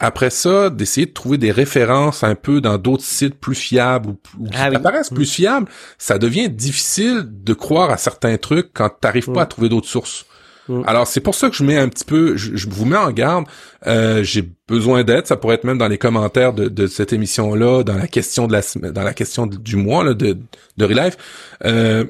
après 0.05 0.31
ça, 0.31 0.69
d'essayer 0.69 1.07
de 1.07 1.13
trouver 1.13 1.39
des 1.39 1.51
références 1.51 2.25
un 2.25 2.35
peu 2.35 2.61
dans 2.61 2.77
d'autres 2.77 3.03
sites 3.05 3.35
plus 3.35 3.55
fiables 3.55 4.11
ou, 4.11 4.19
ou 4.39 4.49
qui 4.49 4.57
ah 4.57 4.67
apparaissent 4.67 5.11
plus 5.11 5.31
mm. 5.31 5.35
fiables, 5.35 5.67
ça 5.97 6.19
devient 6.19 6.51
difficile 6.51 7.25
de 7.27 7.55
croire 7.55 7.91
à 7.91 7.97
certains 7.97 8.37
trucs 8.37 8.69
quand 8.75 8.91
t'arrives 9.01 9.33
pas 9.33 9.43
à 9.43 9.45
mm. 9.47 9.49
trouver 9.49 9.69
d'autres 9.71 9.89
sources. 9.89 10.27
Mm. 10.69 10.83
Alors 10.87 11.07
c'est 11.07 11.21
pour 11.21 11.35
ça 11.35 11.49
que 11.49 11.57
je 11.57 11.65
mets 11.65 11.79
un 11.79 11.89
petit 11.89 12.05
peu, 12.05 12.37
je, 12.37 12.69
vous 12.69 12.85
mets 12.85 12.99
en 12.99 13.13
garde. 13.13 13.47
Euh, 13.87 14.23
j'ai 14.23 14.47
besoin 14.69 15.05
d'aide. 15.05 15.27
Ça 15.27 15.37
pourrait 15.37 15.55
être 15.55 15.65
même 15.65 15.79
dans 15.79 15.89
les 15.89 15.99
commentaires 15.99 16.53
de, 16.53 16.69
de 16.69 16.87
cette 16.87 17.13
émission-là, 17.13 17.83
dans 17.83 17.97
la 17.97 18.07
question 18.07 18.47
de 18.47 18.53
la, 18.53 18.91
dans 18.91 19.03
la 19.03 19.15
question 19.15 19.47
du 19.47 19.77
mois 19.77 20.05
là, 20.05 20.13
de 20.13 20.37
de 20.77 20.85
Relife. 20.85 21.17
Euh, 21.65 22.05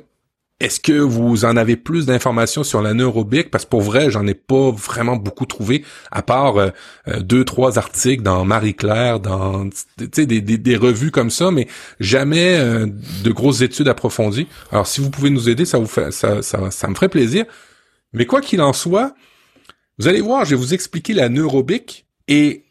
est-ce 0.60 0.78
que 0.78 0.92
vous 0.92 1.44
en 1.44 1.56
avez 1.56 1.76
plus 1.76 2.06
d'informations 2.06 2.62
sur 2.62 2.80
la 2.80 2.94
neurobique? 2.94 3.50
Parce 3.50 3.64
que 3.64 3.70
pour 3.70 3.82
vrai, 3.82 4.10
j'en 4.10 4.24
ai 4.26 4.34
pas 4.34 4.70
vraiment 4.70 5.16
beaucoup 5.16 5.46
trouvé, 5.46 5.84
à 6.12 6.22
part 6.22 6.56
euh, 6.56 6.70
euh, 7.08 7.20
deux, 7.20 7.44
trois 7.44 7.76
articles 7.76 8.22
dans 8.22 8.44
Marie-Claire, 8.44 9.18
dans 9.18 9.68
des, 9.98 10.76
revues 10.76 11.10
comme 11.10 11.30
ça, 11.30 11.50
mais 11.50 11.66
jamais 11.98 12.56
euh, 12.56 12.86
de 13.24 13.32
grosses 13.32 13.62
études 13.62 13.88
approfondies. 13.88 14.46
Alors, 14.70 14.86
si 14.86 15.00
vous 15.00 15.10
pouvez 15.10 15.30
nous 15.30 15.48
aider, 15.48 15.64
ça 15.64 15.78
vous 15.78 15.86
fait 15.86 16.12
ça, 16.12 16.40
ça, 16.40 16.70
ça 16.70 16.88
me 16.88 16.94
ferait 16.94 17.08
plaisir. 17.08 17.44
Mais 18.12 18.24
quoi 18.24 18.40
qu'il 18.40 18.62
en 18.62 18.72
soit, 18.72 19.14
vous 19.98 20.06
allez 20.06 20.20
voir, 20.20 20.44
je 20.44 20.50
vais 20.50 20.60
vous 20.60 20.72
expliquer 20.72 21.14
la 21.14 21.28
neurobique 21.28 22.06
et 22.28 22.63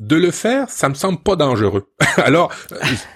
de 0.00 0.16
le 0.16 0.32
faire, 0.32 0.68
ça 0.70 0.88
me 0.88 0.94
semble 0.94 1.20
pas 1.20 1.36
dangereux. 1.36 1.86
Alors, 2.16 2.52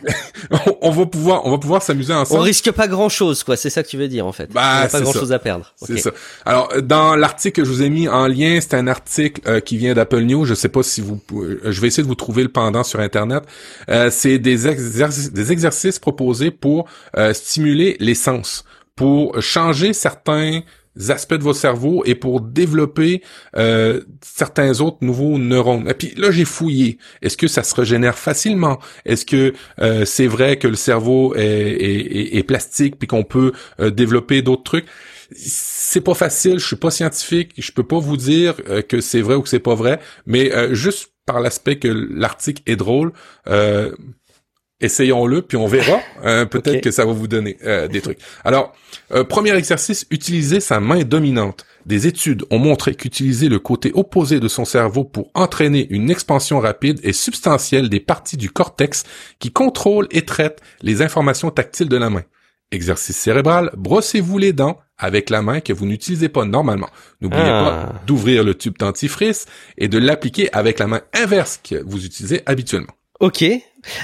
on 0.80 0.90
va 0.90 1.06
pouvoir, 1.06 1.44
on 1.44 1.50
va 1.50 1.58
pouvoir 1.58 1.82
s'amuser 1.82 2.14
ensemble. 2.14 2.40
On 2.40 2.42
risque 2.44 2.70
pas 2.70 2.86
grand 2.86 3.08
chose, 3.08 3.42
quoi. 3.42 3.56
C'est 3.56 3.70
ça 3.70 3.82
que 3.82 3.88
tu 3.88 3.96
veux 3.96 4.06
dire, 4.06 4.26
en 4.26 4.32
fait. 4.32 4.52
Bah, 4.52 4.86
pas 4.90 5.00
grand 5.00 5.12
chose 5.12 5.32
à 5.32 5.40
perdre. 5.40 5.74
C'est 5.82 5.98
ça. 5.98 6.10
Alors, 6.44 6.68
dans 6.82 7.16
l'article 7.16 7.62
que 7.62 7.64
je 7.64 7.72
vous 7.72 7.82
ai 7.82 7.90
mis 7.90 8.06
en 8.08 8.28
lien, 8.28 8.60
c'est 8.60 8.74
un 8.74 8.86
article 8.86 9.40
euh, 9.48 9.60
qui 9.60 9.76
vient 9.76 9.94
d'Apple 9.94 10.20
News. 10.20 10.44
Je 10.44 10.54
sais 10.54 10.68
pas 10.68 10.84
si 10.84 11.00
vous, 11.00 11.20
euh, 11.32 11.60
je 11.64 11.80
vais 11.80 11.88
essayer 11.88 12.04
de 12.04 12.08
vous 12.08 12.14
trouver 12.14 12.44
le 12.44 12.48
pendant 12.48 12.84
sur 12.84 13.00
Internet. 13.00 13.42
Euh, 13.90 14.10
c'est 14.12 14.38
des, 14.38 14.68
exercices, 14.68 15.32
des 15.32 15.50
exercices 15.50 15.98
proposés 15.98 16.52
pour 16.52 16.88
stimuler 17.32 17.96
les 17.98 18.14
sens, 18.14 18.64
pour 18.94 19.40
changer 19.42 19.92
certains 19.92 20.60
aspects 21.08 21.34
de 21.34 21.42
votre 21.42 21.58
cerveau 21.58 22.02
et 22.04 22.14
pour 22.14 22.40
développer 22.40 23.22
euh, 23.56 24.02
certains 24.20 24.80
autres 24.80 24.98
nouveaux 25.00 25.38
neurones. 25.38 25.88
Et 25.88 25.94
puis 25.94 26.12
là, 26.16 26.30
j'ai 26.30 26.44
fouillé. 26.44 26.98
Est-ce 27.22 27.36
que 27.36 27.46
ça 27.48 27.62
se 27.62 27.74
régénère 27.74 28.18
facilement? 28.18 28.78
Est-ce 29.04 29.24
que 29.24 29.54
euh, 29.80 30.04
c'est 30.04 30.26
vrai 30.26 30.56
que 30.56 30.68
le 30.68 30.76
cerveau 30.76 31.34
est, 31.36 32.46
plastique 32.46 32.98
puis 32.98 33.08
qu'on 33.08 33.24
peut 33.24 33.52
euh, 33.80 33.90
développer 33.90 34.42
d'autres 34.42 34.64
trucs? 34.64 34.86
C'est 35.34 36.00
pas 36.00 36.14
facile, 36.14 36.58
je 36.58 36.66
suis 36.66 36.76
pas 36.76 36.90
scientifique, 36.90 37.52
je 37.58 37.70
peux 37.72 37.82
pas 37.82 37.98
vous 37.98 38.16
dire 38.16 38.54
que 38.88 39.02
c'est 39.02 39.20
vrai 39.20 39.34
ou 39.34 39.42
que 39.42 39.50
c'est 39.50 39.58
pas 39.58 39.74
vrai, 39.74 40.00
mais 40.24 40.74
juste 40.74 41.12
par 41.26 41.40
l'aspect 41.40 41.78
que 41.78 41.88
l'article 41.88 42.62
est 42.64 42.76
drôle, 42.76 43.12
essayons-le, 44.80 45.42
puis 45.42 45.56
on 45.56 45.66
verra. 45.66 46.00
Euh, 46.24 46.46
peut-être 46.46 46.80
que 46.80 46.90
ça 46.90 47.04
va 47.04 47.12
vous 47.12 47.28
donner 47.28 47.58
euh, 47.64 47.86
des 47.86 48.00
trucs. 48.00 48.18
Alors, 48.44 48.74
euh, 49.12 49.22
premier 49.22 49.54
exercice, 49.54 50.04
utiliser 50.10 50.58
sa 50.58 50.80
main 50.80 51.04
dominante. 51.04 51.64
Des 51.86 52.08
études 52.08 52.44
ont 52.50 52.58
montré 52.58 52.96
qu'utiliser 52.96 53.48
le 53.48 53.60
côté 53.60 53.92
opposé 53.94 54.40
de 54.40 54.48
son 54.48 54.64
cerveau 54.64 55.04
pour 55.04 55.30
entraîner 55.34 55.86
une 55.90 56.10
expansion 56.10 56.58
rapide 56.58 56.98
et 57.04 57.12
substantielle 57.12 57.88
des 57.88 58.00
parties 58.00 58.36
du 58.36 58.50
cortex 58.50 59.04
qui 59.38 59.52
contrôlent 59.52 60.08
et 60.10 60.22
traitent 60.22 60.60
les 60.82 61.00
informations 61.02 61.52
tactiles 61.52 61.88
de 61.88 61.96
la 61.96 62.10
main. 62.10 62.24
Exercice 62.72 63.16
cérébral, 63.16 63.70
brossez-vous 63.76 64.38
les 64.38 64.52
dents 64.52 64.78
avec 64.98 65.30
la 65.30 65.40
main 65.40 65.60
que 65.60 65.72
vous 65.72 65.86
n'utilisez 65.86 66.28
pas 66.28 66.44
normalement. 66.44 66.90
N'oubliez 67.20 67.42
pas 67.42 67.90
ah. 67.90 68.02
d'ouvrir 68.06 68.42
le 68.42 68.54
tube 68.54 68.76
dentifrice 68.76 69.46
et 69.78 69.86
de 69.86 69.98
l'appliquer 69.98 70.52
avec 70.52 70.80
la 70.80 70.88
main 70.88 71.00
inverse 71.14 71.60
que 71.62 71.76
vous 71.86 72.04
utilisez 72.04 72.42
habituellement. 72.44 72.92
Ok. 73.20 73.44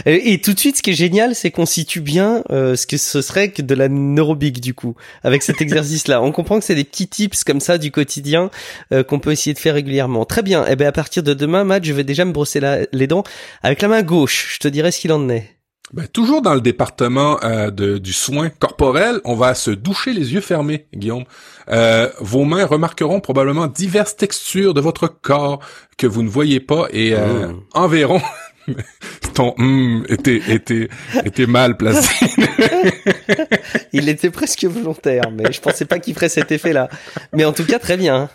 Et, 0.07 0.41
tout 0.41 0.53
de 0.53 0.59
suite, 0.59 0.77
ce 0.77 0.83
qui 0.83 0.91
est 0.91 0.95
génial, 0.95 1.35
c'est 1.35 1.51
qu'on 1.51 1.67
situe 1.67 2.01
bien 2.01 2.43
euh, 2.51 2.77
ce 2.77 2.87
que 2.87 2.97
ce 2.97 3.23
serait 3.23 3.51
que 3.51 3.63
de 3.63 3.75
la 3.75 3.89
neurobique 3.89 4.61
du 4.61 4.75
coup, 4.75 4.95
avec 5.23 5.43
cet 5.43 5.61
exercice-là. 5.61 6.23
On 6.23 6.33
comprend 6.33 6.59
que 6.59 6.65
c'est 6.65 6.75
des 6.75 6.85
petits 6.85 7.09
tips 7.09 7.45
comme 7.45 7.61
ça 7.61 7.79
du 7.79 7.91
quotidien 7.91 8.51
euh, 8.93 9.03
qu'on 9.03 9.19
peut 9.19 9.33
essayer 9.33 9.55
de 9.55 9.59
faire 9.59 9.75
régulièrement. 9.75 10.25
Très 10.25 10.43
bien. 10.43 10.65
Et 10.67 10.73
eh 10.73 10.77
ben 10.77 10.87
à 10.87 10.93
partir 10.93 11.23
de 11.23 11.35
demain, 11.35 11.65
Matt, 11.65 11.85
je 11.85 11.93
vais 11.93 12.05
déjà 12.05 12.25
me 12.25 12.33
brosser 12.33 12.61
les 12.93 13.07
dents 13.07 13.25
avec 13.63 13.83
la 13.83 13.89
main 13.89 14.03
gauche. 14.03 14.55
Je 14.55 14.59
te 14.61 14.69
dirai 14.69 14.93
ce 14.93 15.01
qu'il 15.01 15.13
en 15.13 15.29
est. 15.29 15.55
Ben, 15.93 16.09
toujours 16.09 16.41
dans 16.43 16.55
le 16.55 16.61
département 16.61 17.39
euh, 17.45 17.71
de, 17.71 17.99
du 17.99 18.13
soin 18.13 18.49
corporel, 18.49 19.21
on 19.25 19.37
va 19.37 19.55
se 19.55 19.71
doucher 19.71 20.13
les 20.13 20.33
yeux 20.33 20.41
fermés, 20.41 20.87
Guillaume. 20.95 21.25
Euh, 21.69 22.09
vos 22.21 22.45
mains 22.45 22.65
remarqueront 22.65 23.21
probablement 23.21 23.67
diverses 23.67 24.17
textures 24.17 24.75
de 24.75 24.81
votre 24.81 25.07
corps 25.07 25.61
que 25.97 26.07
vous 26.07 26.23
ne 26.23 26.29
voyez 26.29 26.59
pas 26.59 26.87
et 26.91 27.15
euh, 27.15 27.53
oh. 27.53 27.63
enverront 27.75 28.23
ton 29.35 29.55
hum 29.59 30.05
était 30.09 30.41
était 30.49 30.89
était 31.25 31.47
mal 31.47 31.77
placé. 31.77 32.27
Il 33.93 34.09
était 34.09 34.31
presque 34.31 34.65
volontaire, 34.65 35.31
mais 35.33 35.53
je 35.53 35.61
pensais 35.61 35.85
pas 35.85 35.99
qu'il 35.99 36.15
ferait 36.15 36.29
cet 36.29 36.53
effet-là. 36.53 36.89
Mais 37.33 37.45
en 37.45 37.53
tout 37.53 37.65
cas, 37.65 37.79
très 37.79 37.97
bien. 37.97 38.29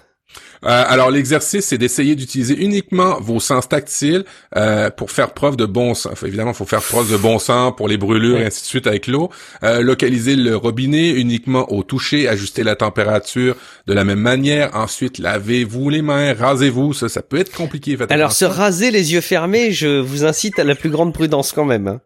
Euh, 0.65 0.83
alors 0.87 1.09
l'exercice, 1.09 1.65
c'est 1.65 1.77
d'essayer 1.77 2.15
d'utiliser 2.15 2.55
uniquement 2.61 3.19
vos 3.21 3.39
sens 3.39 3.69
tactiles 3.69 4.25
euh, 4.57 4.89
pour 4.89 5.11
faire 5.11 5.33
preuve 5.33 5.55
de 5.55 5.65
bon 5.65 5.93
sens. 5.93 6.11
Enfin, 6.11 6.27
évidemment, 6.27 6.51
il 6.51 6.57
faut 6.57 6.65
faire 6.65 6.81
preuve 6.81 7.11
de 7.11 7.17
bon 7.17 7.39
sens 7.39 7.73
pour 7.75 7.87
les 7.87 7.97
brûlures 7.97 8.39
et 8.39 8.45
ainsi 8.45 8.61
de 8.61 8.67
suite 8.67 8.87
avec 8.87 9.07
l'eau. 9.07 9.29
Euh, 9.63 9.81
localiser 9.81 10.35
le 10.35 10.55
robinet 10.55 11.11
uniquement 11.11 11.71
au 11.71 11.83
toucher, 11.83 12.27
ajuster 12.27 12.63
la 12.63 12.75
température 12.75 13.55
de 13.87 13.93
la 13.93 14.03
même 14.03 14.19
manière. 14.19 14.75
Ensuite, 14.75 15.17
lavez-vous 15.17 15.89
les 15.89 16.01
mains, 16.01 16.33
rasez-vous. 16.33 16.93
Ça, 16.93 17.07
ça 17.07 17.21
peut 17.21 17.37
être 17.37 17.51
compliqué. 17.53 17.97
alors, 18.09 18.33
se 18.33 18.45
raser 18.45 18.91
les 18.91 19.13
yeux 19.13 19.21
fermés, 19.21 19.71
je 19.71 19.99
vous 19.99 20.25
incite 20.25 20.59
à 20.59 20.63
la 20.63 20.75
plus 20.75 20.89
grande 20.89 21.13
prudence 21.13 21.53
quand 21.53 21.65
même. 21.65 21.87
Hein. 21.87 22.01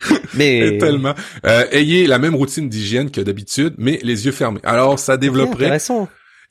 Mais 0.34 0.78
tellement. 0.78 1.14
ayez 1.72 2.06
la 2.06 2.18
même 2.18 2.34
routine 2.34 2.68
d'hygiène 2.68 3.10
que 3.10 3.20
d'habitude, 3.22 3.74
mais 3.78 4.00
les 4.02 4.26
yeux 4.26 4.32
fermés. 4.32 4.60
Alors, 4.62 4.98
ça 4.98 5.16
développerait. 5.16 5.78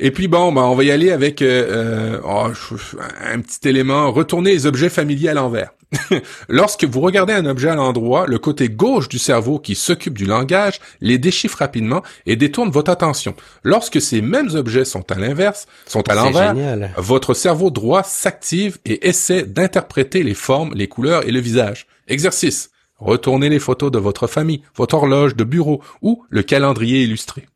Et 0.06 0.12
puis 0.12 0.28
bon, 0.28 0.52
ben, 0.52 0.64
on 0.64 0.76
va 0.76 0.84
y 0.84 0.92
aller 0.92 1.12
avec 1.12 1.42
euh, 1.42 2.18
euh 2.18 2.20
oh, 2.26 2.76
un 3.24 3.40
petit 3.40 3.70
élément, 3.70 4.12
retourner 4.12 4.52
les 4.52 4.66
objets 4.66 4.90
familiers 4.90 5.30
à 5.30 5.34
l'envers. 5.34 5.70
Lorsque 6.50 6.84
vous 6.84 7.00
regardez 7.00 7.32
un 7.32 7.46
objet 7.46 7.70
à 7.70 7.76
l'endroit, 7.76 8.26
le 8.28 8.38
côté 8.38 8.68
gauche 8.68 9.08
du 9.08 9.18
cerveau 9.18 9.60
qui 9.60 9.76
s'occupe 9.76 10.18
du 10.18 10.26
langage 10.26 10.82
les 11.00 11.18
déchiffre 11.18 11.60
rapidement 11.60 12.04
et 12.26 12.36
détourne 12.36 12.70
votre 12.70 12.92
attention. 12.92 13.34
Lorsque 13.64 14.02
ces 14.02 14.22
mêmes 14.22 14.50
objets 14.56 14.84
sont 14.84 15.10
à 15.10 15.16
l'inverse, 15.16 15.68
sont 15.88 16.10
à 16.10 16.16
l'envers, 16.16 16.54
votre 16.98 17.34
cerveau 17.34 17.70
droit 17.70 18.04
s'active 18.04 18.80
et 18.84 19.08
essaie 19.08 19.44
d'interpréter 19.44 20.24
les 20.24 20.34
formes, 20.34 20.74
les 20.76 20.90
couleurs 20.90 21.26
et 21.26 21.32
le 21.32 21.40
visage. 21.40 21.88
Exercice. 22.10 22.72
Retournez 22.98 23.48
les 23.48 23.60
photos 23.60 23.90
de 23.90 24.00
votre 24.00 24.28
famille, 24.28 24.64
votre 24.76 24.96
horloge 24.96 25.38
de 25.38 25.46
bureau 25.46 25.82
ou 26.02 26.26
le 26.30 26.44
calendrier 26.44 27.04
illustré. 27.04 27.48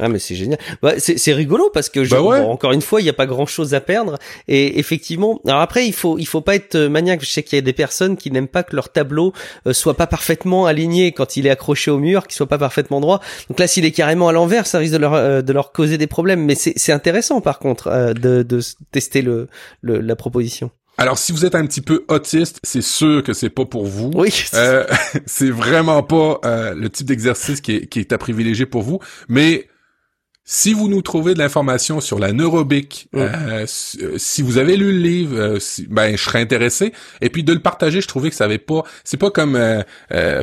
Ah 0.00 0.08
mais 0.08 0.20
c'est 0.20 0.36
génial. 0.36 0.58
Bah, 0.80 0.94
c'est 0.98 1.32
rigolo 1.32 1.70
parce 1.74 1.88
que 1.88 2.04
je, 2.04 2.14
bah 2.14 2.20
encore 2.20 2.70
une 2.72 2.82
fois 2.82 3.00
il 3.00 3.04
n'y 3.04 3.10
a 3.10 3.14
pas 3.14 3.26
grand 3.26 3.46
chose 3.46 3.74
à 3.74 3.80
perdre 3.80 4.16
et 4.46 4.78
effectivement. 4.78 5.40
Alors 5.44 5.60
après 5.60 5.86
il 5.86 5.92
faut 5.92 6.18
il 6.18 6.26
faut 6.26 6.40
pas 6.40 6.54
être 6.54 6.76
euh, 6.76 6.88
maniaque. 6.88 7.22
Je 7.22 7.26
sais 7.26 7.42
qu'il 7.42 7.56
y 7.56 7.58
a 7.58 7.62
des 7.62 7.72
personnes 7.72 8.16
qui 8.16 8.30
n'aiment 8.30 8.46
pas 8.46 8.62
que 8.62 8.76
leur 8.76 8.90
tableau 8.90 9.32
euh, 9.66 9.72
soit 9.72 9.94
pas 9.94 10.06
parfaitement 10.06 10.66
aligné 10.66 11.10
quand 11.10 11.36
il 11.36 11.48
est 11.48 11.50
accroché 11.50 11.90
au 11.90 11.98
mur, 11.98 12.28
qu'il 12.28 12.36
soit 12.36 12.46
pas 12.46 12.58
parfaitement 12.58 13.00
droit. 13.00 13.20
Donc 13.48 13.58
là 13.58 13.66
s'il 13.66 13.84
est 13.84 13.90
carrément 13.90 14.28
à 14.28 14.32
l'envers, 14.32 14.68
ça 14.68 14.78
risque 14.78 14.92
de 14.92 14.98
leur 14.98 15.14
euh, 15.14 15.42
de 15.42 15.52
leur 15.52 15.72
causer 15.72 15.98
des 15.98 16.06
problèmes. 16.06 16.44
Mais 16.44 16.54
c'est 16.54 16.92
intéressant 16.92 17.40
par 17.40 17.58
contre 17.58 18.12
de, 18.14 18.42
de 18.44 18.60
tester 18.92 19.20
le, 19.20 19.48
le 19.82 20.00
la 20.00 20.14
proposition. 20.14 20.70
Alors, 21.00 21.16
si 21.16 21.30
vous 21.30 21.44
êtes 21.44 21.54
un 21.54 21.64
petit 21.64 21.80
peu 21.80 22.04
autiste, 22.08 22.58
c'est 22.64 22.82
sûr 22.82 23.22
que 23.22 23.32
c'est 23.32 23.50
pas 23.50 23.64
pour 23.64 23.86
vous. 23.86 24.10
Oui. 24.16 24.34
Euh, 24.54 24.84
c'est 25.26 25.50
vraiment 25.50 26.02
pas 26.02 26.40
le 26.74 26.88
type 26.88 27.06
d'exercice 27.06 27.60
qui 27.60 27.76
est, 27.76 27.86
qui 27.86 28.00
est 28.00 28.12
à 28.12 28.18
privilégier 28.18 28.66
pour 28.66 28.82
vous. 28.82 28.98
Mais 29.28 29.68
si 30.50 30.72
vous 30.72 30.88
nous 30.88 31.02
trouvez 31.02 31.34
de 31.34 31.38
l'information 31.40 32.00
sur 32.00 32.18
la 32.18 32.32
neurobique, 32.32 33.10
euh, 33.14 33.28
euh, 34.00 34.14
si 34.16 34.40
vous 34.40 34.56
avez 34.56 34.78
lu 34.78 34.92
le 34.92 34.98
livre, 34.98 35.36
euh, 35.36 35.58
ben 35.90 36.16
je 36.16 36.22
serais 36.22 36.40
intéressé. 36.40 36.94
Et 37.20 37.28
puis 37.28 37.44
de 37.44 37.52
le 37.52 37.60
partager, 37.60 38.00
je 38.00 38.08
trouvais 38.08 38.30
que 38.30 38.34
ça 38.34 38.44
avait 38.44 38.56
pas, 38.56 38.82
c'est 39.04 39.18
pas 39.18 39.30
comme 39.30 39.58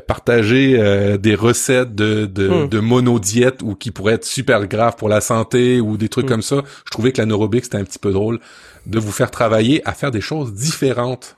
partager 0.05 1.17
des 1.17 1.33
recettes 1.33 1.95
de 1.95 2.27
de, 2.27 2.47
mm. 2.47 2.69
de 2.69 2.79
monodiète 2.79 3.63
ou 3.63 3.73
qui 3.73 3.89
pourraient 3.89 4.13
être 4.13 4.25
super 4.25 4.67
graves 4.67 4.95
pour 4.95 5.09
la 5.09 5.21
santé 5.21 5.81
ou 5.81 5.97
des 5.97 6.07
trucs 6.07 6.27
mm. 6.27 6.29
comme 6.29 6.43
ça. 6.43 6.61
Je 6.85 6.91
trouvais 6.91 7.11
que 7.11 7.19
la 7.19 7.25
neurobique 7.25 7.63
c'était 7.63 7.77
un 7.77 7.83
petit 7.83 7.97
peu 7.97 8.11
drôle 8.11 8.39
de 8.85 8.99
vous 8.99 9.11
faire 9.11 9.31
travailler 9.31 9.81
à 9.89 9.93
faire 9.93 10.11
des 10.11 10.21
choses 10.21 10.53
différentes. 10.53 11.35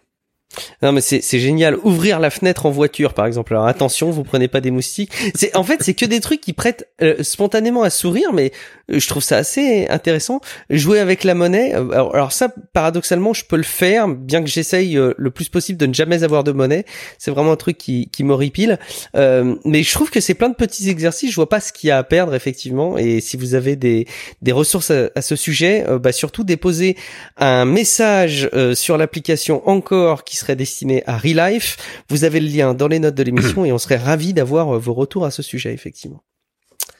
Non 0.81 0.91
mais 0.91 1.01
c'est 1.01 1.39
génial. 1.39 1.77
Ouvrir 1.83 2.19
la 2.19 2.29
fenêtre 2.29 2.65
en 2.65 2.71
voiture 2.71 3.13
par 3.13 3.25
exemple. 3.25 3.53
Alors 3.53 3.67
attention, 3.67 4.11
vous 4.11 4.23
prenez 4.23 4.47
pas 4.47 4.61
des 4.61 4.71
moustiques. 4.71 5.11
C'est 5.35 5.55
en 5.55 5.63
fait 5.63 5.83
c'est 5.83 5.93
que 5.93 6.05
des 6.05 6.19
trucs 6.19 6.41
qui 6.41 6.53
prêtent 6.53 6.87
euh, 7.01 7.21
spontanément 7.21 7.83
à 7.83 7.89
sourire, 7.89 8.33
mais 8.33 8.51
euh, 8.91 8.99
je 8.99 9.07
trouve 9.07 9.23
ça 9.23 9.37
assez 9.37 9.87
intéressant. 9.87 10.39
Jouer 10.69 10.99
avec 10.99 11.23
la 11.23 11.35
monnaie. 11.35 11.75
Euh, 11.75 11.91
alors, 11.91 12.31
ça 12.31 12.49
paradoxalement 12.73 13.33
je 13.33 13.45
peux 13.45 13.57
le 13.57 13.63
faire, 13.63 14.07
bien 14.07 14.41
que 14.41 14.49
j'essaye 14.49 14.95
le 14.95 15.31
plus 15.31 15.49
possible 15.49 15.77
de 15.77 15.85
ne 15.85 15.93
jamais 15.93 16.23
avoir 16.23 16.43
de 16.43 16.51
monnaie. 16.51 16.85
C'est 17.17 17.31
vraiment 17.31 17.51
un 17.51 17.57
truc 17.57 17.77
qui 17.77 18.09
qui 18.09 18.23
m'horripile. 18.23 18.79
mais 19.13 19.83
je 19.83 19.91
trouve 19.91 20.09
que 20.09 20.19
c'est 20.19 20.33
plein 20.33 20.49
de 20.49 20.55
petits 20.55 20.89
exercices. 20.89 21.31
Je 21.31 21.35
vois 21.35 21.49
pas 21.49 21.59
ce 21.59 21.73
qu'il 21.73 21.89
y 21.89 21.91
a 21.91 21.97
à 21.97 22.03
perdre 22.03 22.33
effectivement. 22.33 22.97
Et 22.97 23.19
si 23.19 23.37
vous 23.37 23.53
avez 23.53 23.75
des 23.75 24.07
des 24.41 24.51
ressources 24.51 24.91
à, 24.91 25.21
ce 25.21 25.35
sujet, 25.35 25.85
bah 25.99 26.11
surtout 26.11 26.43
déposer 26.43 26.95
un 27.37 27.65
message 27.65 28.49
sur 28.73 28.97
l'application 28.97 29.67
encore 29.67 30.23
qui 30.23 30.36
serait 30.37 30.55
destiné 30.55 31.03
à 31.07 31.17
Relife. 31.17 31.77
Vous 32.09 32.23
avez 32.23 32.39
le 32.39 32.47
lien 32.47 32.73
dans 32.73 32.87
les 32.87 32.99
notes 32.99 33.15
de 33.15 33.23
l'émission 33.23 33.65
et 33.65 33.71
on 33.71 33.77
serait 33.77 33.97
ravi 33.97 34.33
d'avoir 34.33 34.75
euh, 34.75 34.79
vos 34.79 34.93
retours 34.93 35.25
à 35.25 35.31
ce 35.31 35.41
sujet, 35.41 35.73
effectivement. 35.73 36.23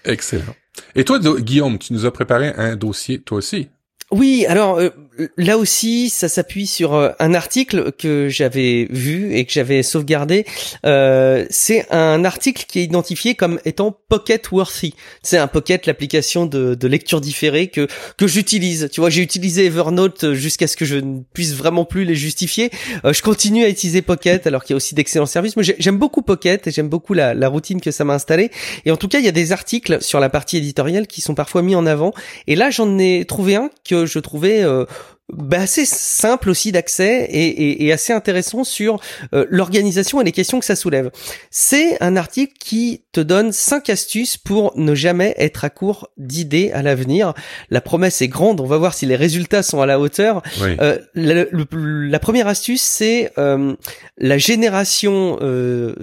Excellent. 0.05 0.55
Et 0.95 1.03
toi, 1.03 1.19
Guillaume, 1.19 1.77
tu 1.77 1.93
nous 1.93 2.05
as 2.05 2.11
préparé 2.11 2.53
un 2.55 2.75
dossier, 2.75 3.19
toi 3.19 3.37
aussi? 3.37 3.69
Oui, 4.11 4.45
alors 4.47 4.77
euh, 4.77 4.89
là 5.37 5.57
aussi, 5.57 6.09
ça 6.09 6.29
s'appuie 6.29 6.67
sur 6.67 6.93
euh, 6.93 7.09
un 7.19 7.33
article 7.33 7.91
que 7.91 8.29
j'avais 8.29 8.87
vu 8.89 9.35
et 9.35 9.45
que 9.45 9.51
j'avais 9.51 9.83
sauvegardé. 9.83 10.45
Euh, 10.85 11.45
c'est 11.49 11.91
un 11.91 12.25
article 12.25 12.65
qui 12.67 12.79
est 12.79 12.83
identifié 12.83 13.35
comme 13.35 13.59
étant 13.65 13.97
Pocket 14.09 14.51
Worthy. 14.51 14.93
C'est 15.23 15.37
un 15.37 15.47
Pocket, 15.47 15.85
l'application 15.85 16.45
de, 16.45 16.87
lecture 16.87 17.19
différée 17.19 17.67
que 17.67 17.87
que 18.17 18.27
j'utilise. 18.27 18.89
Tu 18.91 19.01
vois, 19.01 19.09
j'ai 19.09 19.21
utilisé 19.21 19.65
Evernote 19.65 20.33
jusqu'à 20.33 20.67
ce 20.67 20.77
que 20.77 20.85
je 20.85 20.95
ne 20.95 21.19
puisse 21.33 21.53
vraiment 21.53 21.83
plus 21.83 22.05
les 22.05 22.15
justifier. 22.15 22.71
je 23.03 23.21
continue 23.21 23.65
à 23.65 23.69
utiliser 23.69 24.01
Pocket 24.01 24.47
alors 24.47 24.63
qu'il 24.63 24.73
y 24.73 24.75
a 24.75 24.77
aussi 24.77 24.95
d'excellents 24.95 25.25
services. 25.25 25.57
Mais 25.57 25.63
j'aime 25.63 25.97
beaucoup 25.97 26.21
Pocket 26.21 26.65
et 26.65 26.71
j'aime 26.71 26.87
beaucoup 26.87 27.13
la, 27.13 27.47
routine 27.49 27.81
que 27.81 27.91
ça 27.91 28.05
m'a 28.05 28.13
installé. 28.13 28.51
Et 28.85 28.91
en 28.91 28.97
tout 28.97 29.09
cas, 29.09 29.19
il 29.19 29.25
y 29.25 29.27
a 29.27 29.33
des 29.33 29.51
articles 29.51 30.01
sur 30.01 30.19
la 30.19 30.29
partie 30.29 30.57
éditoriale 30.57 31.07
qui 31.07 31.21
sont 31.21 31.35
parfois 31.35 31.61
mis 31.61 31.75
en 31.75 31.85
avant. 31.85 32.13
Et 32.47 32.55
là, 32.55 32.69
j'en 32.69 32.97
ai 32.97 33.25
trouvé 33.25 33.55
un 33.55 33.69
que 33.87 34.05
je 34.05 34.19
trouvais 34.19 34.63
euh, 34.63 34.85
bah, 35.33 35.59
assez 35.59 35.85
simple 35.85 36.49
aussi 36.49 36.71
d'accès 36.71 37.25
et, 37.29 37.85
et, 37.85 37.91
assez 37.91 38.13
intéressant 38.13 38.63
sur 38.63 38.99
euh, 39.33 39.45
l'organisation 39.49 40.21
et 40.21 40.23
les 40.23 40.31
questions 40.31 40.59
que 40.59 40.65
ça 40.65 40.77
soulève. 40.77 41.11
C'est 41.51 42.01
un 42.01 42.15
article 42.15 42.53
qui 42.59 43.03
te 43.11 43.19
donne 43.19 43.51
cinq 43.51 43.89
astuces 43.89 44.37
pour 44.37 44.71
ne 44.77 44.95
jamais 44.95 45.35
être 45.37 45.65
à 45.65 45.69
court 45.69 46.09
d'idées 46.17 46.71
à 46.71 46.81
l'avenir. 46.81 47.33
La 47.69 47.81
promesse 47.81 48.21
est 48.21 48.29
grande, 48.29 48.61
on 48.61 48.65
va 48.65 48.77
voir 48.77 48.93
si 48.93 49.05
les 49.05 49.17
résultats 49.17 49.63
sont 49.63 49.81
à 49.81 49.85
la 49.85 49.99
hauteur. 49.99 50.41
Euh, 50.61 50.97
la, 51.13 52.19
première 52.19 52.47
astuce, 52.47 52.81
c'est 52.81 53.31
euh, 53.37 53.75
la 54.17 54.37
génération 54.37 55.39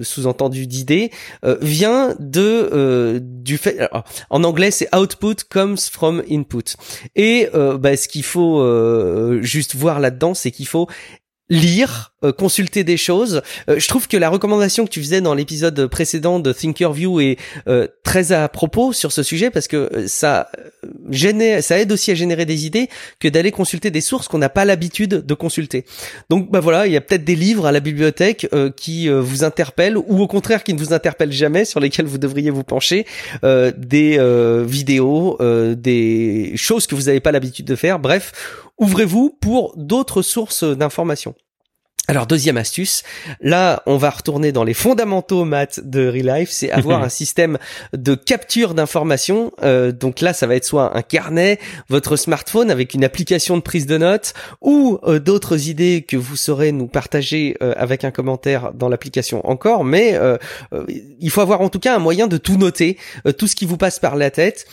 sous-entendu 0.02 0.66
d'idées 0.66 1.10
vient 1.60 2.14
de 2.18 3.20
du 3.22 3.56
fait. 3.56 3.88
en 4.30 4.44
anglais, 4.44 4.70
c'est 4.70 4.94
output 4.94 5.36
comes 5.48 5.78
from 5.78 6.22
input. 6.30 6.76
Et 7.16 7.48
bah, 7.54 7.96
ce 7.96 8.08
qu'il 8.08 8.22
faut 8.22 8.60
euh, 9.13 9.13
juste 9.40 9.74
voir 9.74 10.00
là-dedans, 10.00 10.34
c'est 10.34 10.50
qu'il 10.50 10.66
faut 10.66 10.88
lire, 11.48 12.13
euh, 12.13 12.13
consulter 12.32 12.84
des 12.84 12.96
choses. 12.96 13.42
Euh, 13.68 13.78
je 13.78 13.88
trouve 13.88 14.08
que 14.08 14.16
la 14.16 14.28
recommandation 14.28 14.84
que 14.84 14.90
tu 14.90 15.00
faisais 15.00 15.20
dans 15.20 15.34
l'épisode 15.34 15.86
précédent 15.86 16.40
de 16.40 16.52
Thinkerview 16.52 17.20
est 17.20 17.38
très 18.02 18.32
à 18.32 18.48
propos 18.48 18.92
sur 18.92 19.12
ce 19.12 19.22
sujet 19.22 19.50
parce 19.50 19.68
que 19.68 20.06
ça 20.06 20.50
génère, 21.10 21.62
ça 21.62 21.78
aide 21.78 21.92
aussi 21.92 22.10
à 22.10 22.14
générer 22.14 22.44
des 22.44 22.66
idées 22.66 22.88
que 23.18 23.28
d'aller 23.28 23.50
consulter 23.50 23.90
des 23.90 24.00
sources 24.00 24.28
qu'on 24.28 24.38
n'a 24.38 24.48
pas 24.48 24.64
l'habitude 24.64 25.24
de 25.26 25.34
consulter. 25.34 25.84
Donc 26.30 26.50
bah 26.50 26.60
voilà, 26.60 26.86
il 26.86 26.92
y 26.92 26.96
a 26.96 27.00
peut-être 27.00 27.24
des 27.24 27.36
livres 27.36 27.66
à 27.66 27.72
la 27.72 27.80
bibliothèque 27.80 28.48
qui 28.76 29.08
vous 29.08 29.44
interpellent 29.44 29.96
ou 29.96 30.20
au 30.20 30.26
contraire 30.26 30.64
qui 30.64 30.74
ne 30.74 30.78
vous 30.78 30.92
interpellent 30.92 31.32
jamais 31.32 31.64
sur 31.64 31.80
lesquels 31.80 32.06
vous 32.06 32.18
devriez 32.18 32.50
vous 32.50 32.64
pencher, 32.64 33.06
des 33.42 34.64
vidéos, 34.66 35.38
des 35.74 36.52
choses 36.56 36.86
que 36.86 36.94
vous 36.94 37.02
n'avez 37.02 37.20
pas 37.20 37.32
l'habitude 37.32 37.66
de 37.66 37.76
faire. 37.76 37.98
Bref, 37.98 38.32
ouvrez-vous 38.78 39.36
pour 39.40 39.74
d'autres 39.76 40.22
sources 40.22 40.64
d'informations. 40.64 41.34
Alors 42.06 42.26
deuxième 42.26 42.58
astuce, 42.58 43.02
là 43.40 43.82
on 43.86 43.96
va 43.96 44.10
retourner 44.10 44.52
dans 44.52 44.64
les 44.64 44.74
fondamentaux 44.74 45.46
maths 45.46 45.80
de 45.82 46.06
Relife, 46.06 46.50
c'est 46.50 46.70
avoir 46.70 47.02
un 47.04 47.08
système 47.08 47.56
de 47.94 48.14
capture 48.14 48.74
d'informations. 48.74 49.52
Euh, 49.62 49.90
donc 49.90 50.20
là 50.20 50.34
ça 50.34 50.46
va 50.46 50.54
être 50.54 50.66
soit 50.66 50.94
un 50.96 51.00
carnet, 51.00 51.58
votre 51.88 52.16
smartphone 52.16 52.70
avec 52.70 52.92
une 52.92 53.04
application 53.04 53.56
de 53.56 53.62
prise 53.62 53.86
de 53.86 53.96
notes 53.96 54.34
ou 54.60 54.98
euh, 55.04 55.18
d'autres 55.18 55.68
idées 55.68 56.04
que 56.06 56.18
vous 56.18 56.36
saurez 56.36 56.72
nous 56.72 56.88
partager 56.88 57.56
euh, 57.62 57.72
avec 57.78 58.04
un 58.04 58.10
commentaire 58.10 58.72
dans 58.74 58.90
l'application 58.90 59.48
encore. 59.48 59.84
Mais 59.84 60.18
il 61.20 61.30
faut 61.30 61.40
avoir 61.40 61.62
en 61.62 61.68
tout 61.68 61.78
cas 61.78 61.96
un 61.96 61.98
moyen 61.98 62.26
de 62.26 62.36
tout 62.36 62.56
noter, 62.56 62.98
tout 63.38 63.46
ce 63.46 63.56
qui 63.56 63.64
vous 63.64 63.76
passe 63.76 63.98
par 63.98 64.16
la 64.16 64.30
tête 64.30 64.66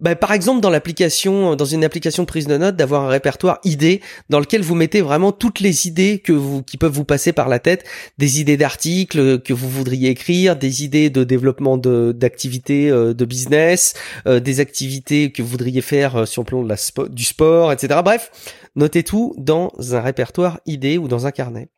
bah, 0.00 0.16
par 0.16 0.32
exemple 0.32 0.60
dans 0.60 0.70
l'application, 0.70 1.56
dans 1.56 1.64
une 1.64 1.84
application 1.84 2.22
de 2.22 2.26
prise 2.26 2.46
de 2.46 2.56
notes, 2.56 2.76
d'avoir 2.76 3.04
un 3.04 3.08
répertoire 3.08 3.58
idées 3.64 4.00
dans 4.28 4.40
lequel 4.40 4.62
vous 4.62 4.74
mettez 4.74 5.00
vraiment 5.00 5.32
toutes 5.32 5.60
les 5.60 5.86
idées 5.86 6.18
que 6.18 6.32
vous, 6.32 6.62
qui 6.62 6.76
peuvent 6.76 6.92
vous 6.92 7.04
passer 7.04 7.32
par 7.32 7.48
la 7.48 7.58
tête, 7.58 7.84
des 8.18 8.40
idées 8.40 8.56
d'articles 8.56 9.40
que 9.40 9.52
vous 9.52 9.68
voudriez 9.68 10.10
écrire, 10.10 10.56
des 10.56 10.84
idées 10.84 11.10
de 11.10 11.24
développement 11.24 11.76
de 11.76 12.12
d'activités 12.12 12.90
euh, 12.90 13.14
de 13.14 13.24
business, 13.24 13.94
euh, 14.26 14.40
des 14.40 14.60
activités 14.60 15.32
que 15.32 15.42
vous 15.42 15.48
voudriez 15.48 15.80
faire 15.80 16.16
euh, 16.16 16.26
sur 16.26 16.42
le 16.42 16.46
plan 16.46 16.64
du 17.08 17.24
sport, 17.24 17.72
etc. 17.72 18.00
Bref, 18.04 18.30
notez 18.76 19.02
tout 19.02 19.34
dans 19.38 19.72
un 19.92 20.00
répertoire 20.00 20.60
idées 20.66 20.98
ou 20.98 21.08
dans 21.08 21.26
un 21.26 21.30
carnet. 21.30 21.68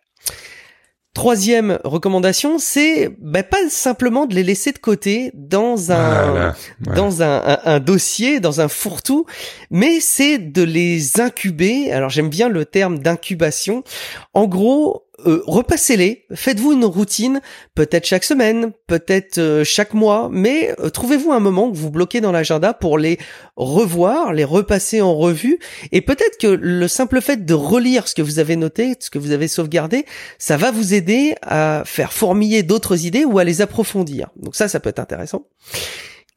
Troisième 1.15 1.79
recommandation, 1.85 2.59
c'est 2.59 3.15
bah, 3.19 3.43
pas 3.43 3.69
simplement 3.69 4.25
de 4.25 4.35
les 4.35 4.43
laisser 4.43 4.73
de 4.73 4.79
côté 4.79 5.31
dans 5.35 5.93
un 5.93 6.55
dans 6.81 7.23
un, 7.23 7.59
un, 7.65 7.81
dossier, 7.81 8.41
dans 8.41 8.63
un 8.63 8.69
fourre-tout, 8.69 9.27
mais 9.71 10.01
c'est 10.01 10.39
de 10.39 10.63
les 10.63 11.21
incuber. 11.21 11.93
Alors 11.93 12.09
j'aime 12.09 12.31
bien 12.31 12.49
le 12.49 12.65
terme 12.65 12.99
d'incubation. 12.99 13.85
En 14.33 14.47
gros, 14.47 15.05
euh, 15.27 15.43
repassez-les, 15.47 16.27
faites-vous 16.35 16.73
une 16.73 16.85
routine, 16.85 17.41
peut-être 17.75 18.07
chaque 18.07 18.25
semaine, 18.25 18.73
peut-être 18.87 19.39
euh, 19.39 19.65
chaque 19.65 19.95
mois, 19.95 20.29
mais 20.31 20.75
euh, 20.81 20.91
trouvez-vous 20.91 21.33
un 21.33 21.41
moment 21.41 21.71
que 21.71 21.77
vous 21.77 21.91
bloquez 21.91 22.21
dans 22.21 22.33
l'agenda 22.33 22.75
pour 22.75 22.99
les 22.99 23.19
revoir, 23.57 24.33
les 24.33 24.45
repasser 24.45 25.01
en 25.01 25.15
revue, 25.15 25.59
et 25.93 26.01
peut-être 26.01 26.39
que 26.39 26.47
le 26.47 26.89
simple 26.89 27.21
fait 27.21 27.45
de 27.45 27.55
relire 27.55 28.09
ce 28.09 28.15
que 28.15 28.23
vous 28.23 28.39
avez 28.39 28.57
noté, 28.57 28.95
ce 29.01 29.11
que 29.11 29.19
vous 29.19 29.33
avez 29.33 29.49
sauvegardé, 29.49 30.07
ça 30.39 30.57
va 30.57 30.71
vous 30.71 30.95
aider 30.95 31.35
à 31.43 31.83
faire 31.85 32.13
fourmiller 32.13 32.63
d'autres 32.63 33.05
idées 33.05 33.25
ou 33.25 33.39
à 33.39 33.45
les 33.45 33.61
approfondir. 33.61 34.29
Donc 34.37 34.57
ça, 34.57 34.69
ça 34.69 34.81
peut 34.81 34.91
être 34.91 34.99
intéressant. 34.99 35.47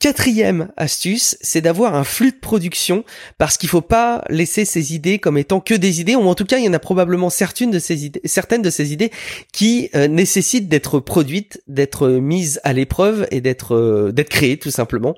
Quatrième 0.06 0.72
astuce, 0.78 1.36
c'est 1.42 1.62
d'avoir 1.62 1.96
un 1.96 2.04
flux 2.04 2.30
de 2.30 2.38
production 2.38 3.04
parce 3.40 3.58
qu'il 3.58 3.70
faut 3.70 3.82
pas 3.82 4.24
laisser 4.30 4.64
ces 4.64 4.94
idées 4.94 5.18
comme 5.18 5.36
étant 5.36 5.60
que 5.60 5.74
des 5.74 6.00
idées, 6.00 6.16
ou 6.16 6.28
en 6.28 6.36
tout 6.36 6.46
cas, 6.46 6.60
il 6.60 6.66
y 6.66 6.70
en 6.70 6.74
a 6.74 6.80
probablement 6.80 7.32
certaines 7.32 7.72
de 7.72 7.80
ces 7.80 8.06
idées, 8.06 8.22
certaines 8.24 8.62
de 8.62 8.70
ces 8.70 8.94
idées 8.94 9.10
qui 9.52 9.90
euh, 9.96 10.08
nécessitent 10.08 10.70
d'être 10.70 11.00
produites, 11.00 11.64
d'être 11.68 12.08
mises 12.08 12.62
à 12.64 12.72
l'épreuve 12.74 13.26
et 13.32 13.42
d'être 13.42 13.74
euh, 13.74 14.12
d'être 14.12 14.30
créées 14.30 14.58
tout 14.58 14.70
simplement. 14.70 15.16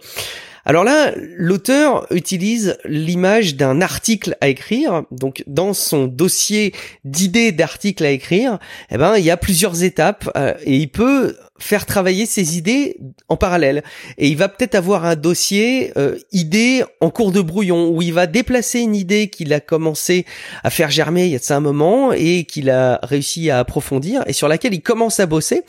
Alors 0.64 0.84
là, 0.84 1.14
l'auteur 1.38 2.08
utilise 2.12 2.78
l'image 2.84 3.56
d'un 3.56 3.80
article 3.80 4.36
à 4.42 4.50
écrire. 4.50 5.04
Donc, 5.12 5.42
dans 5.48 5.74
son 5.74 6.08
dossier 6.08 6.74
d'idées 7.06 7.54
d'articles 7.54 8.04
à 8.04 8.12
écrire, 8.12 8.60
eh 8.92 8.98
ben, 8.98 9.16
il 9.18 9.24
y 9.24 9.32
a 9.32 9.38
plusieurs 9.38 9.84
étapes 9.84 10.30
euh, 10.36 10.54
et 10.66 10.76
il 10.76 10.90
peut 10.90 11.38
faire 11.60 11.86
travailler 11.86 12.26
ses 12.26 12.58
idées 12.58 12.98
en 13.30 13.38
parallèle. 13.38 13.84
Et 14.18 14.28
il 14.28 14.38
va 14.38 14.50
peut-être 14.50 14.76
avoir 14.76 15.06
un 15.06 15.16
dossier 15.16 15.92
euh, 15.98 16.18
idée 16.32 16.84
en 17.02 17.10
cours 17.10 17.32
de 17.32 17.42
brouillon 17.42 17.90
où 17.90 18.02
il 18.02 18.14
va 18.14 18.28
déplacer 18.28 18.80
une 18.80 18.96
idée 18.96 19.30
qu'il 19.30 19.54
a 19.54 19.60
commencé 19.60 20.26
à 20.64 20.70
faire 20.70 20.90
germer 20.90 21.26
il 21.26 21.32
y 21.32 21.36
a 21.36 21.40
de 21.40 21.44
ça 21.44 21.56
un 21.56 21.62
moment 21.62 22.12
et 22.14 22.44
qu'il 22.44 22.70
a 22.70 23.00
réussi 23.04 23.50
à 23.50 23.60
approfondir 23.60 24.24
et 24.28 24.34
sur 24.34 24.48
laquelle 24.48 24.74
il 24.74 24.82
commence 24.82 25.20
à 25.20 25.26
bosser. 25.26 25.64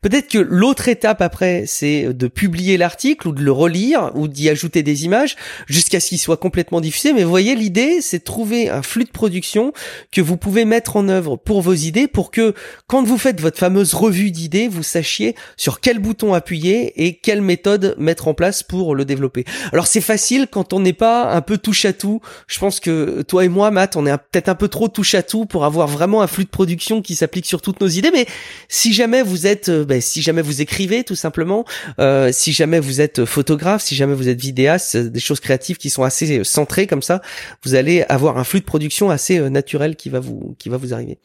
Peut-être 0.00 0.28
que 0.28 0.38
l'autre 0.38 0.88
étape 0.88 1.22
après, 1.22 1.64
c'est 1.66 2.12
de 2.12 2.26
publier 2.28 2.76
l'article 2.76 3.28
ou 3.28 3.32
de 3.32 3.42
le 3.42 3.52
relire 3.52 4.10
ou 4.14 4.28
d'y 4.28 4.48
ajouter 4.48 4.82
des 4.82 5.04
images 5.04 5.36
jusqu'à 5.66 6.00
ce 6.00 6.10
qu'il 6.10 6.18
soit 6.18 6.36
complètement 6.36 6.80
diffusé. 6.80 7.12
Mais 7.12 7.24
vous 7.24 7.30
voyez, 7.30 7.54
l'idée, 7.54 8.00
c'est 8.00 8.18
de 8.18 8.24
trouver 8.24 8.68
un 8.68 8.82
flux 8.82 9.04
de 9.04 9.10
production 9.10 9.72
que 10.10 10.20
vous 10.20 10.36
pouvez 10.36 10.64
mettre 10.64 10.96
en 10.96 11.08
œuvre 11.08 11.36
pour 11.36 11.62
vos 11.62 11.74
idées 11.74 12.08
pour 12.08 12.30
que 12.30 12.54
quand 12.86 13.02
vous 13.02 13.18
faites 13.18 13.40
votre 13.40 13.58
fameuse 13.58 13.94
revue 13.94 14.30
d'idées, 14.30 14.68
vous 14.68 14.82
sachiez 14.82 15.31
sur 15.56 15.80
quel 15.80 15.98
bouton 15.98 16.34
appuyer 16.34 17.04
et 17.04 17.14
quelle 17.14 17.42
méthode 17.42 17.94
mettre 17.98 18.28
en 18.28 18.34
place 18.34 18.62
pour 18.62 18.94
le 18.94 19.04
développer. 19.04 19.44
Alors 19.72 19.86
c'est 19.86 20.00
facile 20.00 20.46
quand 20.50 20.72
on 20.72 20.80
n'est 20.80 20.92
pas 20.92 21.32
un 21.32 21.40
peu 21.40 21.58
touche 21.58 21.84
à 21.84 21.92
tout. 21.92 22.20
Je 22.46 22.58
pense 22.58 22.80
que 22.80 23.22
toi 23.22 23.44
et 23.44 23.48
moi, 23.48 23.70
Matt, 23.70 23.96
on 23.96 24.06
est 24.06 24.16
peut-être 24.16 24.48
un 24.48 24.54
peu 24.54 24.68
trop 24.68 24.88
touche 24.88 25.14
à 25.14 25.22
tout 25.22 25.46
pour 25.46 25.64
avoir 25.64 25.88
vraiment 25.88 26.22
un 26.22 26.26
flux 26.26 26.44
de 26.44 26.50
production 26.50 27.02
qui 27.02 27.14
s'applique 27.14 27.46
sur 27.46 27.62
toutes 27.62 27.80
nos 27.80 27.88
idées. 27.88 28.10
Mais 28.12 28.26
si 28.68 28.92
jamais 28.92 29.22
vous 29.22 29.46
êtes, 29.46 29.68
euh, 29.68 29.84
ben, 29.84 30.00
si 30.00 30.22
jamais 30.22 30.42
vous 30.42 30.60
écrivez 30.60 31.04
tout 31.04 31.14
simplement, 31.14 31.64
euh, 31.98 32.30
si 32.32 32.52
jamais 32.52 32.80
vous 32.80 33.00
êtes 33.00 33.24
photographe, 33.24 33.82
si 33.82 33.94
jamais 33.94 34.14
vous 34.14 34.28
êtes 34.28 34.40
vidéaste, 34.40 34.96
des 34.96 35.20
choses 35.20 35.40
créatives 35.40 35.76
qui 35.76 35.90
sont 35.90 36.02
assez 36.02 36.38
euh, 36.38 36.44
centrées 36.44 36.86
comme 36.86 37.02
ça, 37.02 37.22
vous 37.64 37.74
allez 37.74 38.02
avoir 38.08 38.38
un 38.38 38.44
flux 38.44 38.60
de 38.60 38.64
production 38.64 39.10
assez 39.10 39.38
naturel 39.50 39.96
qui 39.96 40.08
va 40.08 40.20
vous 40.20 40.54
qui 40.58 40.68
va 40.68 40.76
vous 40.76 40.94
arriver. 40.94 41.18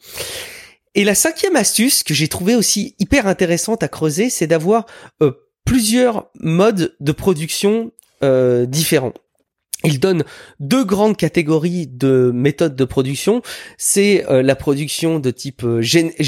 Et 0.98 1.04
la 1.04 1.14
cinquième 1.14 1.54
astuce 1.54 2.02
que 2.02 2.12
j'ai 2.12 2.26
trouvé 2.26 2.56
aussi 2.56 2.96
hyper 2.98 3.28
intéressante 3.28 3.84
à 3.84 3.88
creuser, 3.88 4.30
c'est 4.30 4.48
d'avoir 4.48 4.84
euh, 5.22 5.30
plusieurs 5.64 6.28
modes 6.40 6.96
de 6.98 7.12
production 7.12 7.92
euh, 8.24 8.66
différents. 8.66 9.14
Il 9.84 10.00
donne 10.00 10.24
deux 10.58 10.84
grandes 10.84 11.16
catégories 11.16 11.86
de 11.86 12.32
méthodes 12.34 12.74
de 12.74 12.84
production. 12.84 13.42
C'est 13.76 14.28
euh, 14.28 14.42
la 14.42 14.56
production 14.56 15.20
de 15.20 15.30
type 15.30 15.64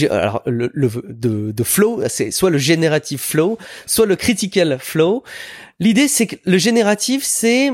alors 0.09 0.41
le, 0.47 0.71
de, 1.09 1.51
de 1.51 1.65
flow, 1.65 2.05
c'est 2.07 2.31
soit 2.31 2.51
le 2.51 2.59
generative 2.59 3.19
flow, 3.19 3.59
soit 3.87 4.07
le 4.07 4.15
critical 4.15 4.79
flow. 4.81 5.25
L'idée 5.81 6.07
c'est 6.07 6.29
que 6.29 6.37
le 6.45 6.59
génératif 6.59 7.25
c'est 7.25 7.73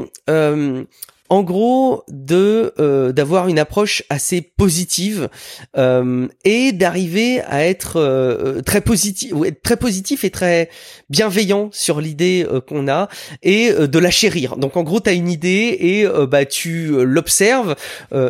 en 1.29 1.43
gros 1.43 2.05
de 2.09 2.73
euh, 2.79 3.12
d'avoir 3.12 3.49
une 3.49 3.59
approche 3.59 4.03
assez 4.11 4.41
positive 4.41 5.29
euh, 5.77 6.29
et 6.45 6.73
d'arriver 6.73 7.41
à 7.43 7.65
être 7.65 7.97
euh, 7.97 8.62
très 8.62 8.81
positif 8.81 9.33
être 9.45 9.62
très 9.62 9.77
positif 9.77 10.25
et 10.25 10.31
très 10.31 10.71
bienveillant 11.11 11.69
sur 11.73 12.01
l'idée 12.01 12.47
qu'on 12.69 12.89
a 12.89 13.09
et 13.43 13.73
de 13.73 13.99
la 13.99 14.11
chérir. 14.11 14.57
Donc 14.57 14.77
en 14.77 14.83
gros 14.83 15.01
tu 15.01 15.11
une 15.12 15.29
idée 15.29 15.77
et 15.81 16.07
bah 16.27 16.45
tu 16.45 17.05
l'observes 17.05 17.77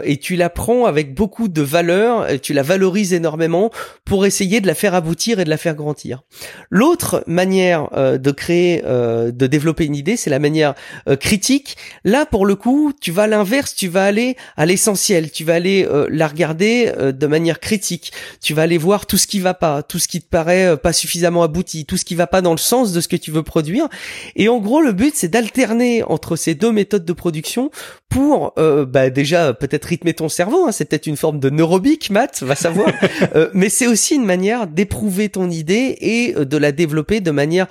et 0.05 0.19
tu 0.19 0.37
la 0.37 0.51
prends 0.51 0.85
avec 0.85 1.15
beaucoup 1.15 1.49
de 1.49 1.63
valeur, 1.63 2.31
et 2.31 2.39
tu 2.39 2.53
la 2.53 2.63
valorises 2.63 3.13
énormément 3.13 3.71
pour 4.05 4.27
essayer 4.27 4.61
de 4.61 4.67
la 4.67 4.75
faire 4.75 4.95
aboutir 4.95 5.41
et 5.41 5.45
de 5.45 5.51
la 5.51 5.57
faire 5.57 5.75
grandir. 5.75 6.23
L'autre 6.71 7.25
manière 7.27 7.89
de 7.93 8.31
créer 8.31 8.83
de 8.83 9.47
développer 9.47 9.85
une 9.85 9.97
idée, 9.97 10.17
c'est 10.17 10.31
la 10.31 10.39
manière 10.39 10.75
critique. 11.21 11.77
Là 12.05 12.27
pour 12.27 12.47
le 12.47 12.55
coup, 12.55 12.86
tu 12.93 13.13
vas 13.13 13.25
à 13.25 13.27
l'inverse, 13.27 13.75
tu 13.75 13.89
vas 13.89 14.05
aller 14.05 14.37
à 14.57 14.67
l'essentiel, 14.67 15.31
tu 15.31 15.45
vas 15.45 15.55
aller 15.55 15.85
euh, 15.85 16.07
la 16.11 16.29
regarder 16.29 16.93
euh, 16.97 17.13
de 17.13 17.27
manière 17.27 17.61
critique, 17.61 18.13
tu 18.41 18.55
vas 18.55 18.63
aller 18.63 18.79
voir 18.79 19.07
tout 19.07 19.17
ce 19.17 19.27
qui 19.27 19.41
va 19.41 19.55
pas, 19.55 19.83
tout 19.83 19.99
ce 19.99 20.09
qui 20.09 20.21
te 20.21 20.29
paraît 20.29 20.67
euh, 20.67 20.77
pas 20.77 20.93
suffisamment 20.93 21.43
abouti, 21.43 21.87
tout 21.87 21.97
ce 21.97 22.05
qui 22.05 22.15
va 22.15 22.27
pas 22.27 22.41
dans 22.41 22.53
le 22.53 22.59
sens 22.59 22.93
de 22.93 23.01
ce 23.01 23.09
que 23.09 23.17
tu 23.17 23.31
veux 23.31 23.43
produire. 23.43 23.89
Et 24.37 24.49
en 24.49 24.59
gros, 24.59 24.81
le 24.81 24.93
but 24.93 25.15
c'est 25.15 25.29
d'alterner 25.29 26.03
entre 26.03 26.37
ces 26.37 26.55
deux 26.55 26.73
méthodes 26.73 27.05
de 27.05 27.13
production 27.13 27.71
pour 28.09 28.55
bah 28.57 29.11
déjà 29.11 29.53
peut-être 29.53 29.85
rythmer 29.87 30.15
ton 30.15 30.29
cerveau, 30.29 30.67
hein, 30.67 30.73
c'est 30.73 30.87
peut-être 30.87 31.07
une 31.07 31.17
forme 31.17 31.39
de 31.39 31.51
neurobique, 31.51 32.09
Matt, 32.09 32.43
va 32.43 32.55
savoir, 32.55 32.89
mais 33.53 33.69
c'est 33.69 33.87
aussi 33.87 34.15
une 34.15 34.25
manière 34.25 34.67
d'éprouver 34.69 35.29
ton 35.29 35.51
idée 35.51 35.99
et 36.01 36.33
de 36.33 36.57
la 36.57 36.73
développer 36.73 37.21
de 37.21 37.31
manière 37.31 37.67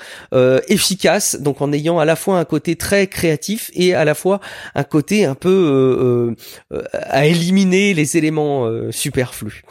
efficace, 0.67 1.37
donc 1.39 1.61
en 1.61 1.71
ayant 1.73 1.97
à 1.97 2.05
la 2.05 2.15
fois 2.15 2.37
un 2.37 2.45
côté 2.45 2.75
très 2.75 3.07
créatif 3.07 3.71
et 3.73 3.95
à 3.95 4.05
la 4.05 4.13
fois 4.13 4.39
un 4.75 4.83
côté 4.83 5.04
un 5.11 5.35
peu 5.35 5.49
euh, 5.49 6.35
euh, 6.73 6.83
à 6.93 7.25
éliminer 7.25 7.93
les 7.93 8.17
éléments 8.17 8.65
euh, 8.65 8.91
superflus. 8.91 9.63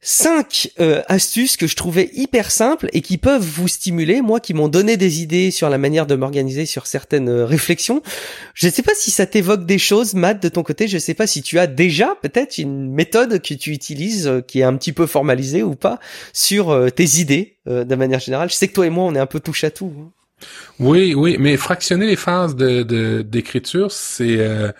Cinq 0.00 0.70
astuces 1.08 1.56
que 1.56 1.66
je 1.66 1.74
trouvais 1.74 2.10
hyper 2.12 2.52
simples 2.52 2.88
et 2.92 3.00
qui 3.00 3.18
peuvent 3.18 3.42
vous 3.42 3.66
stimuler, 3.66 4.22
moi 4.22 4.38
qui 4.38 4.54
m'ont 4.54 4.68
donné 4.68 4.96
des 4.96 5.20
idées 5.20 5.50
sur 5.50 5.68
la 5.68 5.78
manière 5.78 6.06
de 6.06 6.14
m'organiser 6.14 6.64
sur 6.64 6.86
certaines 6.86 7.28
réflexions. 7.28 8.02
Je 8.54 8.68
ne 8.68 8.72
sais 8.72 8.84
pas 8.84 8.92
si 8.94 9.10
ça 9.10 9.26
t'évoque 9.26 9.66
des 9.66 9.78
choses, 9.78 10.14
Matt, 10.14 10.40
de 10.40 10.48
ton 10.48 10.62
côté. 10.62 10.86
Je 10.86 10.94
ne 10.94 11.00
sais 11.00 11.14
pas 11.14 11.26
si 11.26 11.42
tu 11.42 11.58
as 11.58 11.66
déjà 11.66 12.16
peut-être 12.22 12.58
une 12.58 12.92
méthode 12.92 13.42
que 13.42 13.54
tu 13.54 13.72
utilises 13.72 14.30
qui 14.46 14.60
est 14.60 14.64
un 14.64 14.76
petit 14.76 14.92
peu 14.92 15.06
formalisée 15.06 15.64
ou 15.64 15.74
pas 15.74 15.98
sur 16.32 16.88
tes 16.94 17.18
idées 17.18 17.56
de 17.66 17.94
manière 17.96 18.20
générale. 18.20 18.48
Je 18.48 18.54
sais 18.54 18.68
que 18.68 18.74
toi 18.74 18.86
et 18.86 18.90
moi, 18.90 19.06
on 19.06 19.14
est 19.16 19.20
un 19.20 19.26
peu 19.26 19.40
touche 19.40 19.64
à 19.64 19.72
tout. 19.72 19.92
Hein. 19.98 20.12
Oui, 20.78 21.14
oui, 21.14 21.36
mais 21.38 21.56
fractionner 21.56 22.06
les 22.06 22.16
phases 22.16 22.56
d'écriture, 22.56 23.90
c'est 23.92 24.38
euh, 24.40 24.70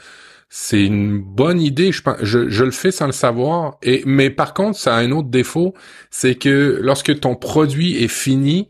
c'est 0.49 0.85
une 0.85 1.19
bonne 1.21 1.61
idée. 1.61 1.93
Je, 1.93 2.01
je, 2.23 2.49
je 2.49 2.65
le 2.65 2.71
fais 2.71 2.91
sans 2.93 3.07
le 3.07 3.13
savoir. 3.13 3.79
Et 3.83 4.03
mais 4.07 4.31
par 4.31 4.55
contre, 4.55 4.79
ça 4.79 4.95
a 4.97 4.99
un 5.01 5.11
autre 5.13 5.29
défaut, 5.29 5.75
c'est 6.11 6.37
que 6.37 6.79
lorsque 6.83 7.21
ton 7.21 7.35
produit 7.37 8.03
est 8.03 8.09
fini, 8.09 8.69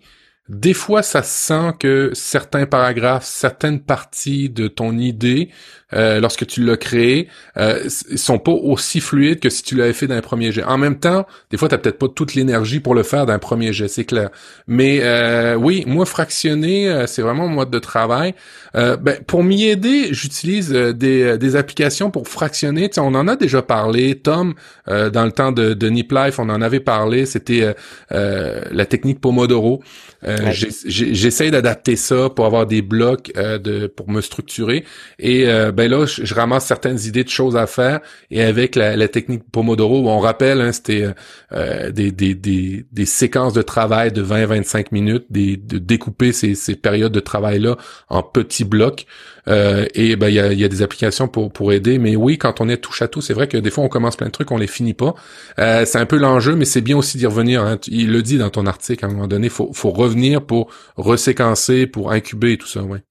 des 0.49 0.75
fois, 0.75 1.03
ça 1.03 1.23
sent 1.23 1.73
que 1.81 2.11
certains 2.15 2.67
paragraphes, 2.67 3.25
certaines 3.25 3.83
parties 3.83 4.49
de 4.49 4.69
ton 4.69 4.97
idée, 4.99 5.51
euh, 5.95 6.21
lorsque 6.21 6.47
tu 6.47 6.65
l'as 6.65 6.77
créé, 6.77 7.29
euh, 7.57 7.89
sont 7.89 8.39
pas 8.39 8.53
aussi 8.53 9.01
fluides 9.01 9.41
que 9.41 9.51
si 9.51 9.63
tu 9.63 9.77
l'avais 9.77 9.93
fait 9.93 10.07
d'un 10.07 10.21
premier 10.21 10.51
jet. 10.51 10.65
En 10.65 10.79
même 10.79 10.99
temps, 10.99 11.27
des 11.51 11.57
fois, 11.57 11.69
tu 11.69 11.79
peut-être 11.79 11.99
pas 11.99 12.09
toute 12.09 12.35
l'énergie 12.35 12.81
pour 12.81 12.95
le 12.95 13.03
faire 13.03 13.27
d'un 13.27 13.39
premier 13.39 13.73
jet, 13.73 13.89
c'est 13.89 14.05
clair. 14.05 14.31
Mais 14.67 15.01
euh, 15.03 15.55
oui, 15.55 15.85
moi, 15.87 16.05
fractionner, 16.07 16.89
euh, 16.89 17.07
c'est 17.07 17.23
vraiment 17.23 17.47
mon 17.49 17.55
mode 17.55 17.71
de 17.71 17.79
travail. 17.79 18.35
Euh, 18.75 18.97
ben, 18.97 19.21
pour 19.27 19.45
m'y 19.45 19.67
aider, 19.67 20.09
j'utilise 20.11 20.71
des, 20.71 21.39
des 21.39 21.57
applications 21.57 22.11
pour 22.11 22.27
fractionner. 22.29 22.91
on 22.99 23.15
en 23.15 23.29
a 23.29 23.37
déjà 23.37 23.63
parlé. 23.63 24.17
Tom, 24.17 24.55
dans 24.87 25.25
le 25.25 25.33
temps 25.33 25.53
de, 25.53 25.75
de 25.75 25.89
Nip 25.89 26.13
Life, 26.13 26.39
on 26.39 26.49
en 26.49 26.63
avait 26.63 26.81
parlé. 26.81 27.27
C'était 27.27 27.75
la 28.11 28.87
technique 28.87 29.21
Pomodoro. 29.21 29.83
Euh, 30.27 30.51
J'essaie 30.53 31.51
d'adapter 31.51 31.97
ça 31.97 32.31
pour 32.31 32.47
avoir 32.47 32.67
des 32.67 32.83
blocs 32.83 33.33
euh, 33.37 33.59
de 33.59 33.87
pour 33.87 34.11
me 34.11 34.21
structurer. 34.21 34.85
Et 35.19 35.47
euh, 35.47 35.73
ben 35.77 35.91
là, 35.91 36.07
je, 36.07 36.35
ramasse 36.35 36.65
certaines 36.65 36.99
idées 37.05 37.23
de 37.23 37.29
choses 37.29 37.55
à 37.55 37.67
faire. 37.67 38.01
Et 38.31 38.43
avec 38.43 38.75
la, 38.77 38.97
la 38.97 39.09
technique 39.09 39.43
Pomodoro, 39.53 40.09
on 40.09 40.19
rappelle, 40.19 40.63
hein, 40.63 40.73
c'était 40.73 41.09
euh, 41.53 41.91
des, 41.91 42.13
des, 42.13 42.35
des, 42.35 42.87
des, 42.91 43.05
séquences 43.05 43.53
de 43.53 43.61
travail 43.61 44.11
de 44.11 44.25
20-25 44.25 44.87
minutes, 44.93 45.27
des, 45.29 45.59
de 45.59 45.77
découper 45.77 46.33
ces, 46.33 46.55
ces 46.55 46.77
périodes 46.77 47.13
de 47.13 47.21
travail-là 47.21 47.77
en 48.09 48.23
petits 48.23 48.65
blocs. 48.65 49.07
Euh, 49.49 49.87
et 49.95 50.17
ben 50.17 50.29
il 50.29 50.35
y 50.35 50.41
a, 50.41 50.53
y 50.53 50.65
a, 50.65 50.69
des 50.69 50.81
applications 50.83 51.29
pour 51.29 51.53
pour 51.53 51.73
aider. 51.73 51.99
Mais 51.99 52.17
oui, 52.17 52.39
quand 52.39 52.61
on 52.63 52.69
est 52.71 52.79
touche 52.79 53.03
à 53.03 53.09
tout, 53.09 53.21
c'est 53.21 53.35
vrai 53.35 53.47
que 53.47 53.59
des 53.59 53.71
fois 53.71 53.85
on 53.85 53.89
commence 53.89 54.17
plein 54.17 54.29
de 54.29 54.33
trucs, 54.33 54.51
on 54.51 54.57
les 54.57 54.67
finit 54.67 54.95
pas. 54.95 55.15
Euh, 55.59 55.85
c'est 55.85 55.99
un 55.99 56.07
peu 56.07 56.17
l'enjeu, 56.17 56.57
mais 56.57 56.65
c'est 56.65 56.81
bien 56.81 56.97
aussi 56.97 57.19
d'y 57.19 57.27
revenir. 57.27 57.63
Hein. 57.63 57.79
Il 57.87 58.11
le 58.13 58.23
dit 58.23 58.39
dans 58.39 58.51
ton 58.51 58.67
article 58.67 59.05
à 59.05 59.09
un 59.09 59.13
moment 59.13 59.29
donné, 59.29 59.51
faut 59.51 59.73
faut 59.75 59.91
revenir 59.91 60.43
pour 60.45 60.71
reséquencer, 60.97 61.87
pour 61.87 62.13
incuber 62.13 62.53
et 62.53 62.59
tout 62.59 62.67
ça. 62.67 62.83
Ouais. 62.83 63.03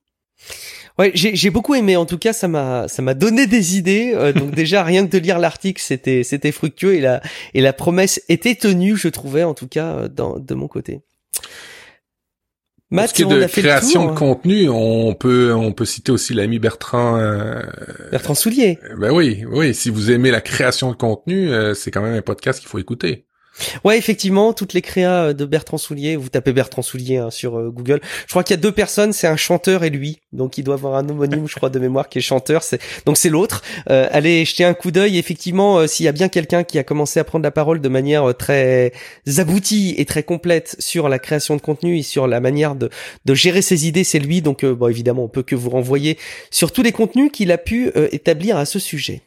Ouais, 0.98 1.12
j'ai 1.14 1.50
beaucoup 1.50 1.76
aimé. 1.76 1.98
En 1.98 2.06
tout 2.06 2.18
cas, 2.18 2.32
ça 2.32 2.48
m'a 2.48 2.88
ça 2.88 3.02
m'a 3.02 3.14
donné 3.14 3.48
des 3.48 3.78
idées. 3.78 4.14
Euh, 4.16 4.32
donc 4.34 4.52
déjà, 4.52 4.84
rien 4.84 5.06
que 5.06 5.12
de 5.12 5.18
lire 5.18 5.39
l'article, 5.39 5.82
c'était 5.82 6.24
c'était 6.24 6.52
fructueux 6.52 6.96
et 6.96 7.02
la 7.02 7.22
et 7.54 7.62
la 7.62 7.74
promesse 7.74 8.22
était 8.30 8.56
tenue, 8.56 8.96
je 8.96 9.10
trouvais 9.10 9.43
en 9.43 9.54
tout 9.54 9.68
cas 9.68 10.08
dans, 10.08 10.39
de 10.39 10.54
mon 10.54 10.68
côté. 10.68 11.02
Matt, 12.91 13.08
Pour 13.08 13.10
ce 13.10 13.16
qui 13.16 13.22
est 13.24 13.41
de 13.41 13.48
création 13.48 14.06
de 14.06 14.12
hein. 14.12 14.16
contenu, 14.16 14.70
on 14.70 15.16
peut 15.16 15.54
on 15.54 15.74
peut 15.74 15.86
citer 15.86 16.12
aussi 16.12 16.34
l'ami 16.34 16.60
Bertrand 16.60 17.18
euh, 17.18 17.62
Bertrand 18.12 18.36
Soulier. 18.36 18.80
Ben 18.98 19.12
oui, 19.12 19.43
oui. 19.52 19.74
Si 19.74 19.89
vous 19.89 20.12
aimez 20.12 20.30
la 20.32 20.41
création 20.41 20.91
de 20.91 20.96
contenu, 20.96 21.50
euh, 21.52 21.74
c'est 21.74 21.89
quand 21.89 22.02
même 22.02 22.14
un 22.14 22.22
podcast 22.22 22.60
qu'il 22.60 22.70
faut 22.70 22.80
écouter. 22.80 23.26
Ouais, 23.84 23.97
effectivement, 23.97 24.53
toutes 24.53 24.74
les 24.74 24.82
créas 24.82 25.34
de 25.34 25.45
Bertrand 25.45 25.78
Soulier, 25.78 26.16
vous 26.16 26.30
tapez 26.30 26.53
Bertrand 26.53 26.82
Soulier 26.82 27.18
hein, 27.18 27.32
sur 27.32 27.58
euh, 27.58 27.70
Google. 27.70 28.01
Je 28.26 28.32
crois 28.32 28.43
qu'il 28.43 28.56
y 28.56 28.60
a 28.60 28.62
deux 28.62 28.72
personnes, 28.72 29.14
c'est 29.14 29.28
un 29.28 29.38
chanteur 29.38 29.84
et 29.84 29.89
lui. 29.89 30.20
Donc 30.34 30.58
il 30.58 30.64
doit 30.64 30.76
avoir 30.76 30.95
un 30.95 31.08
homonyme, 31.08 31.47
je 31.47 31.56
crois, 31.56 31.70
de 31.70 31.80
mémoire 31.80 32.10
qui 32.10 32.20
est 32.20 32.22
chanteur. 32.22 32.64
Donc 33.06 33.18
c'est 33.18 33.30
l'autre. 33.30 33.64
Euh, 33.89 34.08
allez 34.12 34.45
jeter 34.45 34.66
un 34.66 34.74
coup 34.74 34.91
d'œil. 34.91 35.18
Effectivement, 35.18 35.80
euh, 35.80 35.88
s'il 35.88 36.06
y 36.06 36.10
a 36.10 36.12
bien 36.12 36.30
quelqu'un 36.30 36.64
qui 36.64 36.78
a 36.78 36.84
commencé 36.84 37.20
à 37.20 37.24
prendre 37.24 37.43
la 37.43 37.51
parole 37.51 37.82
de 37.82 37.89
manière 37.89 38.30
euh, 38.30 38.34
très 38.34 38.91
aboutie 39.38 39.95
et 39.97 40.06
très 40.06 40.24
complète 40.24 40.76
sur 40.80 41.10
la 41.10 41.20
création 41.20 41.56
de 41.56 41.62
contenu 41.62 41.97
et 41.97 42.03
sur 42.03 42.28
la 42.28 42.39
manière 42.39 42.76
de, 42.76 42.89
de 43.26 43.34
gérer 43.34 43.62
ses 43.62 43.88
idées, 43.88 44.03
c'est 44.03 44.20
lui. 44.20 44.41
Donc 44.41 44.66
bon, 44.66 44.88
évidemment, 44.88 45.24
on 45.24 45.30
peut 45.30 45.43
que 45.43 45.56
vous 45.56 45.70
renvoyer 45.70 46.18
sur 46.51 46.72
tous 46.72 46.84
les 46.84 46.91
contenus 46.91 47.32
qu'il 47.32 47.51
a 47.51 47.58
pu 47.58 47.91
établir 48.12 48.58
à 48.58 48.66
ce 48.66 48.80
sujet. 48.80 49.22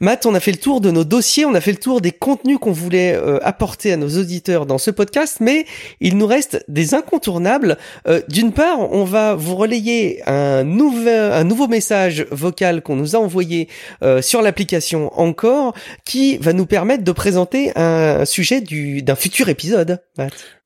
Matt, 0.00 0.26
on 0.26 0.34
a 0.34 0.40
fait 0.40 0.50
le 0.50 0.58
tour 0.58 0.80
de 0.80 0.90
nos 0.90 1.04
dossiers, 1.04 1.44
on 1.44 1.54
a 1.54 1.60
fait 1.60 1.70
le 1.70 1.78
tour 1.78 2.00
des 2.00 2.10
contenus 2.10 2.58
qu'on 2.60 2.72
voulait 2.72 3.14
euh, 3.14 3.38
apporter 3.42 3.92
à 3.92 3.96
nos 3.96 4.18
auditeurs 4.18 4.66
dans 4.66 4.78
ce 4.78 4.90
podcast, 4.90 5.38
mais 5.40 5.64
il 6.00 6.18
nous 6.18 6.26
reste 6.26 6.64
des 6.68 6.94
incontournables. 6.94 7.78
Euh, 8.08 8.20
d'une 8.28 8.52
part, 8.52 8.80
on 8.92 9.04
va 9.04 9.34
vous 9.34 9.54
relayer 9.54 10.22
un, 10.26 10.66
un 10.66 11.44
nouveau 11.44 11.68
message 11.68 12.26
vocal 12.30 12.82
qu'on 12.82 12.96
nous 12.96 13.14
a 13.14 13.18
envoyé 13.18 13.68
euh, 14.02 14.22
sur 14.22 14.42
l'application 14.42 15.10
Encore, 15.18 15.74
qui 16.04 16.36
va 16.38 16.52
nous 16.52 16.66
permettre 16.66 17.04
de 17.04 17.12
présenter 17.12 17.72
un 17.76 18.24
sujet 18.24 18.60
d'un 18.60 19.16
futur 19.16 19.48
épisode. 19.48 20.02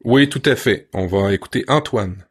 Oui, 0.05 0.29
tout 0.29 0.43
à 0.47 0.57
fait. 0.57 0.89
On 0.95 1.07
va 1.07 1.33
écouter 1.33 1.65
Antoine. 1.69 2.25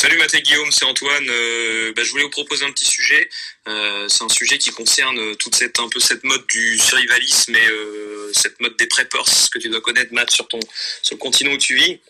Salut 0.00 0.16
Mathé 0.16 0.40
Guillaume, 0.40 0.72
c'est 0.72 0.86
Antoine. 0.86 1.28
Euh, 1.28 1.92
bah, 1.94 2.02
je 2.02 2.10
voulais 2.10 2.22
vous 2.22 2.30
proposer 2.30 2.64
un 2.64 2.72
petit 2.72 2.86
sujet. 2.86 3.28
Euh, 3.68 4.08
c'est 4.08 4.24
un 4.24 4.30
sujet 4.30 4.56
qui 4.56 4.70
concerne 4.70 5.36
toute 5.36 5.54
cette 5.54 5.78
un 5.78 5.90
peu 5.90 6.00
cette 6.00 6.24
mode 6.24 6.46
du 6.46 6.78
survivalisme 6.78 7.54
et 7.54 7.68
euh, 7.68 8.32
cette 8.32 8.58
mode 8.60 8.78
des 8.78 8.86
preppers 8.86 9.26
que 9.52 9.58
tu 9.58 9.68
dois 9.68 9.82
connaître, 9.82 10.14
Matt, 10.14 10.30
sur 10.30 10.48
ton 10.48 10.58
sur 11.02 11.16
le 11.16 11.18
continent 11.18 11.52
où 11.52 11.58
tu 11.58 11.74
vis. 11.74 12.00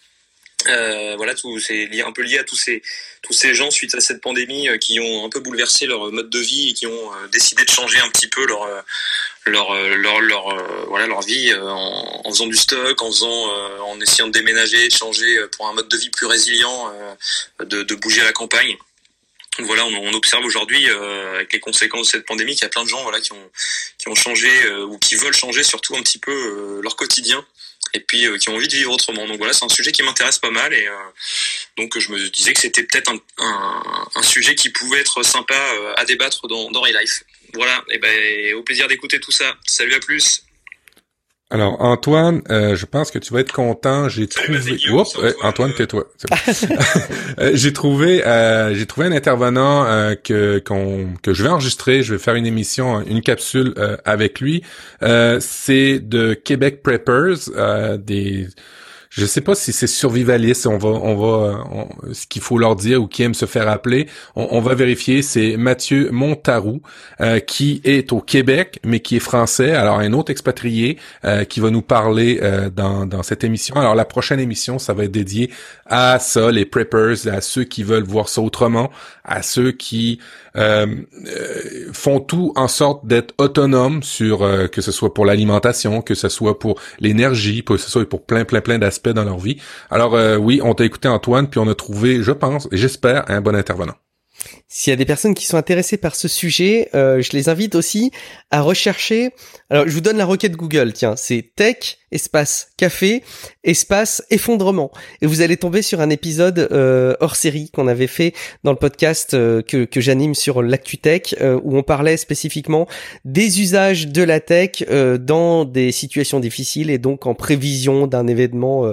voilà, 0.66 1.34
c'est 1.58 2.00
un 2.02 2.12
peu 2.12 2.22
lié 2.22 2.38
à 2.38 2.44
tous 2.44 2.54
ces 2.54 2.80
tous 3.22 3.32
ces 3.32 3.54
gens 3.54 3.72
suite 3.72 3.92
à 3.96 4.00
cette 4.00 4.20
pandémie 4.20 4.68
qui 4.78 5.00
ont 5.00 5.26
un 5.26 5.28
peu 5.28 5.40
bouleversé 5.40 5.86
leur 5.86 6.12
mode 6.12 6.30
de 6.30 6.38
vie 6.38 6.70
et 6.70 6.74
qui 6.74 6.86
ont 6.86 7.10
décidé 7.32 7.64
de 7.64 7.70
changer 7.70 7.98
un 7.98 8.08
petit 8.10 8.28
peu 8.28 8.46
leur 8.46 8.68
leur 9.46 9.70
euh, 9.70 9.94
leur 9.96 10.20
leur 10.20 10.48
euh, 10.48 10.84
voilà 10.88 11.06
leur 11.06 11.22
vie 11.22 11.50
euh, 11.50 11.68
en, 11.68 12.22
en, 12.24 12.30
faisant 12.30 12.46
du 12.46 12.56
stock, 12.56 13.00
en 13.02 13.06
faisant 13.06 13.50
en 13.82 14.00
essayant 14.00 14.28
de 14.28 14.32
déménager, 14.32 14.88
changer 14.90 15.46
pour 15.56 15.68
un 15.68 15.72
mode 15.72 15.88
de 15.88 15.96
vie 15.96 16.10
plus 16.10 16.26
résilient, 16.26 16.92
de, 17.58 17.82
de 17.82 17.94
bouger 17.94 18.20
à 18.20 18.24
la 18.24 18.32
campagne. 18.32 18.76
Donc 19.58 19.66
voilà, 19.66 19.84
on, 19.84 19.94
on 19.94 20.12
observe 20.14 20.44
aujourd'hui 20.44 20.88
avec 21.34 21.52
les 21.52 21.60
conséquences 21.60 22.06
de 22.06 22.12
cette 22.12 22.26
pandémie 22.26 22.54
qu'il 22.54 22.62
y 22.62 22.66
a 22.66 22.68
plein 22.68 22.84
de 22.84 22.88
gens 22.88 23.02
voilà 23.02 23.20
qui 23.20 23.32
ont 23.32 23.50
qui 23.98 24.08
ont 24.08 24.14
changé 24.14 24.48
ou 24.82 24.98
qui 24.98 25.16
veulent 25.16 25.34
changer 25.34 25.62
surtout 25.62 25.96
un 25.96 26.02
petit 26.02 26.18
peu 26.18 26.80
leur 26.82 26.96
quotidien 26.96 27.44
et 27.92 28.00
puis 28.00 28.26
qui 28.38 28.48
ont 28.48 28.54
envie 28.54 28.68
de 28.68 28.76
vivre 28.76 28.92
autrement. 28.92 29.26
Donc 29.26 29.38
voilà, 29.38 29.52
c'est 29.52 29.64
un 29.64 29.68
sujet 29.68 29.90
qui 29.92 30.02
m'intéresse 30.02 30.38
pas 30.38 30.50
mal 30.50 30.72
et 30.72 30.88
donc 31.76 31.98
je 31.98 32.12
me 32.12 32.30
disais 32.30 32.52
que 32.52 32.60
c'était 32.60 32.84
peut-être 32.84 33.10
un, 33.10 33.18
un, 33.38 34.08
un, 34.14 34.22
sujet 34.22 34.54
qui 34.54 34.70
pouvait 34.70 35.00
être 35.00 35.22
sympa 35.24 35.58
à 35.96 36.04
débattre 36.04 36.46
dans, 36.46 36.70
dans 36.70 36.84
Life. 36.84 37.24
Voilà, 37.54 37.82
et 37.90 37.98
ben 37.98 38.54
au 38.54 38.62
plaisir 38.62 38.88
d'écouter 38.88 39.20
tout 39.20 39.32
ça. 39.32 39.56
Salut 39.66 39.94
à 39.94 40.00
plus. 40.00 40.44
Alors 41.52 41.82
Antoine, 41.82 42.42
euh, 42.48 42.76
je 42.76 42.86
pense 42.86 43.10
que 43.10 43.18
tu 43.18 43.34
vas 43.34 43.40
être 43.40 43.52
content. 43.52 44.08
J'ai 44.08 44.28
trouvé. 44.28 44.78
Oups, 44.92 45.18
Antoine, 45.42 45.74
tais-toi. 45.74 46.04
Euh, 47.38 47.52
j'ai 47.54 47.72
trouvé, 47.72 48.26
euh, 48.26 48.74
j'ai 48.74 48.86
trouvé 48.86 49.06
un 49.06 49.12
intervenant 49.12 49.84
que 50.22 50.58
qu'on 50.58 51.14
que 51.22 51.32
je 51.32 51.42
vais 51.42 51.48
enregistrer. 51.48 52.02
Je 52.02 52.14
vais 52.14 52.18
faire 52.18 52.34
une 52.34 52.46
émission, 52.46 53.00
une 53.02 53.22
capsule 53.22 53.74
avec 54.04 54.40
lui. 54.40 54.62
c'est 55.40 56.00
de 56.00 56.34
Québec 56.34 56.82
Preppers, 56.82 57.98
des 57.98 58.48
je 59.10 59.26
sais 59.26 59.40
pas 59.40 59.56
si 59.56 59.72
c'est 59.72 59.88
survivaliste, 59.88 60.68
on 60.68 60.78
va, 60.78 60.88
on 60.88 61.16
va, 61.16 61.64
ce 62.12 62.28
qu'il 62.28 62.40
faut 62.40 62.58
leur 62.58 62.76
dire 62.76 63.02
ou 63.02 63.08
qui 63.08 63.24
aime 63.24 63.34
se 63.34 63.44
faire 63.44 63.68
appeler. 63.68 64.06
On, 64.36 64.60
va 64.60 64.74
vérifier. 64.74 65.20
C'est 65.22 65.56
Mathieu 65.56 66.10
Montarou 66.12 66.80
euh, 67.20 67.40
qui 67.40 67.80
est 67.82 68.12
au 68.12 68.20
Québec, 68.20 68.78
mais 68.84 69.00
qui 69.00 69.16
est 69.16 69.20
français. 69.20 69.72
Alors 69.72 69.98
un 69.98 70.12
autre 70.12 70.30
expatrié 70.30 70.96
euh, 71.24 71.42
qui 71.42 71.58
va 71.58 71.70
nous 71.70 71.82
parler 71.82 72.38
euh, 72.40 72.70
dans, 72.70 73.04
dans 73.04 73.24
cette 73.24 73.42
émission. 73.42 73.74
Alors 73.74 73.96
la 73.96 74.04
prochaine 74.04 74.38
émission, 74.38 74.78
ça 74.78 74.94
va 74.94 75.04
être 75.04 75.10
dédié 75.10 75.50
à 75.86 76.20
ça, 76.20 76.52
les 76.52 76.64
preppers, 76.64 77.26
à 77.26 77.40
ceux 77.40 77.64
qui 77.64 77.82
veulent 77.82 78.04
voir 78.04 78.28
ça 78.28 78.40
autrement, 78.40 78.92
à 79.24 79.42
ceux 79.42 79.72
qui 79.72 80.20
euh, 80.20 80.49
euh, 80.49 80.49
font 81.92 82.20
tout 82.20 82.52
en 82.56 82.68
sorte 82.68 83.06
d'être 83.06 83.34
autonomes 83.38 84.02
sur 84.02 84.42
euh, 84.42 84.66
que 84.66 84.80
ce 84.80 84.92
soit 84.92 85.14
pour 85.14 85.24
l'alimentation, 85.26 86.02
que 86.02 86.14
ce 86.14 86.28
soit 86.28 86.58
pour 86.58 86.80
l'énergie, 86.98 87.62
que 87.64 87.76
ce 87.76 87.90
soit 87.90 88.08
pour 88.08 88.24
plein 88.24 88.44
plein 88.44 88.60
plein 88.60 88.78
d'aspects 88.78 89.10
dans 89.10 89.24
leur 89.24 89.38
vie. 89.38 89.58
Alors 89.90 90.16
oui, 90.40 90.60
on 90.62 90.74
t'a 90.74 90.84
écouté 90.84 91.08
Antoine, 91.08 91.48
puis 91.48 91.60
on 91.60 91.68
a 91.68 91.74
trouvé, 91.74 92.22
je 92.22 92.32
pense, 92.32 92.68
et 92.72 92.76
j'espère, 92.76 93.30
un 93.30 93.40
bon 93.40 93.54
intervenant. 93.54 93.94
S'il 94.68 94.90
y 94.90 94.94
a 94.94 94.96
des 94.96 95.04
personnes 95.04 95.34
qui 95.34 95.44
sont 95.44 95.56
intéressées 95.56 95.98
par 95.98 96.14
ce 96.14 96.28
sujet, 96.28 96.88
je 96.94 97.32
les 97.32 97.48
invite 97.48 97.74
aussi 97.74 98.10
à 98.50 98.62
rechercher. 98.62 99.30
Alors, 99.68 99.86
je 99.86 99.92
vous 99.92 100.00
donne 100.00 100.16
la 100.16 100.24
requête 100.24 100.56
Google. 100.56 100.92
Tiens, 100.92 101.16
c'est 101.16 101.52
tech 101.54 101.99
espace 102.12 102.70
café, 102.76 103.22
espace 103.64 104.22
effondrement. 104.30 104.90
Et 105.22 105.26
vous 105.26 105.42
allez 105.42 105.56
tomber 105.56 105.82
sur 105.82 106.00
un 106.00 106.10
épisode 106.10 106.68
euh, 106.72 107.14
hors 107.20 107.36
série 107.36 107.70
qu'on 107.70 107.86
avait 107.86 108.06
fait 108.06 108.32
dans 108.64 108.72
le 108.72 108.78
podcast 108.78 109.34
euh, 109.34 109.62
que, 109.62 109.84
que 109.84 110.00
j'anime 110.00 110.34
sur 110.34 110.62
l'ActuTech, 110.62 111.36
euh, 111.40 111.60
où 111.62 111.76
on 111.76 111.82
parlait 111.82 112.16
spécifiquement 112.16 112.88
des 113.24 113.60
usages 113.60 114.08
de 114.08 114.22
la 114.22 114.40
tech 114.40 114.82
dans 115.20 115.64
des 115.64 115.92
situations 115.92 116.40
difficiles 116.40 116.90
et 116.90 116.98
donc 116.98 117.26
en 117.26 117.34
prévision 117.34 118.06
d'un 118.06 118.26
événement, 118.26 118.92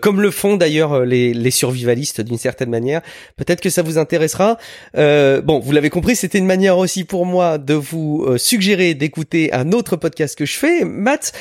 comme 0.00 0.20
le 0.20 0.30
font 0.30 0.56
d'ailleurs 0.56 1.04
les, 1.04 1.34
les 1.34 1.50
survivalistes 1.50 2.20
d'une 2.20 2.38
certaine 2.38 2.70
manière. 2.70 3.02
Peut-être 3.36 3.60
que 3.60 3.70
ça 3.70 3.82
vous 3.82 3.98
intéressera. 3.98 4.58
bon, 4.94 5.60
vous 5.60 5.72
l'avez 5.72 5.90
compris, 5.90 6.16
c'était 6.16 6.38
une 6.38 6.46
manière 6.46 6.78
aussi 6.78 7.04
pour 7.04 7.26
moi 7.26 7.58
de 7.58 7.74
vous 7.74 8.26
suggérer 8.36 8.94
d'écouter 8.94 9.52
un 9.52 9.72
autre 9.72 9.96
podcast 9.96 10.36
que 10.36 10.46
je 10.46 10.56
fais. 10.56 10.84
Matt, 10.84 11.32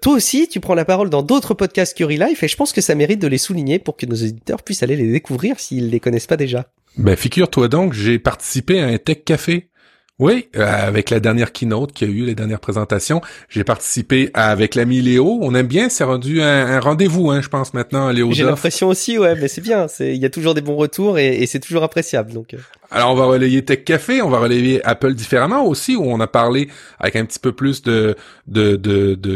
toi 0.00 0.14
aussi, 0.14 0.48
tu 0.48 0.59
prends 0.60 0.74
la 0.74 0.84
parole 0.84 1.10
dans 1.10 1.22
d'autres 1.22 1.54
podcasts 1.54 1.96
que 1.96 2.04
Life 2.04 2.42
et 2.42 2.48
je 2.48 2.56
pense 2.56 2.72
que 2.72 2.80
ça 2.80 2.94
mérite 2.94 3.20
de 3.20 3.28
les 3.28 3.38
souligner 3.38 3.78
pour 3.78 3.96
que 3.96 4.06
nos 4.06 4.14
éditeurs 4.14 4.62
puissent 4.62 4.82
aller 4.82 4.96
les 4.96 5.10
découvrir 5.10 5.58
s'ils 5.58 5.90
les 5.90 6.00
connaissent 6.00 6.26
pas 6.26 6.36
déjà. 6.36 6.66
Ben, 6.96 7.16
figure-toi 7.16 7.68
donc, 7.68 7.92
j'ai 7.92 8.18
participé 8.18 8.80
à 8.80 8.86
un 8.86 8.98
tech 8.98 9.18
café 9.24 9.68
Oui, 10.18 10.48
euh, 10.56 10.64
avec 10.66 11.10
la 11.10 11.20
dernière 11.20 11.52
keynote 11.52 11.92
qu'il 11.92 12.08
y 12.08 12.12
a 12.12 12.14
eu, 12.14 12.24
les 12.24 12.34
dernières 12.34 12.60
présentations, 12.60 13.20
j'ai 13.48 13.64
participé 13.64 14.30
avec 14.34 14.74
l'ami 14.74 15.00
Léo. 15.00 15.38
On 15.40 15.54
aime 15.54 15.68
bien, 15.68 15.88
c'est 15.88 16.04
rendu 16.04 16.42
un, 16.42 16.80
rendez-vous, 16.80 17.30
hein, 17.30 17.40
je 17.42 17.48
pense 17.48 17.74
maintenant, 17.74 18.10
Léo. 18.10 18.32
J'ai 18.32 18.44
l'impression 18.44 18.88
aussi, 18.88 19.18
ouais, 19.18 19.34
mais 19.36 19.48
c'est 19.48 19.60
bien. 19.60 19.86
Il 20.00 20.16
y 20.16 20.26
a 20.26 20.30
toujours 20.30 20.54
des 20.54 20.62
bons 20.62 20.76
retours 20.76 21.18
et, 21.18 21.46
c'est 21.46 21.60
toujours 21.60 21.84
appréciable. 21.84 22.32
Donc. 22.32 22.54
Alors 22.92 23.12
on 23.12 23.14
va 23.14 23.26
relayer 23.26 23.64
Tech 23.64 23.84
Café, 23.84 24.20
on 24.20 24.30
va 24.30 24.40
relayer 24.40 24.84
Apple 24.84 25.14
différemment 25.14 25.64
aussi, 25.64 25.94
où 25.94 26.04
on 26.04 26.18
a 26.18 26.26
parlé 26.26 26.68
avec 26.98 27.14
un 27.14 27.24
petit 27.24 27.38
peu 27.38 27.52
plus 27.52 27.82
de 27.82 28.16
de 28.48 28.74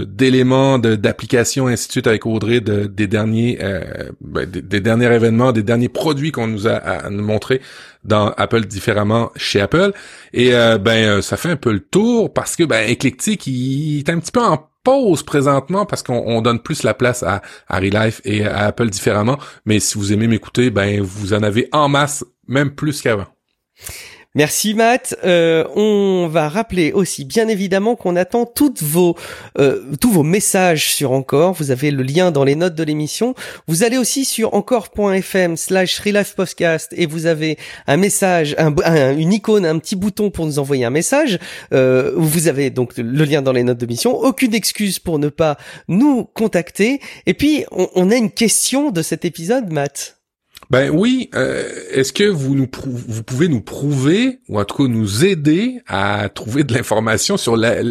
d'éléments, 0.04 0.78
de, 0.78 0.96
d'applications, 0.96 1.68
ainsi 1.68 1.86
de 1.86 1.92
suite 1.92 2.06
avec 2.08 2.26
Audrey 2.26 2.60
de, 2.60 2.86
des 2.86 3.06
derniers 3.06 3.58
euh, 3.62 4.10
ben, 4.20 4.44
des, 4.44 4.80
derniers 4.80 5.06
événements, 5.06 5.52
des 5.52 5.62
derniers 5.62 5.88
produits 5.88 6.32
qu'on 6.32 6.48
nous 6.48 6.66
a 6.66 6.72
à, 6.72 7.10
dans 8.04 8.30
Apple 8.36 8.64
différemment 8.66 9.30
chez 9.36 9.60
Apple. 9.60 9.92
Et 10.32 10.54
euh, 10.54 10.78
ben 10.78 11.18
euh, 11.18 11.22
ça 11.22 11.36
fait 11.36 11.50
un 11.50 11.56
peu 11.56 11.72
le 11.72 11.80
tour 11.80 12.32
parce 12.32 12.56
que 12.56 12.64
ben 12.64 12.90
Eclectic 12.90 13.46
il, 13.46 14.00
est 14.00 14.10
un 14.10 14.18
petit 14.18 14.32
peu 14.32 14.42
en 14.42 14.68
pause 14.82 15.22
présentement 15.22 15.86
parce 15.86 16.02
qu'on 16.02 16.42
donne 16.42 16.58
plus 16.58 16.82
la 16.82 16.92
place 16.92 17.22
à, 17.22 17.40
à 17.68 17.78
Relife 17.78 18.20
et 18.24 18.44
à 18.44 18.66
Apple 18.66 18.90
différemment. 18.90 19.38
Mais 19.64 19.78
si 19.78 19.96
vous 19.96 20.12
aimez 20.12 20.26
m'écouter, 20.26 20.70
ben 20.70 21.00
vous 21.00 21.34
en 21.34 21.42
avez 21.44 21.68
en 21.72 21.88
masse, 21.88 22.24
même 22.48 22.74
plus 22.74 23.00
qu'avant. 23.00 23.33
Merci 24.36 24.74
Matt. 24.74 25.16
Euh, 25.24 25.64
on 25.76 26.26
va 26.26 26.48
rappeler 26.48 26.90
aussi, 26.90 27.24
bien 27.24 27.46
évidemment, 27.46 27.94
qu'on 27.94 28.16
attend 28.16 28.46
toutes 28.46 28.82
vos, 28.82 29.16
euh, 29.60 29.80
tous 30.00 30.10
vos 30.10 30.24
messages 30.24 30.92
sur 30.92 31.12
Encore. 31.12 31.52
Vous 31.52 31.70
avez 31.70 31.92
le 31.92 32.02
lien 32.02 32.32
dans 32.32 32.42
les 32.42 32.56
notes 32.56 32.74
de 32.74 32.82
l'émission. 32.82 33.36
Vous 33.68 33.84
allez 33.84 33.96
aussi 33.96 34.24
sur 34.24 34.52
encore.fm 34.54 35.56
slash 35.56 36.02
podcast 36.34 36.92
et 36.96 37.06
vous 37.06 37.26
avez 37.26 37.58
un 37.86 37.96
message, 37.96 38.56
un, 38.58 38.74
une 39.16 39.32
icône, 39.32 39.64
un 39.64 39.78
petit 39.78 39.94
bouton 39.94 40.32
pour 40.32 40.46
nous 40.46 40.58
envoyer 40.58 40.84
un 40.84 40.90
message. 40.90 41.38
Euh, 41.72 42.12
vous 42.16 42.48
avez 42.48 42.70
donc 42.70 42.96
le 42.96 43.24
lien 43.24 43.40
dans 43.40 43.52
les 43.52 43.62
notes 43.62 43.78
de 43.78 43.86
l'émission. 43.86 44.18
Aucune 44.18 44.54
excuse 44.54 44.98
pour 44.98 45.20
ne 45.20 45.28
pas 45.28 45.58
nous 45.86 46.24
contacter. 46.24 47.00
Et 47.26 47.34
puis, 47.34 47.64
on 47.70 48.10
a 48.10 48.16
une 48.16 48.32
question 48.32 48.90
de 48.90 49.00
cet 49.00 49.24
épisode, 49.24 49.72
Matt. 49.72 50.16
Ben 50.70 50.90
oui, 50.90 51.30
euh, 51.34 51.68
est-ce 51.90 52.12
que 52.12 52.24
vous 52.24 52.54
nous 52.54 52.68
vous 52.86 53.22
pouvez 53.22 53.48
nous 53.48 53.60
prouver 53.60 54.40
ou 54.48 54.58
en 54.58 54.64
tout 54.64 54.76
cas 54.76 54.88
nous 54.88 55.24
aider 55.24 55.80
à 55.86 56.28
trouver 56.28 56.64
de 56.64 56.72
l'information 56.74 57.36
sur 57.36 57.56
la, 57.56 57.82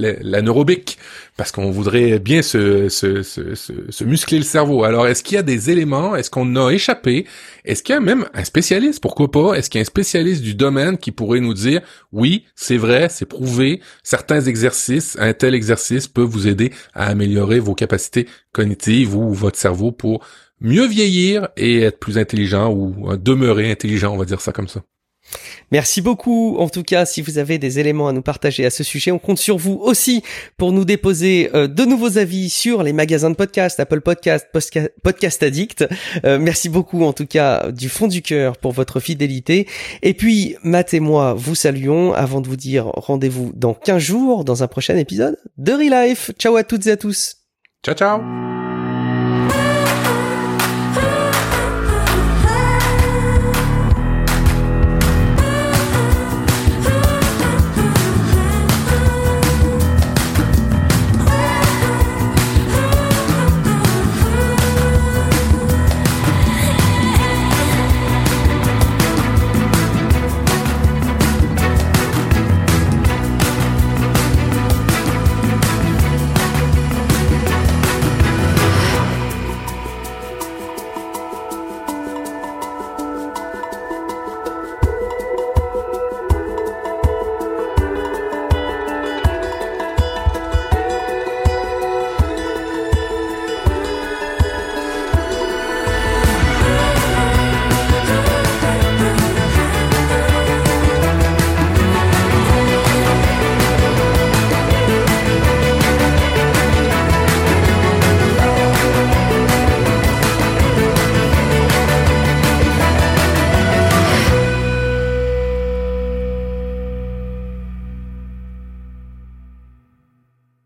parce 1.38 1.52
qu'on 1.52 1.72
voudrait 1.72 2.20
bien 2.20 2.42
se, 2.42 2.90
se, 2.90 3.24
se, 3.24 3.56
se, 3.56 4.04
muscler 4.04 4.38
le 4.38 4.44
cerveau. 4.44 4.84
Alors 4.84 5.08
est-ce 5.08 5.24
qu'il 5.24 5.36
y 5.36 5.40
a 5.40 5.44
des 5.44 5.70
éléments, 5.70 6.16
est-ce 6.16 6.30
qu'on 6.30 6.56
a 6.56 6.72
échappé, 6.72 7.26
est-ce 7.66 7.82
qu'il 7.84 7.94
y 7.94 7.98
a 7.98 8.02
même 8.02 8.26
un 8.34 8.44
spécialiste, 8.44 9.02
pourquoi 9.02 9.32
pas, 9.32 9.54
est-ce 9.54 9.70
qu'il 9.70 9.80
y 9.80 9.82
a 9.82 9.84
un 9.84 9.86
spécialiste 9.86 10.42
du 10.42 10.56
domaine 10.56 10.98
qui 10.98 11.12
pourrait 11.12 11.40
nous 11.40 11.54
dire 11.54 11.82
oui, 12.12 12.46
c'est 12.56 12.78
vrai, 12.78 13.08
c'est 13.10 13.26
prouvé, 13.26 13.82
certains 14.04 14.42
exercices, 14.42 15.18
un 15.20 15.34
tel 15.34 15.56
exercice 15.56 16.08
peut 16.08 16.22
vous 16.22 16.48
aider 16.48 16.72
à 16.94 17.08
améliorer 17.08 17.60
vos 17.60 17.76
capacités 17.76 18.28
cognitives 18.52 19.16
ou 19.16 19.34
votre 19.34 19.58
cerveau 19.58 19.92
pour 19.92 20.24
mieux 20.64 20.88
vieillir 20.88 21.50
et 21.58 21.82
être 21.82 22.00
plus 22.00 22.18
intelligent 22.18 22.72
ou 22.72 23.12
euh, 23.12 23.18
demeurer 23.18 23.70
intelligent, 23.70 24.14
on 24.14 24.18
va 24.18 24.26
dire 24.26 24.42
ça 24.42 24.52
comme 24.52 24.68
ça. 24.68 24.82
Merci 25.72 26.02
beaucoup. 26.02 26.58
En 26.60 26.70
tout 26.70 26.84
cas, 26.84 27.06
si 27.06 27.22
vous 27.22 27.38
avez 27.38 27.58
des 27.58 27.80
éléments 27.80 28.08
à 28.08 28.12
nous 28.12 28.22
partager 28.22 28.66
à 28.66 28.70
ce 28.70 28.84
sujet, 28.84 29.12
on 29.12 29.20
compte 29.20 29.40
sur 29.40 29.58
vous 29.58 29.80
aussi 29.82 30.22
pour 30.58 30.72
nous 30.72 30.86
déposer 30.86 31.50
euh, 31.56 31.68
de 31.68 31.84
nouveaux 31.86 32.18
avis 32.18 32.50
sur 32.50 32.84
les 32.84 32.94
magasins 32.94 33.30
de 33.30 33.36
podcast, 33.36 33.80
Apple 33.80 34.02
Podcast, 34.02 34.48
Podcast 35.02 35.44
Addict. 35.44 35.86
Euh, 36.26 36.38
merci 36.40 36.70
beaucoup 36.70 37.04
en 37.04 37.14
tout 37.14 37.26
cas 37.26 37.72
du 37.72 37.90
fond 37.90 38.08
du 38.08 38.22
cœur 38.22 38.58
pour 38.58 38.72
votre 38.72 39.00
fidélité. 39.00 39.68
Et 40.02 40.14
puis, 40.14 40.56
Matt 40.64 40.94
et 40.94 41.00
moi 41.00 41.34
vous 41.34 41.56
saluons 41.56 42.14
avant 42.14 42.42
de 42.42 42.48
vous 42.48 42.58
dire 42.58 42.88
rendez-vous 42.88 43.52
dans 43.56 43.74
15 43.74 44.02
jours 44.02 44.46
dans 44.46 44.62
un 44.62 44.68
prochain 44.68 44.98
épisode 44.98 45.38
de 45.58 45.72
Relife. 45.72 46.32
Ciao 46.38 46.56
à 46.56 46.64
toutes 46.64 46.86
et 46.88 46.92
à 46.92 46.98
tous. 46.98 47.38
Ciao 47.84 47.96
ciao. 47.96 48.53